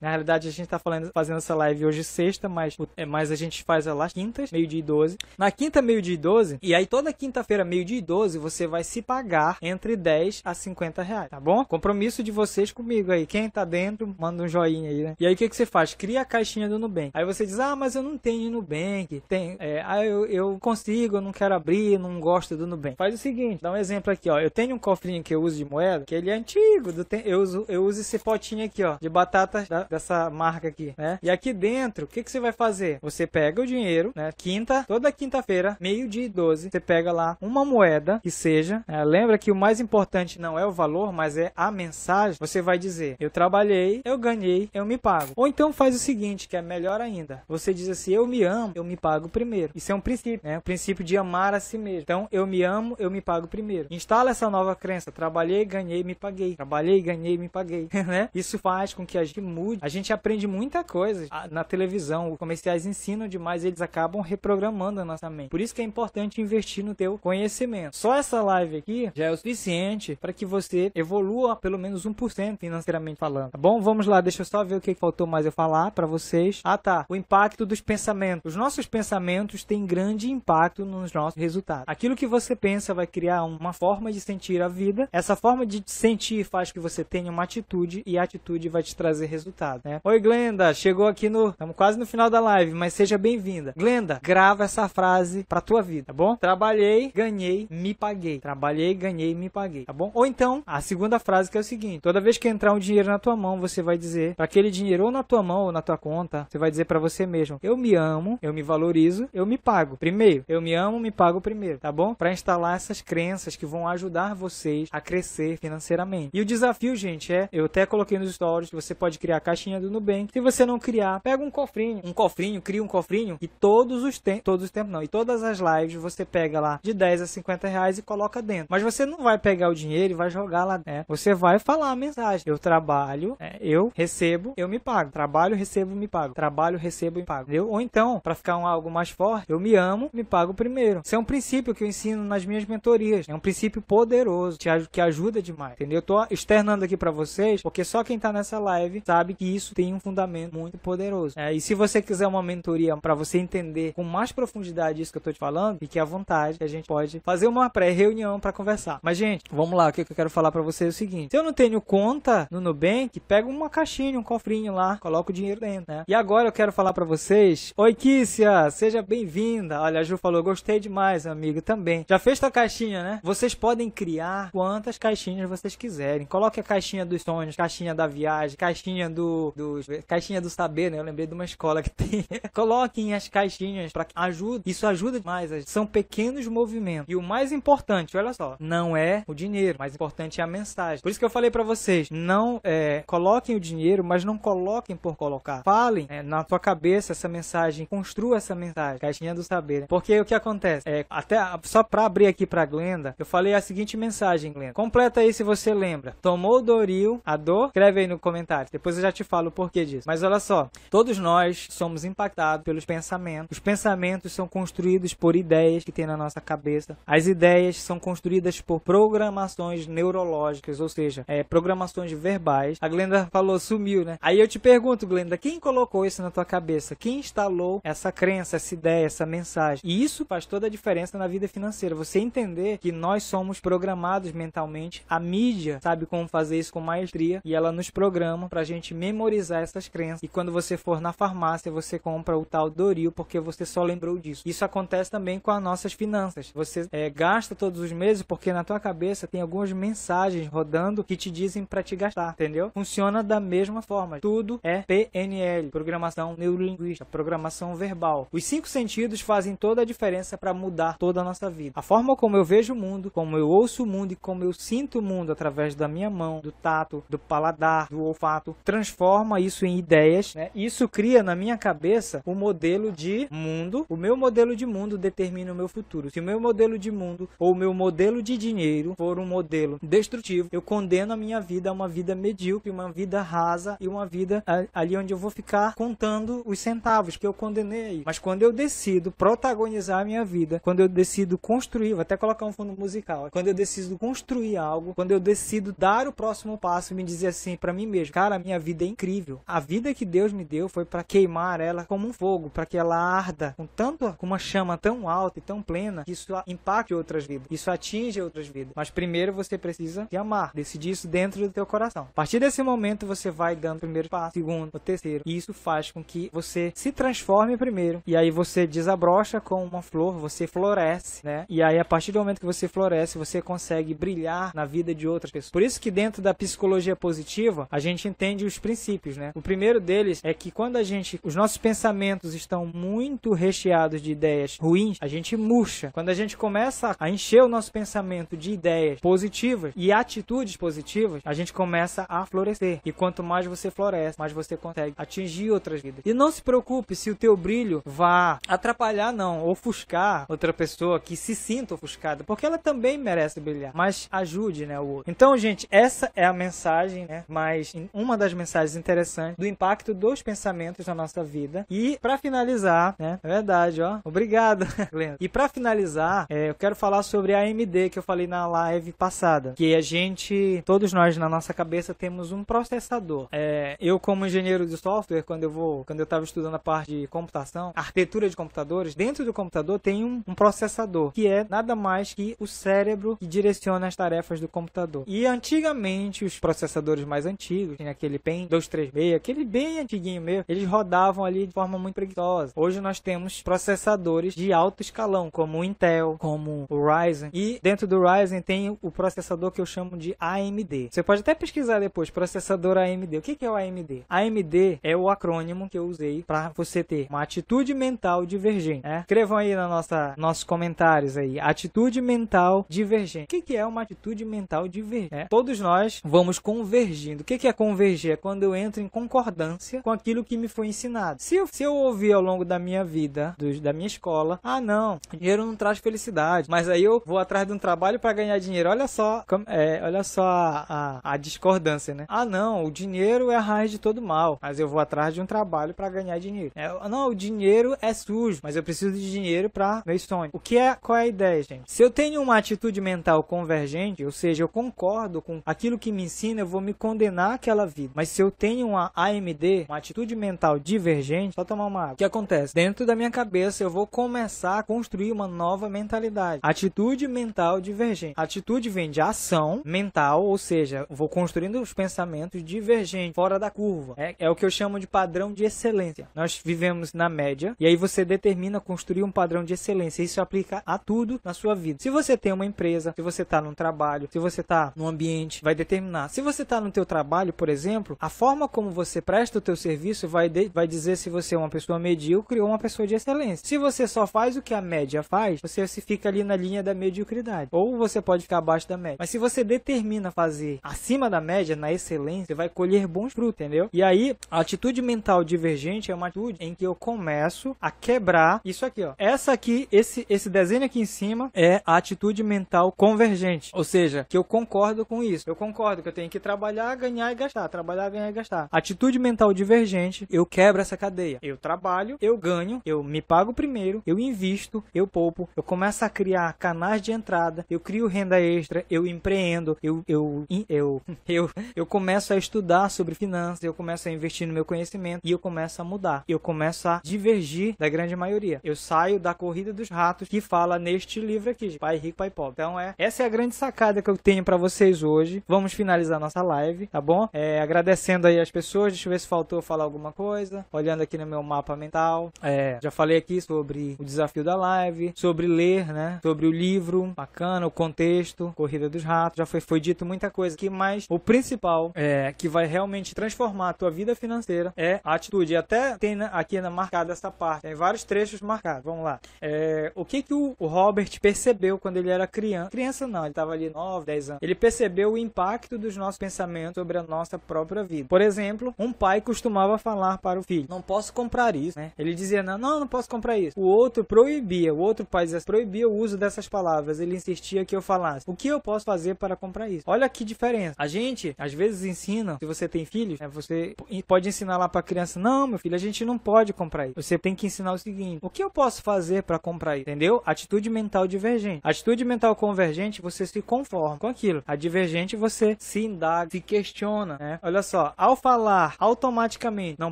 Na 0.01 0.09
realidade, 0.09 0.47
a 0.47 0.51
gente 0.51 0.67
tá 0.67 0.79
falando, 0.79 1.11
fazendo 1.13 1.37
essa 1.37 1.53
live 1.53 1.85
hoje 1.85 2.03
sexta, 2.05 2.47
mas, 2.47 2.77
é, 2.95 3.05
mas 3.05 3.31
a 3.31 3.35
gente 3.35 3.63
faz 3.63 3.85
ela 3.85 4.07
quintas, 4.09 4.51
meio-dia 4.51 4.79
e 4.79 4.83
12. 4.83 5.17
Na 5.37 5.51
quinta, 5.51 5.81
meio-dia 5.81 6.13
e 6.13 6.17
12, 6.17 6.57
e 6.61 6.73
aí 6.73 6.85
toda 6.85 7.11
quinta-feira, 7.11 7.65
meio-dia 7.65 7.97
e 7.97 8.01
12, 8.01 8.37
você 8.39 8.65
vai 8.65 8.83
se 8.83 9.01
pagar 9.01 9.57
entre 9.61 9.97
10 9.97 10.41
a 10.45 10.53
50 10.53 11.01
reais, 11.01 11.29
tá 11.29 11.39
bom? 11.39 11.65
Compromisso 11.65 12.23
de 12.23 12.31
vocês 12.31 12.71
comigo 12.71 13.11
aí. 13.11 13.25
Quem 13.25 13.49
tá 13.49 13.65
dentro, 13.65 14.15
manda 14.17 14.43
um 14.43 14.47
joinha 14.47 14.89
aí, 14.89 15.03
né? 15.03 15.15
E 15.19 15.27
aí 15.27 15.33
o 15.33 15.37
que, 15.37 15.49
que 15.49 15.55
você 15.55 15.65
faz? 15.65 15.93
Cria 15.93 16.21
a 16.21 16.25
caixinha 16.25 16.69
do 16.69 16.79
Nubank. 16.79 17.11
Aí 17.13 17.25
você 17.25 17.45
diz, 17.45 17.59
ah, 17.59 17.75
mas 17.75 17.95
eu 17.95 18.03
não 18.03 18.17
tenho 18.17 18.49
Nubank. 18.49 19.21
Tem, 19.27 19.57
é, 19.59 19.83
ah, 19.85 20.05
eu, 20.05 20.25
eu 20.27 20.57
consigo, 20.61 21.17
eu 21.17 21.21
não 21.21 21.33
quero 21.33 21.53
abrir, 21.53 21.99
não 21.99 22.21
gosto 22.21 22.55
do 22.55 22.65
Nubank. 22.65 22.95
Faz 22.95 23.13
o 23.13 23.17
seguinte, 23.17 23.32
dá 23.61 23.71
um 23.71 23.77
exemplo 23.77 24.11
aqui, 24.11 24.29
ó. 24.29 24.39
Eu 24.39 24.51
tenho 24.51 24.75
um 24.75 24.79
cofrinho 24.79 25.23
que 25.23 25.33
eu 25.33 25.41
uso 25.41 25.57
de 25.57 25.65
moeda, 25.65 26.05
que 26.05 26.15
ele 26.15 26.29
é 26.29 26.33
antigo. 26.33 26.93
Eu, 27.25 27.41
uso, 27.41 27.65
eu 27.67 27.85
uso 27.85 28.01
esse 28.01 28.19
potinho 28.19 28.65
aqui, 28.65 28.83
ó, 28.83 28.97
de 28.99 29.09
batata 29.09 29.65
da, 29.69 29.83
dessa 29.83 30.29
marca 30.29 30.67
aqui, 30.67 30.93
né? 30.97 31.19
E 31.21 31.29
aqui 31.29 31.53
dentro, 31.53 32.05
o 32.05 32.07
que, 32.07 32.23
que 32.23 32.31
você 32.31 32.39
vai 32.39 32.51
fazer? 32.51 32.99
Você 33.01 33.25
pega 33.27 33.61
o 33.61 33.65
dinheiro, 33.65 34.11
né? 34.15 34.31
Quinta, 34.35 34.83
toda 34.87 35.11
quinta-feira, 35.11 35.77
meio-dia 35.79 36.25
e 36.25 36.29
12, 36.29 36.69
você 36.71 36.79
pega 36.79 37.11
lá 37.11 37.37
uma 37.41 37.65
moeda 37.65 38.19
que 38.21 38.31
seja. 38.31 38.83
É, 38.87 39.03
lembra 39.03 39.37
que 39.37 39.51
o 39.51 39.55
mais 39.55 39.79
importante 39.79 40.39
não 40.39 40.57
é 40.57 40.65
o 40.65 40.71
valor, 40.71 41.11
mas 41.11 41.37
é 41.37 41.51
a 41.55 41.71
mensagem. 41.71 42.37
Você 42.39 42.61
vai 42.61 42.77
dizer: 42.77 43.15
Eu 43.19 43.29
trabalhei, 43.29 44.01
eu 44.03 44.17
ganhei, 44.17 44.69
eu 44.73 44.85
me 44.85 44.97
pago. 44.97 45.33
Ou 45.35 45.47
então 45.47 45.73
faz 45.73 45.95
o 45.95 45.99
seguinte, 45.99 46.47
que 46.47 46.57
é 46.57 46.61
melhor 46.61 47.01
ainda. 47.01 47.43
Você 47.47 47.73
diz 47.73 47.89
assim: 47.89 48.13
Eu 48.13 48.27
me 48.27 48.43
amo, 48.43 48.73
eu 48.75 48.83
me 48.83 48.97
pago 48.97 49.29
primeiro. 49.29 49.71
Isso 49.75 49.91
é 49.91 49.95
um 49.95 50.01
princípio, 50.01 50.41
né? 50.43 50.57
O 50.57 50.61
princípio 50.61 51.03
de 51.03 51.17
amar 51.17 51.53
a 51.53 51.59
si 51.59 51.77
mesmo. 51.77 52.01
Então, 52.01 52.27
eu 52.31 52.45
me 52.45 52.63
amo, 52.63 52.95
eu 52.99 53.09
me 53.09 53.21
pago 53.23 53.47
primeiro. 53.47 53.87
Instala 53.89 54.31
essa 54.31 54.49
nova 54.49 54.75
crença. 54.75 55.11
Trabalhei, 55.11 55.65
ganhei, 55.65 56.03
me 56.03 56.13
paguei. 56.13 56.55
Trabalhei, 56.55 57.01
ganhei, 57.01 57.37
me 57.37 57.49
paguei. 57.49 57.87
né? 58.05 58.29
Isso 58.35 58.59
faz 58.59 58.93
com 58.93 59.05
que 59.05 59.17
a 59.17 59.23
gente 59.23 59.41
mude. 59.41 59.79
A 59.81 59.89
gente 59.89 60.11
aprende 60.13 60.47
muita 60.47 60.83
coisa 60.83 61.27
na 61.49 61.63
televisão. 61.63 62.31
Os 62.31 62.37
comerciais 62.37 62.85
ensinam 62.85 63.27
demais, 63.27 63.63
eles 63.63 63.81
acabam 63.81 64.21
reprogramando 64.21 65.01
a 65.01 65.05
nossa 65.05 65.29
mente. 65.29 65.49
Por 65.49 65.61
isso 65.61 65.73
que 65.73 65.81
é 65.81 65.85
importante 65.85 66.41
investir 66.41 66.83
no 66.83 66.93
teu 66.93 67.17
conhecimento. 67.17 67.95
Só 67.95 68.15
essa 68.15 68.41
live 68.41 68.77
aqui 68.77 69.11
já 69.15 69.25
é 69.25 69.31
o 69.31 69.37
suficiente 69.37 70.17
para 70.19 70.33
que 70.33 70.45
você 70.45 70.91
evolua 70.93 71.55
pelo 71.55 71.77
menos 71.77 72.05
1% 72.05 72.57
financeiramente 72.57 73.19
falando. 73.19 73.51
Tá 73.51 73.57
bom? 73.57 73.81
Vamos 73.81 74.05
lá, 74.05 74.21
deixa 74.21 74.41
eu 74.41 74.45
só 74.45 74.63
ver 74.63 74.75
o 74.75 74.81
que 74.81 74.93
faltou 74.93 75.25
mais 75.25 75.45
eu 75.45 75.51
falar 75.51 75.91
para 75.91 76.05
vocês. 76.05 76.61
Ah, 76.63 76.77
tá. 76.77 77.05
O 77.09 77.15
impacto 77.15 77.65
dos 77.65 77.81
pensamentos. 77.81 78.53
Os 78.53 78.55
nossos 78.57 78.85
pensamentos 78.85 79.63
têm 79.63 79.85
grande 79.85 80.31
impacto 80.31 80.85
nos 80.85 81.13
nossos 81.13 81.39
resultados. 81.39 81.85
Aquilo 81.87 82.15
que 82.15 82.27
você 82.27 82.55
pensa 82.55 82.93
vai 82.93 83.07
criar 83.13 83.43
uma 83.43 83.71
forma 83.71 84.11
de 84.11 84.19
sentir 84.19 84.59
a 84.59 84.67
vida. 84.67 85.07
Essa 85.11 85.35
forma 85.35 85.67
de 85.67 85.83
sentir 85.85 86.43
faz 86.43 86.71
que 86.71 86.79
você 86.79 87.03
tenha 87.03 87.31
uma 87.31 87.43
atitude 87.43 88.01
e 88.07 88.17
a 88.17 88.23
atitude 88.23 88.67
vai 88.67 88.81
te 88.81 88.95
trazer 88.95 89.27
resultado, 89.27 89.81
né? 89.85 90.01
Oi, 90.03 90.19
Glenda, 90.19 90.73
chegou 90.73 91.05
aqui 91.05 91.29
no, 91.29 91.49
estamos 91.49 91.75
quase 91.75 91.99
no 91.99 92.07
final 92.07 92.27
da 92.27 92.39
live, 92.39 92.73
mas 92.73 92.93
seja 92.93 93.15
bem-vinda. 93.15 93.73
Glenda, 93.77 94.19
grava 94.23 94.63
essa 94.63 94.89
frase 94.89 95.45
para 95.47 95.61
tua 95.61 95.83
vida, 95.83 96.07
tá 96.07 96.13
bom? 96.13 96.35
Trabalhei, 96.35 97.11
ganhei, 97.13 97.67
me 97.69 97.93
paguei. 97.93 98.39
Trabalhei, 98.39 98.95
ganhei, 98.95 99.35
me 99.35 99.47
paguei, 99.47 99.85
tá 99.85 99.93
bom? 99.93 100.09
Ou 100.11 100.25
então, 100.25 100.63
a 100.65 100.81
segunda 100.81 101.19
frase 101.19 101.51
que 101.51 101.57
é 101.57 101.61
o 101.61 101.63
seguinte: 101.63 102.01
toda 102.01 102.19
vez 102.19 102.39
que 102.39 102.49
entrar 102.49 102.73
um 102.73 102.79
dinheiro 102.79 103.09
na 103.09 103.19
tua 103.19 103.35
mão, 103.35 103.59
você 103.59 103.83
vai 103.83 103.95
dizer 103.95 104.33
para 104.33 104.45
aquele 104.45 104.71
dinheiro 104.71 105.05
ou 105.05 105.11
na 105.11 105.21
tua 105.21 105.43
mão 105.43 105.65
ou 105.65 105.71
na 105.71 105.83
tua 105.83 105.97
conta, 105.97 106.47
você 106.49 106.57
vai 106.57 106.71
dizer 106.71 106.85
para 106.85 106.97
você 106.97 107.27
mesmo: 107.27 107.59
eu 107.61 107.77
me 107.77 107.93
amo, 107.93 108.39
eu 108.41 108.51
me 108.51 108.63
valorizo, 108.63 109.29
eu 109.31 109.45
me 109.45 109.57
pago. 109.59 109.97
Primeiro, 109.97 110.43
eu 110.47 110.59
me 110.59 110.73
amo, 110.73 110.99
me 110.99 111.11
pago 111.11 111.39
primeiro, 111.39 111.77
tá 111.77 111.91
bom? 111.91 112.15
Para 112.15 112.33
instalar 112.33 112.75
essas 112.75 113.02
crenças 113.03 113.55
que 113.55 113.65
vão 113.65 113.87
ajudar 113.87 114.33
vocês 114.33 114.89
a 114.91 114.99
crescer 114.99 115.57
financeiramente. 115.57 116.31
E 116.33 116.41
o 116.41 116.45
desafio, 116.45 116.95
gente, 116.95 117.33
é, 117.33 117.49
eu 117.51 117.65
até 117.65 117.85
coloquei 117.85 118.17
nos 118.17 118.33
stories 118.33 118.69
que 118.69 118.75
você 118.75 118.95
pode 118.95 119.19
criar 119.19 119.37
a 119.37 119.41
caixinha 119.41 119.79
do 119.79 119.91
Nubank. 119.91 120.31
Se 120.33 120.39
você 120.39 120.65
não 120.65 120.79
criar, 120.79 121.19
pega 121.19 121.43
um 121.43 121.51
cofrinho, 121.51 122.01
um 122.03 122.13
cofrinho, 122.13 122.61
cria 122.61 122.83
um 122.83 122.87
cofrinho 122.87 123.37
e 123.41 123.47
todos 123.47 124.03
os 124.03 124.19
tempos, 124.19 124.43
todos 124.43 124.65
os 124.65 124.71
tempos 124.71 124.91
não, 124.91 125.03
e 125.03 125.07
todas 125.07 125.43
as 125.43 125.59
lives 125.59 125.95
você 125.95 126.25
pega 126.25 126.59
lá 126.59 126.79
de 126.81 126.93
10 126.93 127.21
a 127.21 127.27
50 127.27 127.67
reais 127.67 127.97
e 127.97 128.01
coloca 128.01 128.41
dentro. 128.41 128.67
Mas 128.69 128.81
você 128.81 129.05
não 129.05 129.23
vai 129.23 129.37
pegar 129.37 129.69
o 129.69 129.75
dinheiro 129.75 130.13
e 130.13 130.15
vai 130.15 130.29
jogar 130.29 130.63
lá, 130.63 130.81
né? 130.85 131.05
Você 131.07 131.33
vai 131.33 131.59
falar 131.59 131.91
a 131.91 131.95
mensagem. 131.95 132.43
Eu 132.45 132.57
trabalho, 132.57 133.35
é, 133.39 133.57
eu 133.61 133.91
recebo, 133.95 134.53
eu 134.57 134.67
me 134.67 134.79
pago. 134.79 135.11
Trabalho, 135.11 135.55
recebo, 135.55 135.95
me 135.95 136.07
pago. 136.07 136.33
Trabalho, 136.33 136.77
recebo, 136.77 137.19
me 137.19 137.25
pago. 137.25 137.43
Entendeu? 137.43 137.69
Ou 137.69 137.81
então, 137.81 138.19
para 138.19 138.35
ficar 138.35 138.57
um, 138.57 138.65
algo 138.65 138.89
mais 138.89 139.09
forte, 139.09 139.49
eu 139.49 139.59
me 139.59 139.75
amo, 139.75 140.09
me 140.13 140.23
pago 140.23 140.53
primeiro. 140.53 141.01
Isso 141.03 141.15
é 141.15 141.19
um 141.19 141.23
princípio 141.23 141.73
que 141.73 141.83
eu 141.83 141.87
ensino 141.87 142.23
nas 142.23 142.45
minhas 142.45 142.65
mentorias. 142.65 142.92
É 143.27 143.35
um 143.35 143.39
princípio 143.39 143.81
poderoso, 143.81 144.57
que 144.91 145.01
ajuda 145.01 145.41
demais. 145.41 145.73
Entendeu? 145.73 145.97
Eu 145.97 146.01
tô 146.01 146.25
externando 146.29 146.83
aqui 146.83 146.97
para 146.97 147.11
vocês, 147.11 147.61
porque 147.61 147.83
só 147.83 148.03
quem 148.03 148.19
tá 148.19 148.31
nessa 148.31 148.59
live 148.59 149.01
sabe 149.05 149.33
que 149.33 149.45
isso 149.45 149.73
tem 149.73 149.93
um 149.93 149.99
fundamento 149.99 150.57
muito 150.57 150.77
poderoso. 150.77 151.37
É, 151.37 151.53
e 151.53 151.61
se 151.61 151.73
você 151.73 152.01
quiser 152.01 152.27
uma 152.27 152.43
mentoria 152.43 152.95
para 152.97 153.13
você 153.13 153.37
entender 153.37 153.93
com 153.93 154.03
mais 154.03 154.31
profundidade 154.31 155.01
isso 155.01 155.11
que 155.11 155.17
eu 155.17 155.21
tô 155.21 155.31
te 155.31 155.39
falando, 155.39 155.79
fique 155.79 155.99
à 155.99 156.05
vontade, 156.05 156.57
a 156.61 156.67
gente 156.67 156.87
pode 156.87 157.19
fazer 157.21 157.47
uma 157.47 157.69
pré-reunião 157.69 158.39
para 158.39 158.51
conversar. 158.51 158.99
Mas, 159.01 159.17
gente, 159.17 159.43
vamos 159.51 159.77
lá, 159.77 159.87
o 159.87 159.93
que 159.93 160.01
eu 160.01 160.15
quero 160.15 160.29
falar 160.29 160.51
para 160.51 160.61
vocês 160.61 160.87
é 160.87 160.89
o 160.89 160.97
seguinte: 160.97 161.31
se 161.31 161.37
eu 161.37 161.43
não 161.43 161.53
tenho 161.53 161.79
conta 161.81 162.47
no 162.51 162.61
Nubank, 162.61 163.19
pega 163.19 163.47
uma 163.47 163.69
caixinha, 163.69 164.19
um 164.19 164.23
cofrinho 164.23 164.73
lá, 164.73 164.97
coloca 164.97 165.31
o 165.31 165.33
dinheiro 165.33 165.59
dentro, 165.59 165.93
né? 165.93 166.03
E 166.07 166.13
agora 166.13 166.47
eu 166.47 166.51
quero 166.51 166.71
falar 166.71 166.93
para 166.93 167.05
vocês. 167.05 167.73
Oi, 167.77 167.93
Kícia, 167.93 168.69
seja 168.71 169.01
bem-vinda. 169.01 169.81
Olha, 169.81 169.99
a 169.99 170.03
Ju 170.03 170.17
falou, 170.17 170.43
gostei 170.43 170.79
demais, 170.79 171.25
amigo, 171.25 171.61
também. 171.61 172.05
Já 172.09 172.19
fez 172.19 172.39
tua 172.39 172.51
caixinha, 172.51 172.82
né? 172.91 173.19
Vocês 173.23 173.53
podem 173.53 173.89
criar 173.89 174.51
quantas 174.51 174.97
caixinhas 174.97 175.49
vocês 175.49 175.75
quiserem. 175.75 176.25
Coloque 176.25 176.59
a 176.59 176.63
caixinha 176.63 177.05
dos 177.05 177.21
sonhos, 177.21 177.55
caixinha 177.55 177.93
da 177.93 178.07
viagem, 178.07 178.57
caixinha 178.57 179.09
do, 179.09 179.53
do 179.55 179.79
caixinha 180.07 180.41
do 180.41 180.49
saber, 180.49 180.91
né? 180.91 180.99
Eu 180.99 181.03
lembrei 181.03 181.27
de 181.27 181.33
uma 181.33 181.45
escola 181.45 181.81
que 181.81 181.89
tem. 181.93 182.25
Coloquem 182.53 183.13
as 183.13 183.27
caixinhas 183.27 183.91
para 183.91 184.07
ajuda. 184.15 184.63
Isso 184.65 184.85
ajuda 184.85 185.19
demais. 185.19 185.51
São 185.65 185.85
pequenos 185.85 186.47
movimentos. 186.47 187.09
E 187.09 187.15
o 187.15 187.21
mais 187.21 187.51
importante, 187.51 188.17
olha 188.17 188.33
só, 188.33 188.55
não 188.59 188.95
é 188.95 189.23
o 189.27 189.33
dinheiro, 189.33 189.77
o 189.77 189.79
mais 189.79 189.95
importante 189.95 190.41
é 190.41 190.43
a 190.43 190.47
mensagem. 190.47 191.01
Por 191.01 191.09
isso 191.09 191.19
que 191.19 191.25
eu 191.25 191.29
falei 191.29 191.51
para 191.51 191.63
vocês, 191.63 192.09
não 192.09 192.59
é, 192.63 193.03
coloquem 193.05 193.55
o 193.55 193.59
dinheiro, 193.59 194.03
mas 194.03 194.23
não 194.23 194.37
coloquem 194.37 194.95
por 194.95 195.15
colocar. 195.15 195.63
Falem 195.63 196.05
é, 196.09 196.21
na 196.21 196.43
tua 196.43 196.59
cabeça 196.59 197.13
essa 197.13 197.27
mensagem, 197.27 197.85
construa 197.85 198.37
essa 198.37 198.55
mensagem, 198.55 198.99
caixinha 198.99 199.33
do 199.33 199.43
saber. 199.43 199.81
Né? 199.81 199.87
Porque 199.87 200.19
o 200.19 200.25
que 200.25 200.33
acontece? 200.33 200.87
É, 200.87 201.05
até 201.09 201.37
só 201.63 201.83
para 201.83 202.05
abrir 202.05 202.27
aqui 202.27 202.45
para 202.45 202.65
Glenda, 202.73 203.13
eu 203.19 203.25
falei 203.25 203.53
a 203.53 203.61
seguinte 203.61 203.95
mensagem, 203.95 204.51
Glenda. 204.51 204.73
Completa 204.73 205.19
aí 205.19 205.31
se 205.31 205.43
você 205.43 205.75
lembra. 205.75 206.15
Tomou 206.23 206.59
Doril, 206.59 207.21
a 207.23 207.37
dor? 207.37 207.67
Escreve 207.67 207.99
aí 207.99 208.07
no 208.07 208.17
comentário. 208.17 208.67
Depois 208.71 208.95
eu 208.95 209.03
já 209.03 209.11
te 209.11 209.23
falo 209.23 209.49
o 209.49 209.51
porquê 209.51 209.85
disso. 209.85 210.07
Mas 210.07 210.23
olha 210.23 210.39
só, 210.39 210.71
todos 210.89 211.19
nós 211.19 211.67
somos 211.69 212.03
impactados 212.03 212.63
pelos 212.63 212.83
pensamentos. 212.83 213.51
Os 213.51 213.59
pensamentos 213.59 214.31
são 214.31 214.47
construídos 214.47 215.13
por 215.13 215.35
ideias 215.35 215.83
que 215.83 215.91
tem 215.91 216.07
na 216.07 216.17
nossa 216.17 216.41
cabeça. 216.41 216.97
As 217.05 217.27
ideias 217.27 217.77
são 217.77 217.99
construídas 217.99 218.59
por 218.59 218.79
programações 218.79 219.85
neurológicas, 219.85 220.79
ou 220.79 220.89
seja, 220.89 221.23
é, 221.27 221.43
programações 221.43 222.11
verbais. 222.11 222.79
A 222.81 222.87
Glenda 222.87 223.27
falou, 223.31 223.59
sumiu, 223.59 224.03
né? 224.03 224.17
Aí 224.19 224.39
eu 224.39 224.47
te 224.47 224.57
pergunto, 224.57 225.05
Glenda, 225.05 225.37
quem 225.37 225.59
colocou 225.59 226.07
isso 226.07 226.23
na 226.23 226.31
tua 226.31 226.43
cabeça? 226.43 226.95
Quem 226.95 227.19
instalou 227.19 227.81
essa 227.83 228.11
crença, 228.11 228.55
essa 228.55 228.73
ideia, 228.73 229.05
essa 229.05 229.27
mensagem? 229.27 229.83
E 229.83 230.03
isso 230.03 230.25
faz 230.25 230.47
toda 230.47 230.65
a 230.65 230.69
diferença 230.71 231.19
na 231.19 231.27
vida 231.27 231.47
financeira. 231.47 231.93
Você 231.93 232.17
entender 232.17 232.52
que 232.81 232.91
nós 232.91 233.23
somos 233.23 233.59
programados 233.59 234.31
mentalmente. 234.31 235.03
A 235.09 235.19
mídia 235.19 235.79
sabe 235.81 236.05
como 236.05 236.27
fazer 236.27 236.59
isso 236.59 236.73
com 236.73 236.79
maestria 236.79 237.41
e 237.43 237.53
ela 237.53 237.71
nos 237.71 237.89
programa 237.89 238.49
pra 238.49 238.63
gente 238.63 238.93
memorizar 238.93 239.61
essas 239.61 239.87
crenças. 239.87 240.23
E 240.23 240.27
quando 240.27 240.51
você 240.51 240.77
for 240.77 240.99
na 241.01 241.13
farmácia, 241.13 241.71
você 241.71 241.97
compra 241.99 242.37
o 242.37 242.45
tal 242.45 242.69
Doril 242.69 243.11
porque 243.11 243.39
você 243.39 243.65
só 243.65 243.83
lembrou 243.83 244.17
disso. 244.17 244.43
Isso 244.45 244.65
acontece 244.65 245.09
também 245.09 245.39
com 245.39 245.51
as 245.51 245.61
nossas 245.61 245.93
finanças. 245.93 246.51
Você 246.53 246.87
é, 246.91 247.09
gasta 247.09 247.55
todos 247.55 247.79
os 247.81 247.91
meses 247.91 248.23
porque 248.23 248.53
na 248.53 248.63
tua 248.63 248.79
cabeça 248.79 249.27
tem 249.27 249.41
algumas 249.41 249.71
mensagens 249.71 250.47
rodando 250.47 251.03
que 251.03 251.15
te 251.15 251.29
dizem 251.29 251.65
para 251.65 251.83
te 251.83 251.95
gastar, 251.95 252.31
entendeu? 252.33 252.71
Funciona 252.73 253.23
da 253.23 253.39
mesma 253.39 253.81
forma. 253.81 254.19
Tudo 254.19 254.59
é 254.63 254.81
PNL, 254.81 255.69
programação 255.69 256.35
neurolinguística, 256.37 257.05
programação 257.05 257.75
verbal. 257.75 258.27
Os 258.31 258.43
cinco 258.43 258.67
sentidos 258.67 259.21
fazem 259.21 259.55
toda 259.55 259.81
a 259.81 259.85
diferença 259.85 260.37
para 260.37 260.53
mudar 260.53 260.97
toda 260.97 261.21
a 261.21 261.23
nossa 261.23 261.49
vida. 261.49 261.73
A 261.75 261.81
forma 261.81 262.15
como 262.15 262.37
eu 262.37 262.42
vejo 262.43 262.73
o 262.73 262.75
mundo, 262.75 263.11
como 263.11 263.37
eu 263.37 263.49
ouço 263.49 263.83
o 263.83 263.85
mundo 263.85 264.13
e 264.13 264.15
como 264.15 264.43
eu 264.43 264.53
sinto 264.53 264.99
o 264.99 265.01
mundo 265.01 265.31
através 265.31 265.75
da 265.75 265.87
minha 265.87 266.09
mão, 266.09 266.39
do 266.39 266.51
tato, 266.51 267.03
do 267.09 267.17
paladar, 267.17 267.87
do 267.89 268.01
olfato, 268.01 268.55
transforma 268.63 269.39
isso 269.39 269.65
em 269.65 269.77
ideias, 269.77 270.35
né? 270.35 270.49
Isso 270.55 270.87
cria 270.87 271.23
na 271.23 271.35
minha 271.35 271.57
cabeça 271.57 272.21
o 272.25 272.31
um 272.31 272.35
modelo 272.35 272.91
de 272.91 273.27
mundo. 273.31 273.85
O 273.89 273.95
meu 273.95 274.15
modelo 274.15 274.55
de 274.55 274.65
mundo 274.65 274.97
determina 274.97 275.51
o 275.51 275.55
meu 275.55 275.67
futuro. 275.67 276.09
Se 276.11 276.19
o 276.19 276.23
meu 276.23 276.39
modelo 276.39 276.77
de 276.77 276.91
mundo 276.91 277.29
ou 277.39 277.51
o 277.51 277.55
meu 277.55 277.73
modelo 277.73 278.21
de 278.21 278.37
dinheiro 278.37 278.93
for 278.97 279.19
um 279.19 279.25
modelo 279.25 279.79
destrutivo, 279.81 280.49
eu 280.51 280.61
condeno 280.61 281.13
a 281.13 281.17
minha 281.17 281.39
vida 281.39 281.69
a 281.69 281.73
uma 281.73 281.87
vida 281.87 282.15
medíocre, 282.15 282.71
uma 282.71 282.91
vida 282.91 283.21
rasa 283.21 283.77
e 283.79 283.87
uma 283.87 284.05
vida 284.05 284.43
ali 284.73 284.97
onde 284.97 285.13
eu 285.13 285.17
vou 285.17 285.31
ficar 285.31 285.75
contando 285.75 286.41
os 286.45 286.59
centavos 286.59 287.17
que 287.17 287.25
eu 287.25 287.33
condenei. 287.33 288.03
Mas 288.05 288.19
quando 288.19 288.43
eu 288.43 288.51
decido 288.51 289.11
protagonizar 289.11 290.01
a 290.01 290.05
minha 290.05 290.25
vida, 290.25 290.59
quando 290.63 290.79
eu 290.79 290.87
decido 290.87 291.37
construir, 291.37 291.93
vou 291.93 292.01
até 292.01 292.17
colocar 292.17 292.32
colocar 292.33 292.45
um 292.45 292.51
fundo 292.51 292.75
musical. 292.77 293.29
Quando 293.31 293.47
eu 293.47 293.53
decido 293.53 293.97
construir 293.97 294.57
algo, 294.57 294.93
quando 294.93 295.11
eu 295.11 295.19
decido 295.19 295.73
dar 295.77 296.07
o 296.07 296.13
próximo 296.13 296.57
passo 296.57 296.93
e 296.93 296.95
me 296.95 297.03
dizer 297.03 297.27
assim 297.27 297.55
para 297.55 297.73
mim 297.73 297.85
mesmo, 297.85 298.13
cara, 298.13 298.39
minha 298.39 298.59
vida 298.59 298.83
é 298.83 298.87
incrível. 298.87 299.41
A 299.47 299.59
vida 299.59 299.93
que 299.93 300.05
Deus 300.05 300.33
me 300.33 300.43
deu 300.43 300.67
foi 300.67 300.85
para 300.85 301.03
queimar 301.03 301.61
ela 301.61 301.85
como 301.85 302.07
um 302.07 302.13
fogo, 302.13 302.49
para 302.49 302.65
que 302.65 302.77
ela 302.77 302.97
arda 302.97 303.53
com 303.55 303.65
tanto, 303.65 304.13
com 304.17 304.25
uma 304.25 304.39
chama 304.39 304.77
tão 304.77 305.07
alta 305.07 305.39
e 305.39 305.41
tão 305.41 305.61
plena 305.61 306.03
que 306.03 306.11
isso 306.11 306.33
impacte 306.47 306.93
outras 306.93 307.25
vidas, 307.25 307.47
isso 307.49 307.69
atinge 307.69 308.21
outras 308.21 308.47
vidas. 308.47 308.73
Mas 308.75 308.89
primeiro 308.89 309.33
você 309.33 309.57
precisa 309.57 310.07
de 310.09 310.17
amar, 310.17 310.51
decidir 310.53 310.91
isso 310.91 311.07
dentro 311.07 311.41
do 311.41 311.49
teu 311.49 311.65
coração. 311.65 312.03
A 312.03 312.15
partir 312.15 312.39
desse 312.39 312.61
momento 312.63 313.05
você 313.05 313.29
vai 313.29 313.55
dando 313.55 313.77
o 313.77 313.81
primeiro 313.81 314.09
passo, 314.09 314.33
segundo, 314.33 314.73
o 314.73 314.79
terceiro, 314.79 315.23
e 315.25 315.35
isso 315.35 315.53
faz 315.53 315.91
com 315.91 316.03
que 316.03 316.29
você 316.33 316.71
se 316.75 316.91
transforme 316.91 317.57
primeiro 317.57 318.01
e 318.05 318.15
aí 318.15 318.31
você 318.31 318.65
desabrocha 318.65 319.39
com 319.39 319.63
uma 319.63 319.81
flor, 319.81 320.13
você 320.15 320.47
floresce, 320.47 321.23
né? 321.23 321.45
E 321.49 321.61
aí 321.61 321.79
a 321.79 321.85
partir 321.85 322.11
do 322.11 322.22
momento 322.23 322.39
que 322.39 322.45
você 322.45 322.67
floresce, 322.67 323.17
você 323.17 323.41
consegue 323.41 323.93
brilhar 323.93 324.53
na 324.53 324.65
vida 324.65 324.93
de 324.93 325.07
outras 325.07 325.31
pessoas. 325.31 325.51
Por 325.51 325.61
isso 325.61 325.79
que 325.79 325.91
dentro 325.91 326.21
da 326.21 326.33
psicologia 326.33 326.95
positiva, 326.95 327.67
a 327.71 327.79
gente 327.79 328.07
entende 328.07 328.45
os 328.45 328.57
princípios, 328.57 329.17
né? 329.17 329.31
O 329.35 329.41
primeiro 329.41 329.79
deles 329.79 330.21
é 330.23 330.33
que 330.33 330.51
quando 330.51 330.77
a 330.77 330.83
gente, 330.83 331.19
os 331.23 331.35
nossos 331.35 331.57
pensamentos 331.57 332.33
estão 332.33 332.65
muito 332.65 333.33
recheados 333.33 334.01
de 334.01 334.11
ideias 334.11 334.57
ruins, 334.59 334.97
a 335.01 335.07
gente 335.07 335.35
murcha. 335.35 335.91
Quando 335.93 336.09
a 336.09 336.13
gente 336.13 336.37
começa 336.37 336.95
a 336.99 337.09
encher 337.09 337.43
o 337.43 337.47
nosso 337.47 337.71
pensamento 337.71 338.35
de 338.37 338.51
ideias 338.51 338.99
positivas 338.99 339.73
e 339.75 339.91
atitudes 339.91 340.57
positivas, 340.57 341.21
a 341.25 341.33
gente 341.33 341.53
começa 341.53 342.05
a 342.09 342.25
florescer. 342.25 342.79
E 342.85 342.91
quanto 342.91 343.23
mais 343.23 343.45
você 343.45 343.71
floresce, 343.71 344.19
mais 344.19 344.31
você 344.31 344.55
consegue 344.55 344.93
atingir 344.97 345.51
outras 345.51 345.81
vidas. 345.81 346.01
E 346.05 346.13
não 346.13 346.31
se 346.31 346.41
preocupe 346.41 346.95
se 346.95 347.09
o 347.09 347.15
teu 347.15 347.35
brilho 347.35 347.81
vá 347.85 348.39
atrapalhar, 348.47 349.11
não, 349.11 349.47
ofuscar 349.47 350.25
outra 350.29 350.53
pessoa 350.53 350.99
que 350.99 351.15
se 351.15 351.35
sinta 351.35 351.73
ofuscada, 351.73 352.12
porque 352.21 352.45
ela 352.45 352.57
também 352.57 352.97
merece 352.97 353.39
brilhar. 353.39 353.71
Mas 353.73 354.09
ajude, 354.11 354.65
né, 354.65 354.79
o 354.79 354.85
outro. 354.85 355.09
Então, 355.09 355.37
gente, 355.37 355.67
essa 355.71 356.11
é 356.15 356.25
a 356.25 356.33
mensagem, 356.33 357.05
né? 357.05 357.23
Mas 357.27 357.73
uma 357.93 358.17
das 358.17 358.33
mensagens 358.33 358.75
interessantes 358.75 359.37
do 359.37 359.47
impacto 359.47 359.93
dos 359.93 360.21
pensamentos 360.21 360.85
na 360.85 360.93
nossa 360.93 361.23
vida. 361.23 361.65
E 361.69 361.97
para 362.01 362.17
finalizar, 362.17 362.95
né? 362.99 363.19
É 363.23 363.27
verdade, 363.27 363.81
ó. 363.81 363.99
Obrigado, 364.03 364.67
Glenn. 364.91 365.15
E 365.19 365.29
para 365.29 365.47
finalizar, 365.47 366.25
é, 366.29 366.49
eu 366.49 366.55
quero 366.55 366.75
falar 366.75 367.03
sobre 367.03 367.33
a 367.33 367.39
AMD 367.39 367.89
que 367.89 367.99
eu 367.99 368.03
falei 368.03 368.27
na 368.27 368.45
live 368.47 368.91
passada, 368.91 369.53
que 369.55 369.73
a 369.73 369.81
gente, 369.81 370.61
todos 370.65 370.91
nós 370.91 371.17
na 371.17 371.29
nossa 371.29 371.53
cabeça 371.53 371.93
temos 371.93 372.31
um 372.31 372.43
processador. 372.43 373.27
É, 373.31 373.77
eu 373.79 373.99
como 373.99 374.25
engenheiro 374.25 374.65
de 374.65 374.75
software, 374.77 375.23
quando 375.23 375.43
eu 375.43 375.49
vou, 375.49 375.85
quando 375.85 375.99
eu 375.99 376.03
estava 376.03 376.23
estudando 376.23 376.55
a 376.55 376.59
parte 376.59 376.91
de 376.91 377.07
computação, 377.07 377.71
arquitetura 377.75 378.29
de 378.29 378.35
computadores, 378.35 378.95
dentro 378.95 379.23
do 379.23 379.33
computador 379.33 379.79
tem 379.79 380.03
um, 380.03 380.21
um 380.27 380.35
processador 380.35 381.11
que 381.11 381.27
é 381.27 381.45
nada 381.49 381.75
mais 381.75 382.02
que 382.11 382.35
o 382.39 382.47
cérebro 382.47 383.17
que 383.17 383.27
direciona 383.27 383.85
as 383.85 383.95
tarefas 383.95 384.39
do 384.39 384.47
computador. 384.47 385.03
E 385.05 385.27
antigamente 385.27 386.25
os 386.25 386.39
processadores 386.39 387.05
mais 387.05 387.27
antigos, 387.27 387.77
aquele 387.87 388.17
PEN 388.17 388.47
236, 388.47 389.15
aquele 389.15 389.45
bem 389.45 389.79
antiguinho 389.79 390.21
mesmo, 390.21 390.45
eles 390.49 390.67
rodavam 390.67 391.23
ali 391.23 391.45
de 391.45 391.53
forma 391.53 391.77
muito 391.77 391.93
preguiçosa. 391.93 392.53
Hoje 392.55 392.81
nós 392.81 392.99
temos 392.99 393.41
processadores 393.41 394.33
de 394.33 394.51
alto 394.51 394.81
escalão, 394.81 395.29
como 395.29 395.59
o 395.59 395.63
Intel, 395.63 396.15
como 396.19 396.65
o 396.69 396.87
Ryzen. 396.87 397.29
E 397.31 397.59
dentro 397.61 397.85
do 397.85 398.01
Ryzen 398.01 398.41
tem 398.41 398.75
o 398.81 398.91
processador 398.91 399.51
que 399.51 399.61
eu 399.61 399.65
chamo 399.65 399.97
de 399.97 400.15
AMD. 400.19 400.89
Você 400.89 401.03
pode 401.03 401.21
até 401.21 401.35
pesquisar 401.35 401.79
depois, 401.79 402.09
processador 402.09 402.77
AMD. 402.77 403.17
O 403.17 403.21
que 403.21 403.45
é 403.45 403.49
o 403.49 403.55
AMD? 403.55 404.03
AMD 404.09 404.79
é 404.81 404.95
o 404.97 405.09
acrônimo 405.09 405.69
que 405.69 405.77
eu 405.77 405.85
usei 405.85 406.23
para 406.23 406.51
você 406.55 406.83
ter 406.83 407.07
uma 407.09 407.21
atitude 407.21 407.73
mental 407.73 408.25
divergente. 408.25 408.83
Né? 408.83 409.01
Escrevam 409.01 409.37
aí 409.37 409.55
na 409.55 409.67
nossa 409.67 410.13
nossos 410.17 410.43
comentários 410.43 411.17
aí, 411.17 411.39
atitude 411.39 411.92
mental 412.01 412.65
divergente. 412.69 413.35
O 413.35 413.41
que 413.41 413.55
é 413.55 413.65
uma 413.65 413.81
atitude 413.81 414.25
mental 414.25 414.67
divergente? 414.67 415.13
É, 415.13 415.25
todos 415.25 415.59
nós 415.59 416.01
vamos 416.03 416.39
convergindo. 416.39 417.21
O 417.21 417.25
que 417.25 417.47
é 417.47 417.53
convergir? 417.53 418.11
É 418.11 418.15
quando 418.15 418.43
eu 418.43 418.55
entro 418.55 418.81
em 418.81 418.87
concordância 418.87 419.81
com 419.81 419.91
aquilo 419.91 420.23
que 420.23 420.37
me 420.37 420.47
foi 420.47 420.67
ensinado. 420.67 421.21
Se 421.21 421.35
eu, 421.35 421.47
se 421.47 421.63
eu 421.63 421.73
ouvir 421.73 422.13
ao 422.13 422.21
longo 422.21 422.45
da 422.45 422.59
minha 422.59 422.83
vida, 422.83 423.35
do, 423.37 423.59
da 423.59 423.73
minha 423.73 423.87
escola, 423.87 424.39
ah 424.43 424.61
não, 424.61 424.99
dinheiro 425.11 425.45
não 425.45 425.55
traz 425.55 425.79
felicidade, 425.79 426.49
mas 426.49 426.69
aí 426.69 426.83
eu 426.83 427.01
vou 427.05 427.17
atrás 427.17 427.47
de 427.47 427.53
um 427.53 427.57
trabalho 427.57 427.99
para 427.99 428.13
ganhar 428.13 428.37
dinheiro. 428.39 428.69
Olha 428.69 428.87
só, 428.87 429.23
é, 429.47 429.81
olha 429.83 430.03
só 430.03 430.23
a, 430.23 430.65
a, 430.69 431.13
a, 431.13 431.17
discordância, 431.17 431.93
né? 431.93 432.05
Ah 432.07 432.25
não, 432.25 432.65
o 432.65 432.71
dinheiro 432.71 433.31
é 433.31 433.35
a 433.35 433.39
raiz 433.39 433.71
de 433.71 433.79
todo 433.79 434.01
mal, 434.01 434.37
mas 434.41 434.59
eu 434.59 434.67
vou 434.67 434.79
atrás 434.79 435.13
de 435.13 435.21
um 435.21 435.25
trabalho 435.25 435.73
para 435.73 435.89
ganhar 435.89 436.19
dinheiro. 436.19 436.51
É, 436.55 436.69
não, 436.89 437.09
o 437.09 437.15
dinheiro 437.15 437.75
é 437.81 437.93
sujo, 437.93 438.39
mas 438.43 438.55
eu 438.55 438.63
preciso 438.63 438.95
de 438.95 439.11
dinheiro 439.11 439.49
para 439.49 439.83
meu 439.85 439.99
sonho. 439.99 440.29
O 440.33 440.39
que 440.39 440.57
é, 440.57 440.75
qual 440.75 440.97
é 440.97 441.01
a 441.01 441.07
ideia, 441.07 441.43
gente? 441.43 441.71
Se 441.71 441.82
eu 441.83 441.89
tenho 441.89 442.21
uma 442.21 442.37
atitude 442.37 442.79
mental 442.79 443.21
convergente, 443.23 444.05
ou 444.05 444.11
seja, 444.11 444.41
eu 444.41 444.47
concordo 444.47 445.21
com 445.21 445.41
aquilo 445.45 445.77
que 445.77 445.91
me 445.91 446.03
ensina, 446.03 446.39
eu 446.39 446.47
vou 446.47 446.61
me 446.61 446.73
condenar 446.73 447.33
àquela 447.33 447.65
vida. 447.65 447.91
Mas 447.93 448.07
se 448.07 448.21
eu 448.21 448.31
tenho 448.31 448.69
uma 448.69 448.89
AMD, 448.95 449.65
uma 449.67 449.77
atitude 449.77 450.15
mental 450.15 450.57
divergente, 450.57 451.35
só 451.35 451.43
tomar 451.43 451.65
uma 451.65 451.81
água. 451.81 451.93
O 451.93 451.97
que 451.97 452.05
acontece? 452.05 452.55
Dentro 452.55 452.85
da 452.85 452.95
minha 452.95 453.11
cabeça 453.11 453.63
eu 453.63 453.69
vou 453.69 453.85
começar 453.85 454.59
a 454.59 454.63
construir 454.63 455.11
uma 455.11 455.27
nova 455.27 455.67
mentalidade. 455.67 456.39
Atitude 456.41 457.05
mental 457.05 457.59
divergente. 457.59 458.13
Atitude 458.15 458.69
vem 458.69 458.89
de 458.89 459.01
ação 459.01 459.61
mental, 459.65 460.23
ou 460.23 460.37
seja, 460.37 460.85
vou 460.89 461.09
construindo 461.09 461.59
os 461.59 461.73
pensamentos 461.73 462.41
divergentes, 462.41 463.15
fora 463.15 463.37
da 463.37 463.51
curva. 463.51 463.93
É, 463.97 464.15
é 464.19 464.29
o 464.29 464.35
que 464.35 464.45
eu 464.45 464.51
chamo 464.51 464.79
de 464.79 464.87
padrão 464.87 465.33
de 465.33 465.43
excelência. 465.43 466.07
Nós 466.15 466.39
vivemos 466.43 466.93
na 466.93 467.09
média 467.09 467.55
e 467.59 467.65
aí 467.65 467.75
você 467.75 468.05
determina 468.05 468.61
construir 468.61 469.03
um 469.03 469.11
padrão 469.11 469.43
de 469.43 469.53
excelência. 469.53 470.01
Isso 470.01 470.21
aplica 470.21 470.63
a 470.65 470.77
tudo 470.77 471.19
na 471.25 471.33
sua 471.33 471.53
vida. 471.53 471.62
Se 471.79 471.89
você 471.89 472.17
tem 472.17 472.31
uma 472.31 472.45
empresa, 472.45 472.93
se 472.95 473.01
você 473.01 473.21
está 473.21 473.41
num 473.41 473.53
trabalho, 473.53 474.07
se 474.11 474.19
você 474.19 474.41
está 474.41 474.73
num 474.75 474.87
ambiente, 474.87 475.41
vai 475.43 475.55
determinar. 475.55 476.09
Se 476.09 476.21
você 476.21 476.43
está 476.43 476.59
no 476.59 476.71
teu 476.71 476.85
trabalho, 476.85 477.33
por 477.33 477.49
exemplo, 477.49 477.97
a 477.99 478.09
forma 478.09 478.47
como 478.47 478.69
você 478.69 479.01
presta 479.01 479.37
o 479.37 479.41
teu 479.41 479.55
serviço 479.55 480.07
vai, 480.07 480.29
de, 480.29 480.49
vai 480.49 480.67
dizer 480.67 480.95
se 480.97 481.09
você 481.09 481.35
é 481.35 481.37
uma 481.37 481.49
pessoa 481.49 481.79
medíocre 481.79 482.39
ou 482.39 482.49
uma 482.49 482.59
pessoa 482.59 482.87
de 482.87 482.95
excelência. 482.95 483.45
Se 483.47 483.57
você 483.57 483.87
só 483.87 484.05
faz 484.05 484.35
o 484.35 484.41
que 484.41 484.53
a 484.53 484.61
média 484.61 485.03
faz, 485.03 485.39
você 485.41 485.67
se 485.67 485.81
fica 485.81 486.09
ali 486.09 486.23
na 486.23 486.35
linha 486.35 486.63
da 486.63 486.73
mediocridade. 486.73 487.49
Ou 487.51 487.77
você 487.77 488.01
pode 488.01 488.23
ficar 488.23 488.37
abaixo 488.37 488.67
da 488.67 488.77
média. 488.77 488.97
Mas 488.99 489.09
se 489.09 489.17
você 489.17 489.43
determina 489.43 490.11
fazer 490.11 490.59
acima 490.63 491.09
da 491.09 491.21
média, 491.21 491.55
na 491.55 491.71
excelência, 491.71 492.27
você 492.27 492.33
vai 492.33 492.49
colher 492.49 492.87
bons 492.87 493.13
frutos, 493.13 493.39
entendeu? 493.39 493.69
E 493.71 493.83
aí, 493.83 494.15
a 494.29 494.39
atitude 494.39 494.81
mental 494.81 495.23
divergente 495.23 495.91
é 495.91 495.95
uma 495.95 496.07
atitude 496.07 496.37
em 496.39 496.53
que 496.53 496.65
eu 496.65 496.75
começo 496.75 497.55
a 497.61 497.71
quebrar 497.71 498.41
isso 498.43 498.65
aqui, 498.65 498.83
ó. 498.83 498.93
Essa 498.97 499.33
aqui, 499.33 499.67
esse, 499.71 500.05
esse 500.09 500.29
desenho 500.29 500.63
aqui 500.63 500.79
em 500.79 500.85
cima 500.85 501.31
é 501.33 501.52
a 501.65 501.77
atitude 501.77 502.23
mental 502.23 502.71
convergente. 502.71 503.51
Ou 503.53 503.63
seja, 503.63 504.05
que 504.09 504.17
eu 504.17 504.23
concordo 504.23 504.85
com 504.85 505.03
isso. 505.03 505.29
Eu 505.29 505.35
concordo 505.35 505.81
que 505.81 505.89
eu 505.89 505.93
tenho 505.93 506.09
que 506.09 506.19
trabalhar, 506.19 506.75
ganhar 506.75 507.11
e 507.11 507.15
gastar. 507.15 507.47
Trabalhar, 507.49 507.89
ganhar 507.89 508.09
e 508.09 508.13
gastar. 508.13 508.47
Atitude 508.51 508.97
mental 508.99 509.33
divergente, 509.33 510.07
eu 510.09 510.25
quebro 510.25 510.61
essa 510.61 510.77
cadeia. 510.77 511.19
Eu 511.21 511.37
trabalho, 511.37 511.97
eu 512.01 512.17
ganho, 512.17 512.61
eu 512.65 512.83
me 512.83 513.01
pago 513.01 513.33
primeiro, 513.33 513.81
eu 513.85 513.99
invisto, 513.99 514.63
eu 514.73 514.87
poupo, 514.87 515.29
eu 515.35 515.43
começo 515.43 515.83
a 515.83 515.89
criar 515.89 516.33
canais 516.33 516.81
de 516.81 516.91
entrada, 516.91 517.45
eu 517.49 517.59
crio 517.59 517.87
renda 517.87 518.19
extra, 518.19 518.65
eu 518.69 518.87
empreendo, 518.87 519.57
eu, 519.61 519.83
eu, 519.87 520.25
eu, 520.49 520.81
eu, 521.07 521.29
eu 521.55 521.65
começo 521.65 522.13
a 522.13 522.17
estudar 522.17 522.69
sobre 522.69 522.95
finanças, 522.95 523.43
eu 523.43 523.53
começo 523.53 523.87
a 523.87 523.91
investir 523.91 524.27
no 524.27 524.33
meu 524.33 524.45
conhecimento 524.45 525.01
e 525.03 525.11
eu 525.11 525.19
começo 525.19 525.61
a 525.61 525.65
mudar. 525.65 526.03
Eu 526.07 526.19
começo 526.19 526.67
a 526.67 526.81
divergir 526.83 527.55
da 527.57 527.69
grande 527.69 527.95
maioria. 527.95 528.39
Eu 528.43 528.55
saio 528.55 528.99
da 528.99 529.13
corrida 529.13 529.53
dos 529.53 529.69
ratos 529.69 530.07
que 530.07 530.21
fala 530.21 530.59
neste 530.59 530.99
livro 530.99 531.29
aqui, 531.29 531.42
Pai 531.59 531.77
Rico, 531.77 531.97
Pai 531.97 532.09
Pobre. 532.09 532.33
Então 532.33 532.59
é 532.59 532.73
essa 532.77 533.03
é 533.03 533.05
a 533.05 533.09
grande 533.09 533.35
sacada 533.35 533.81
que 533.81 533.89
eu 533.89 533.97
tenho 533.97 534.23
para 534.23 534.37
vocês 534.37 534.83
hoje. 534.83 535.23
Vamos 535.27 535.53
finalizar 535.53 535.99
nossa 535.99 536.21
live, 536.21 536.67
tá 536.67 536.81
bom? 536.81 537.07
É, 537.13 537.41
agradecendo 537.41 538.07
aí 538.07 538.19
as 538.19 538.31
pessoas. 538.31 538.73
Deixa 538.73 538.87
eu 538.87 538.91
ver 538.91 538.99
se 538.99 539.07
faltou 539.07 539.41
falar 539.41 539.63
alguma 539.63 539.91
coisa. 539.91 540.45
Olhando 540.51 540.81
aqui 540.81 540.97
no 540.97 541.05
meu 541.05 541.21
mapa 541.21 541.55
mental. 541.55 542.11
É, 542.21 542.57
já 542.61 542.71
falei 542.71 542.97
aqui 542.97 543.21
sobre 543.21 543.75
o 543.79 543.83
desafio 543.83 544.23
da 544.23 544.35
live, 544.35 544.93
sobre 544.95 545.27
ler, 545.27 545.67
né? 545.71 545.99
Sobre 546.01 546.25
o 546.25 546.31
livro, 546.31 546.93
bacana, 546.95 547.45
o 547.45 547.51
contexto, 547.51 548.33
Corrida 548.35 548.69
dos 548.69 548.83
Ratos. 548.83 549.17
Já 549.17 549.25
foi, 549.25 549.39
foi 549.39 549.59
dito 549.59 549.85
muita 549.85 550.09
coisa 550.09 550.35
aqui, 550.35 550.49
mas 550.49 550.85
o 550.89 550.97
principal 550.97 551.71
é 551.75 552.13
que 552.17 552.27
vai 552.27 552.45
realmente 552.45 552.95
transformar 552.95 553.49
a 553.49 553.53
tua 553.53 553.69
vida 553.69 553.95
financeira 553.95 554.53
é 554.57 554.79
a 554.83 554.95
atitude. 554.95 555.35
Até 555.35 555.77
tem 555.77 556.01
aqui 556.01 556.41
na 556.41 556.49
marcada 556.49 556.93
essa 556.93 557.11
parte. 557.11 557.43
Tem 557.43 557.53
vários 557.53 557.83
trechos 557.83 558.21
marcados. 558.21 558.63
Vamos 558.63 558.83
lá. 558.83 558.99
É, 559.21 559.71
o 559.75 559.85
que 559.85 560.01
que 560.01 560.13
o, 560.13 560.35
o 560.39 560.47
Robert 560.47 560.89
percebeu 561.01 561.32
quando 561.61 561.77
ele 561.77 561.89
era 561.89 562.07
criança? 562.07 562.49
Criança 562.49 562.87
não, 562.87 563.01
ele 563.01 563.09
estava 563.09 563.31
ali 563.31 563.49
9, 563.49 563.85
10 563.85 564.09
anos. 564.11 564.21
Ele 564.21 564.35
percebeu 564.35 564.93
o 564.93 564.97
impacto 564.97 565.57
dos 565.57 565.75
nossos 565.77 565.97
pensamentos 565.97 566.55
sobre 566.55 566.77
a 566.77 566.83
nossa 566.83 567.17
própria 567.17 567.63
vida. 567.63 567.87
Por 567.87 568.01
exemplo, 568.01 568.53
um 568.57 568.71
pai 568.71 569.01
costumava 569.01 569.57
falar 569.57 569.97
para 569.97 570.19
o 570.19 570.23
filho: 570.23 570.45
Não 570.49 570.61
posso 570.61 570.93
comprar 570.93 571.35
isso, 571.35 571.57
né? 571.57 571.71
Ele 571.77 571.93
dizia: 571.93 572.23
Não, 572.23 572.37
não, 572.37 572.59
não 572.59 572.67
posso 572.67 572.89
comprar 572.89 573.17
isso. 573.17 573.39
O 573.39 573.43
outro 573.43 573.83
proibia, 573.83 574.53
o 574.53 574.57
outro 574.57 574.85
pai 574.85 575.05
dizia, 575.05 575.21
proibia 575.21 575.67
o 575.67 575.75
uso 575.75 575.97
dessas 575.97 576.27
palavras. 576.27 576.79
Ele 576.79 576.95
insistia 576.95 577.45
que 577.45 577.55
eu 577.55 577.61
falasse: 577.61 578.09
O 578.09 578.15
que 578.15 578.27
eu 578.27 578.39
posso 578.39 578.65
fazer 578.65 578.95
para 578.95 579.15
comprar 579.15 579.49
isso? 579.49 579.63
Olha 579.67 579.87
que 579.89 580.03
diferença. 580.03 580.55
A 580.57 580.67
gente, 580.67 581.15
às 581.17 581.33
vezes, 581.33 581.65
ensina, 581.65 582.17
se 582.19 582.25
você 582.25 582.47
tem 582.47 582.65
filhos, 582.65 582.99
né, 582.99 583.07
você 583.07 583.55
pode 583.87 584.09
ensinar 584.09 584.37
lá 584.37 584.47
para 584.47 584.59
a 584.59 584.63
criança: 584.63 584.99
Não, 584.99 585.27
meu 585.27 585.39
filho, 585.39 585.55
a 585.55 585.59
gente 585.59 585.83
não 585.85 585.97
pode 585.97 586.33
comprar 586.33 586.67
isso. 586.67 586.81
Você 586.81 586.97
tem 586.97 587.15
que 587.15 587.25
ensinar 587.25 587.53
o 587.53 587.57
seguinte: 587.57 587.99
O 588.01 588.09
que 588.09 588.23
eu 588.23 588.29
posso 588.29 588.61
fazer 588.61 589.03
para 589.03 589.19
comprar 589.19 589.57
isso? 589.57 589.63
Entendeu? 589.63 590.01
Atitude 590.05 590.49
mental 590.49 590.87
divergente 590.87 591.22
divergente. 591.23 591.41
Atitude 591.43 591.85
mental 591.85 592.15
convergente, 592.15 592.81
você 592.81 593.05
se 593.05 593.21
conforma 593.21 593.77
com 593.77 593.87
aquilo. 593.87 594.23
A 594.27 594.35
divergente, 594.35 594.95
você 594.95 595.35
se 595.39 595.63
indaga, 595.65 596.11
se 596.11 596.19
questiona, 596.19 596.97
né? 596.99 597.19
Olha 597.23 597.41
só, 597.41 597.73
ao 597.77 597.95
falar 597.95 598.55
automaticamente, 598.59 599.59
não 599.59 599.71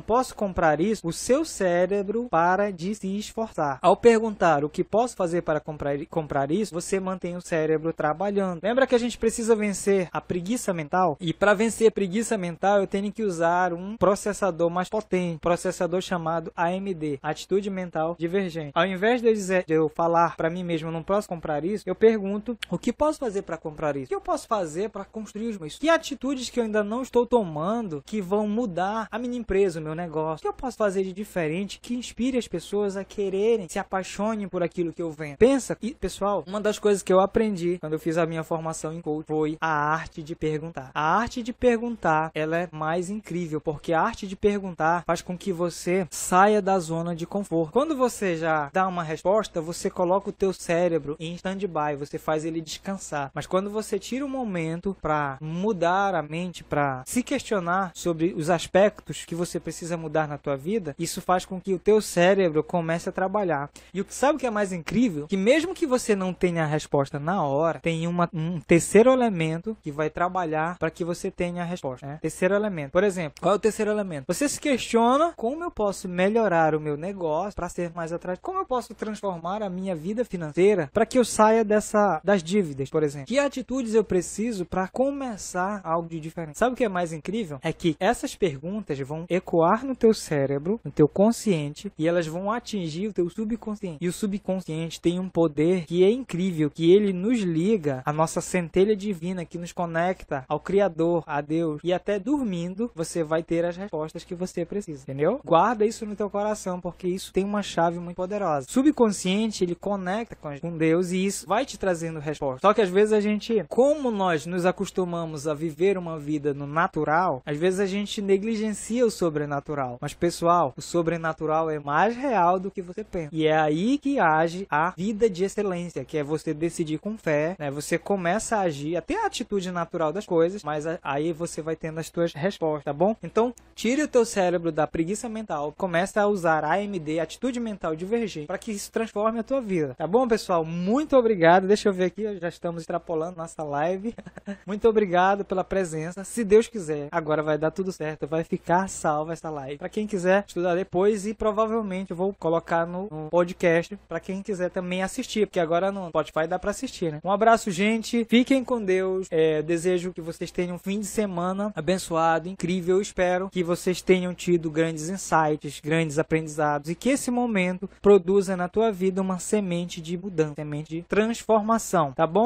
posso 0.00 0.34
comprar 0.34 0.80
isso, 0.80 1.06
o 1.06 1.12
seu 1.12 1.44
cérebro 1.44 2.28
para 2.30 2.72
de 2.72 2.94
se 2.94 3.18
esforçar. 3.18 3.78
Ao 3.82 3.96
perguntar 3.96 4.64
o 4.64 4.68
que 4.68 4.82
posso 4.82 5.16
fazer 5.16 5.42
para 5.42 5.60
comprar, 5.60 5.96
comprar 6.06 6.50
isso, 6.50 6.74
você 6.74 6.98
mantém 6.98 7.36
o 7.36 7.40
cérebro 7.40 7.92
trabalhando. 7.92 8.60
Lembra 8.62 8.86
que 8.86 8.94
a 8.94 8.98
gente 8.98 9.18
precisa 9.18 9.54
vencer 9.54 10.08
a 10.12 10.20
preguiça 10.20 10.72
mental? 10.72 11.16
E 11.20 11.32
para 11.32 11.54
vencer 11.54 11.88
a 11.88 11.92
preguiça 11.92 12.38
mental, 12.38 12.80
eu 12.80 12.86
tenho 12.86 13.12
que 13.12 13.22
usar 13.22 13.72
um 13.72 13.96
processador 13.96 14.70
mais 14.70 14.88
potente, 14.88 15.40
processador 15.40 16.00
chamado 16.00 16.52
AMD, 16.56 17.18
atitude 17.22 17.68
mental 17.70 18.16
divergente. 18.18 18.72
Ao 18.74 18.86
invés 18.86 19.20
de 19.20 19.28
eu, 19.28 19.34
dizer, 19.34 19.64
de 19.66 19.74
eu 19.74 19.88
falar 19.88 20.36
para 20.36 20.50
mim 20.50 20.64
mesmo, 20.64 20.90
não 20.90 21.02
posso 21.02 21.28
comprar 21.28 21.41
isso, 21.64 21.84
eu 21.86 21.94
pergunto 21.94 22.56
o 22.70 22.78
que 22.78 22.92
posso 22.92 23.18
fazer 23.18 23.42
para 23.42 23.56
comprar 23.56 23.96
isso? 23.96 24.06
O 24.06 24.08
que 24.08 24.14
eu 24.14 24.20
posso 24.20 24.46
fazer 24.46 24.90
para 24.90 25.04
construir 25.04 25.58
meus? 25.58 25.78
Que 25.78 25.88
atitudes 25.88 26.50
que 26.50 26.60
eu 26.60 26.64
ainda 26.64 26.82
não 26.82 27.02
estou 27.02 27.26
tomando 27.26 28.02
que 28.06 28.20
vão 28.20 28.48
mudar 28.48 29.08
a 29.10 29.18
minha 29.18 29.36
empresa, 29.36 29.80
o 29.80 29.82
meu 29.82 29.94
negócio? 29.94 30.38
O 30.38 30.42
que 30.42 30.48
eu 30.48 30.52
posso 30.52 30.76
fazer 30.76 31.04
de 31.04 31.12
diferente 31.12 31.78
que 31.80 31.94
inspire 31.94 32.38
as 32.38 32.48
pessoas 32.48 32.96
a 32.96 33.04
quererem, 33.04 33.68
se 33.68 33.78
apaixonem 33.78 34.48
por 34.48 34.62
aquilo 34.62 34.92
que 34.92 35.02
eu 35.02 35.10
vendo? 35.10 35.36
Pensa, 35.36 35.76
e 35.82 35.94
pessoal, 35.94 36.44
uma 36.46 36.60
das 36.60 36.78
coisas 36.78 37.02
que 37.02 37.12
eu 37.12 37.20
aprendi 37.20 37.78
quando 37.78 37.94
eu 37.94 37.98
fiz 37.98 38.16
a 38.16 38.26
minha 38.26 38.42
formação 38.42 38.92
em 38.92 39.00
coach 39.00 39.26
foi 39.26 39.56
a 39.60 39.68
arte 39.68 40.22
de 40.22 40.34
perguntar. 40.34 40.90
A 40.94 41.16
arte 41.16 41.42
de 41.42 41.52
perguntar, 41.52 42.30
ela 42.34 42.56
é 42.56 42.68
mais 42.70 43.10
incrível, 43.10 43.60
porque 43.60 43.92
a 43.92 44.00
arte 44.00 44.26
de 44.26 44.36
perguntar 44.36 45.04
faz 45.06 45.22
com 45.22 45.36
que 45.36 45.52
você 45.52 46.06
saia 46.10 46.62
da 46.62 46.78
zona 46.78 47.14
de 47.14 47.26
conforto. 47.26 47.72
Quando 47.72 47.96
você 47.96 48.36
já 48.36 48.70
dá 48.72 48.86
uma 48.86 49.02
resposta, 49.02 49.60
você 49.60 49.90
coloca 49.90 50.30
o 50.30 50.32
teu 50.32 50.52
cérebro 50.52 51.16
em 51.18 51.31
stand-by, 51.34 51.96
você 51.98 52.18
faz 52.18 52.44
ele 52.44 52.60
descansar. 52.60 53.30
Mas 53.34 53.46
quando 53.46 53.70
você 53.70 53.98
tira 53.98 54.24
um 54.24 54.28
momento 54.28 54.96
para 55.00 55.38
mudar 55.40 56.14
a 56.14 56.22
mente, 56.22 56.64
para 56.64 57.02
se 57.06 57.22
questionar 57.22 57.92
sobre 57.94 58.34
os 58.36 58.50
aspectos 58.50 59.24
que 59.24 59.34
você 59.34 59.58
precisa 59.58 59.96
mudar 59.96 60.28
na 60.28 60.38
tua 60.38 60.56
vida, 60.56 60.94
isso 60.98 61.20
faz 61.20 61.44
com 61.44 61.60
que 61.60 61.74
o 61.74 61.78
teu 61.78 62.00
cérebro 62.00 62.62
comece 62.62 63.08
a 63.08 63.12
trabalhar. 63.12 63.70
E 63.92 64.00
o 64.00 64.04
que 64.04 64.14
sabe 64.14 64.36
o 64.36 64.38
que 64.38 64.46
é 64.46 64.50
mais 64.50 64.72
incrível? 64.72 65.26
Que 65.26 65.36
mesmo 65.36 65.74
que 65.74 65.86
você 65.86 66.14
não 66.14 66.32
tenha 66.32 66.64
a 66.64 66.66
resposta 66.66 67.18
na 67.18 67.42
hora, 67.44 67.80
tem 67.80 68.06
uma, 68.06 68.28
um 68.32 68.60
terceiro 68.60 69.12
elemento 69.12 69.76
que 69.82 69.90
vai 69.90 70.10
trabalhar 70.10 70.78
para 70.78 70.90
que 70.90 71.04
você 71.04 71.30
tenha 71.30 71.62
a 71.62 71.66
resposta. 71.66 72.06
Né? 72.06 72.18
Terceiro 72.20 72.54
elemento. 72.54 72.92
Por 72.92 73.04
exemplo, 73.04 73.40
qual 73.40 73.54
é 73.54 73.56
o 73.56 73.60
terceiro 73.60 73.90
elemento? 73.90 74.24
Você 74.26 74.48
se 74.48 74.60
questiona 74.60 75.32
como 75.36 75.64
eu 75.64 75.70
posso 75.70 76.08
melhorar 76.08 76.74
o 76.74 76.80
meu 76.80 76.96
negócio 76.96 77.54
para 77.54 77.68
ser 77.68 77.92
mais 77.94 78.12
atrativo? 78.12 78.42
Como 78.42 78.58
eu 78.58 78.64
posso 78.64 78.94
transformar 78.94 79.62
a 79.62 79.70
minha 79.70 79.94
vida 79.94 80.24
financeira 80.24 80.90
para 80.92 81.06
que 81.06 81.18
eu 81.18 81.21
saia 81.24 81.64
dessa 81.64 82.20
das 82.24 82.42
dívidas, 82.42 82.90
por 82.90 83.02
exemplo? 83.02 83.26
Que 83.26 83.38
atitudes 83.38 83.94
eu 83.94 84.04
preciso 84.04 84.64
para 84.64 84.88
começar 84.88 85.80
algo 85.84 86.08
de 86.08 86.20
diferente? 86.20 86.58
Sabe 86.58 86.74
o 86.74 86.76
que 86.76 86.84
é 86.84 86.88
mais 86.88 87.12
incrível? 87.12 87.58
É 87.62 87.72
que 87.72 87.96
essas 87.98 88.34
perguntas 88.34 88.98
vão 89.00 89.24
ecoar 89.28 89.84
no 89.84 89.94
teu 89.94 90.12
cérebro, 90.14 90.80
no 90.84 90.90
teu 90.90 91.08
consciente 91.08 91.92
e 91.98 92.06
elas 92.06 92.26
vão 92.26 92.50
atingir 92.50 93.08
o 93.08 93.12
teu 93.12 93.28
subconsciente. 93.28 93.98
E 94.00 94.08
o 94.08 94.12
subconsciente 94.12 95.00
tem 95.00 95.18
um 95.18 95.28
poder 95.28 95.84
que 95.86 96.04
é 96.04 96.10
incrível, 96.10 96.70
que 96.70 96.92
ele 96.92 97.12
nos 97.12 97.40
liga 97.40 98.02
à 98.04 98.12
nossa 98.12 98.40
centelha 98.40 98.96
divina 98.96 99.44
que 99.44 99.58
nos 99.58 99.72
conecta 99.72 100.44
ao 100.48 100.60
criador, 100.60 101.22
a 101.26 101.40
Deus. 101.40 101.80
E 101.84 101.92
até 101.92 102.18
dormindo, 102.18 102.90
você 102.94 103.22
vai 103.22 103.42
ter 103.42 103.64
as 103.64 103.76
respostas 103.76 104.24
que 104.24 104.34
você 104.34 104.64
precisa, 104.64 105.02
entendeu? 105.02 105.40
Guarda 105.44 105.84
isso 105.84 106.06
no 106.06 106.16
teu 106.16 106.30
coração, 106.30 106.80
porque 106.80 107.06
isso 107.06 107.32
tem 107.32 107.44
uma 107.44 107.62
chave 107.62 107.98
muito 107.98 108.16
poderosa. 108.16 108.66
Subconsciente, 108.68 109.64
ele 109.64 109.74
conecta 109.74 110.36
com 110.60 110.76
Deus 110.76 111.11
e 111.12 111.26
isso 111.26 111.46
vai 111.46 111.64
te 111.64 111.78
trazendo 111.78 112.18
respostas. 112.18 112.60
Só 112.62 112.74
que 112.74 112.80
às 112.80 112.88
vezes 112.88 113.12
a 113.12 113.20
gente, 113.20 113.64
como 113.68 114.10
nós 114.10 114.46
nos 114.46 114.66
acostumamos 114.66 115.46
a 115.46 115.54
viver 115.54 115.98
uma 115.98 116.18
vida 116.18 116.54
no 116.54 116.66
natural, 116.66 117.42
às 117.44 117.56
vezes 117.56 117.80
a 117.80 117.86
gente 117.86 118.20
negligencia 118.22 119.04
o 119.04 119.10
sobrenatural. 119.10 119.98
Mas 120.00 120.14
pessoal, 120.14 120.72
o 120.76 120.82
sobrenatural 120.82 121.70
é 121.70 121.78
mais 121.78 122.16
real 122.16 122.58
do 122.58 122.70
que 122.70 122.82
você 122.82 123.04
pensa. 123.04 123.30
E 123.32 123.46
é 123.46 123.56
aí 123.56 123.98
que 123.98 124.18
age 124.18 124.66
a 124.70 124.90
vida 124.96 125.28
de 125.28 125.44
excelência, 125.44 126.04
que 126.04 126.18
é 126.18 126.22
você 126.22 126.54
decidir 126.54 126.98
com 126.98 127.16
fé, 127.16 127.56
né? 127.58 127.70
Você 127.70 127.98
começa 127.98 128.56
a 128.56 128.60
agir, 128.62 128.96
até 128.96 129.22
a 129.22 129.26
atitude 129.26 129.70
natural 129.70 130.12
das 130.12 130.26
coisas, 130.26 130.62
mas 130.62 130.84
aí 131.02 131.32
você 131.32 131.60
vai 131.60 131.76
tendo 131.76 131.98
as 131.98 132.06
suas 132.06 132.32
respostas, 132.32 132.84
tá 132.84 132.92
bom? 132.92 133.16
Então, 133.22 133.54
tire 133.74 134.02
o 134.02 134.08
teu 134.08 134.24
cérebro 134.24 134.70
da 134.70 134.86
preguiça 134.86 135.28
mental, 135.28 135.74
comece 135.76 136.18
a 136.18 136.26
usar 136.26 136.64
AMD, 136.64 137.20
atitude 137.20 137.60
mental 137.60 137.96
divergente, 137.96 138.46
para 138.46 138.58
que 138.58 138.72
isso 138.72 138.90
transforme 138.90 139.38
a 139.38 139.42
tua 139.42 139.60
vida. 139.60 139.94
Tá 139.96 140.06
bom, 140.06 140.26
pessoal? 140.26 140.64
Muito 140.64 140.91
obrigado. 141.16 141.66
Deixa 141.66 141.88
eu 141.88 141.92
ver 141.92 142.04
aqui, 142.04 142.38
já 142.38 142.48
estamos 142.48 142.82
extrapolando 142.82 143.38
nossa 143.38 143.62
live. 143.62 144.14
Muito 144.66 144.88
obrigado 144.88 145.44
pela 145.44 145.64
presença. 145.64 146.24
Se 146.24 146.44
Deus 146.44 146.68
quiser, 146.68 147.08
agora 147.10 147.42
vai 147.42 147.56
dar 147.56 147.70
tudo 147.70 147.90
certo, 147.92 148.26
vai 148.26 148.44
ficar 148.44 148.88
salva 148.88 149.32
essa 149.32 149.48
live. 149.48 149.78
Para 149.78 149.88
quem 149.88 150.06
quiser 150.06 150.44
estudar 150.46 150.74
depois 150.74 151.26
e 151.26 151.32
provavelmente 151.32 152.12
vou 152.12 152.34
colocar 152.38 152.86
no, 152.86 153.08
no 153.10 153.30
podcast 153.30 153.98
para 154.08 154.20
quem 154.20 154.42
quiser 154.42 154.70
também 154.70 155.02
assistir, 155.02 155.46
porque 155.46 155.60
agora 155.60 155.90
no 155.90 156.08
Spotify 156.08 156.46
dá 156.46 156.58
para 156.58 156.70
assistir, 156.70 157.12
né? 157.12 157.20
Um 157.24 157.30
abraço, 157.30 157.70
gente. 157.70 158.26
Fiquem 158.28 158.64
com 158.64 158.84
Deus. 158.84 159.28
É, 159.30 159.62
desejo 159.62 160.12
que 160.12 160.20
vocês 160.20 160.50
tenham 160.50 160.76
um 160.76 160.78
fim 160.78 161.00
de 161.00 161.06
semana 161.06 161.72
abençoado, 161.74 162.48
incrível. 162.48 162.96
Eu 162.96 163.02
espero 163.02 163.48
que 163.48 163.62
vocês 163.62 164.02
tenham 164.02 164.34
tido 164.34 164.70
grandes 164.70 165.08
insights, 165.08 165.80
grandes 165.80 166.18
aprendizados 166.18 166.90
e 166.90 166.94
que 166.94 167.10
esse 167.10 167.30
momento 167.30 167.88
produza 168.00 168.56
na 168.56 168.68
tua 168.68 168.90
vida 168.90 169.22
uma 169.22 169.38
semente 169.38 170.00
de 170.00 170.18
mudança, 170.18 170.54
semente 170.56 170.81
de 170.82 171.02
transformação, 171.02 172.12
tá 172.12 172.26
bom? 172.26 172.40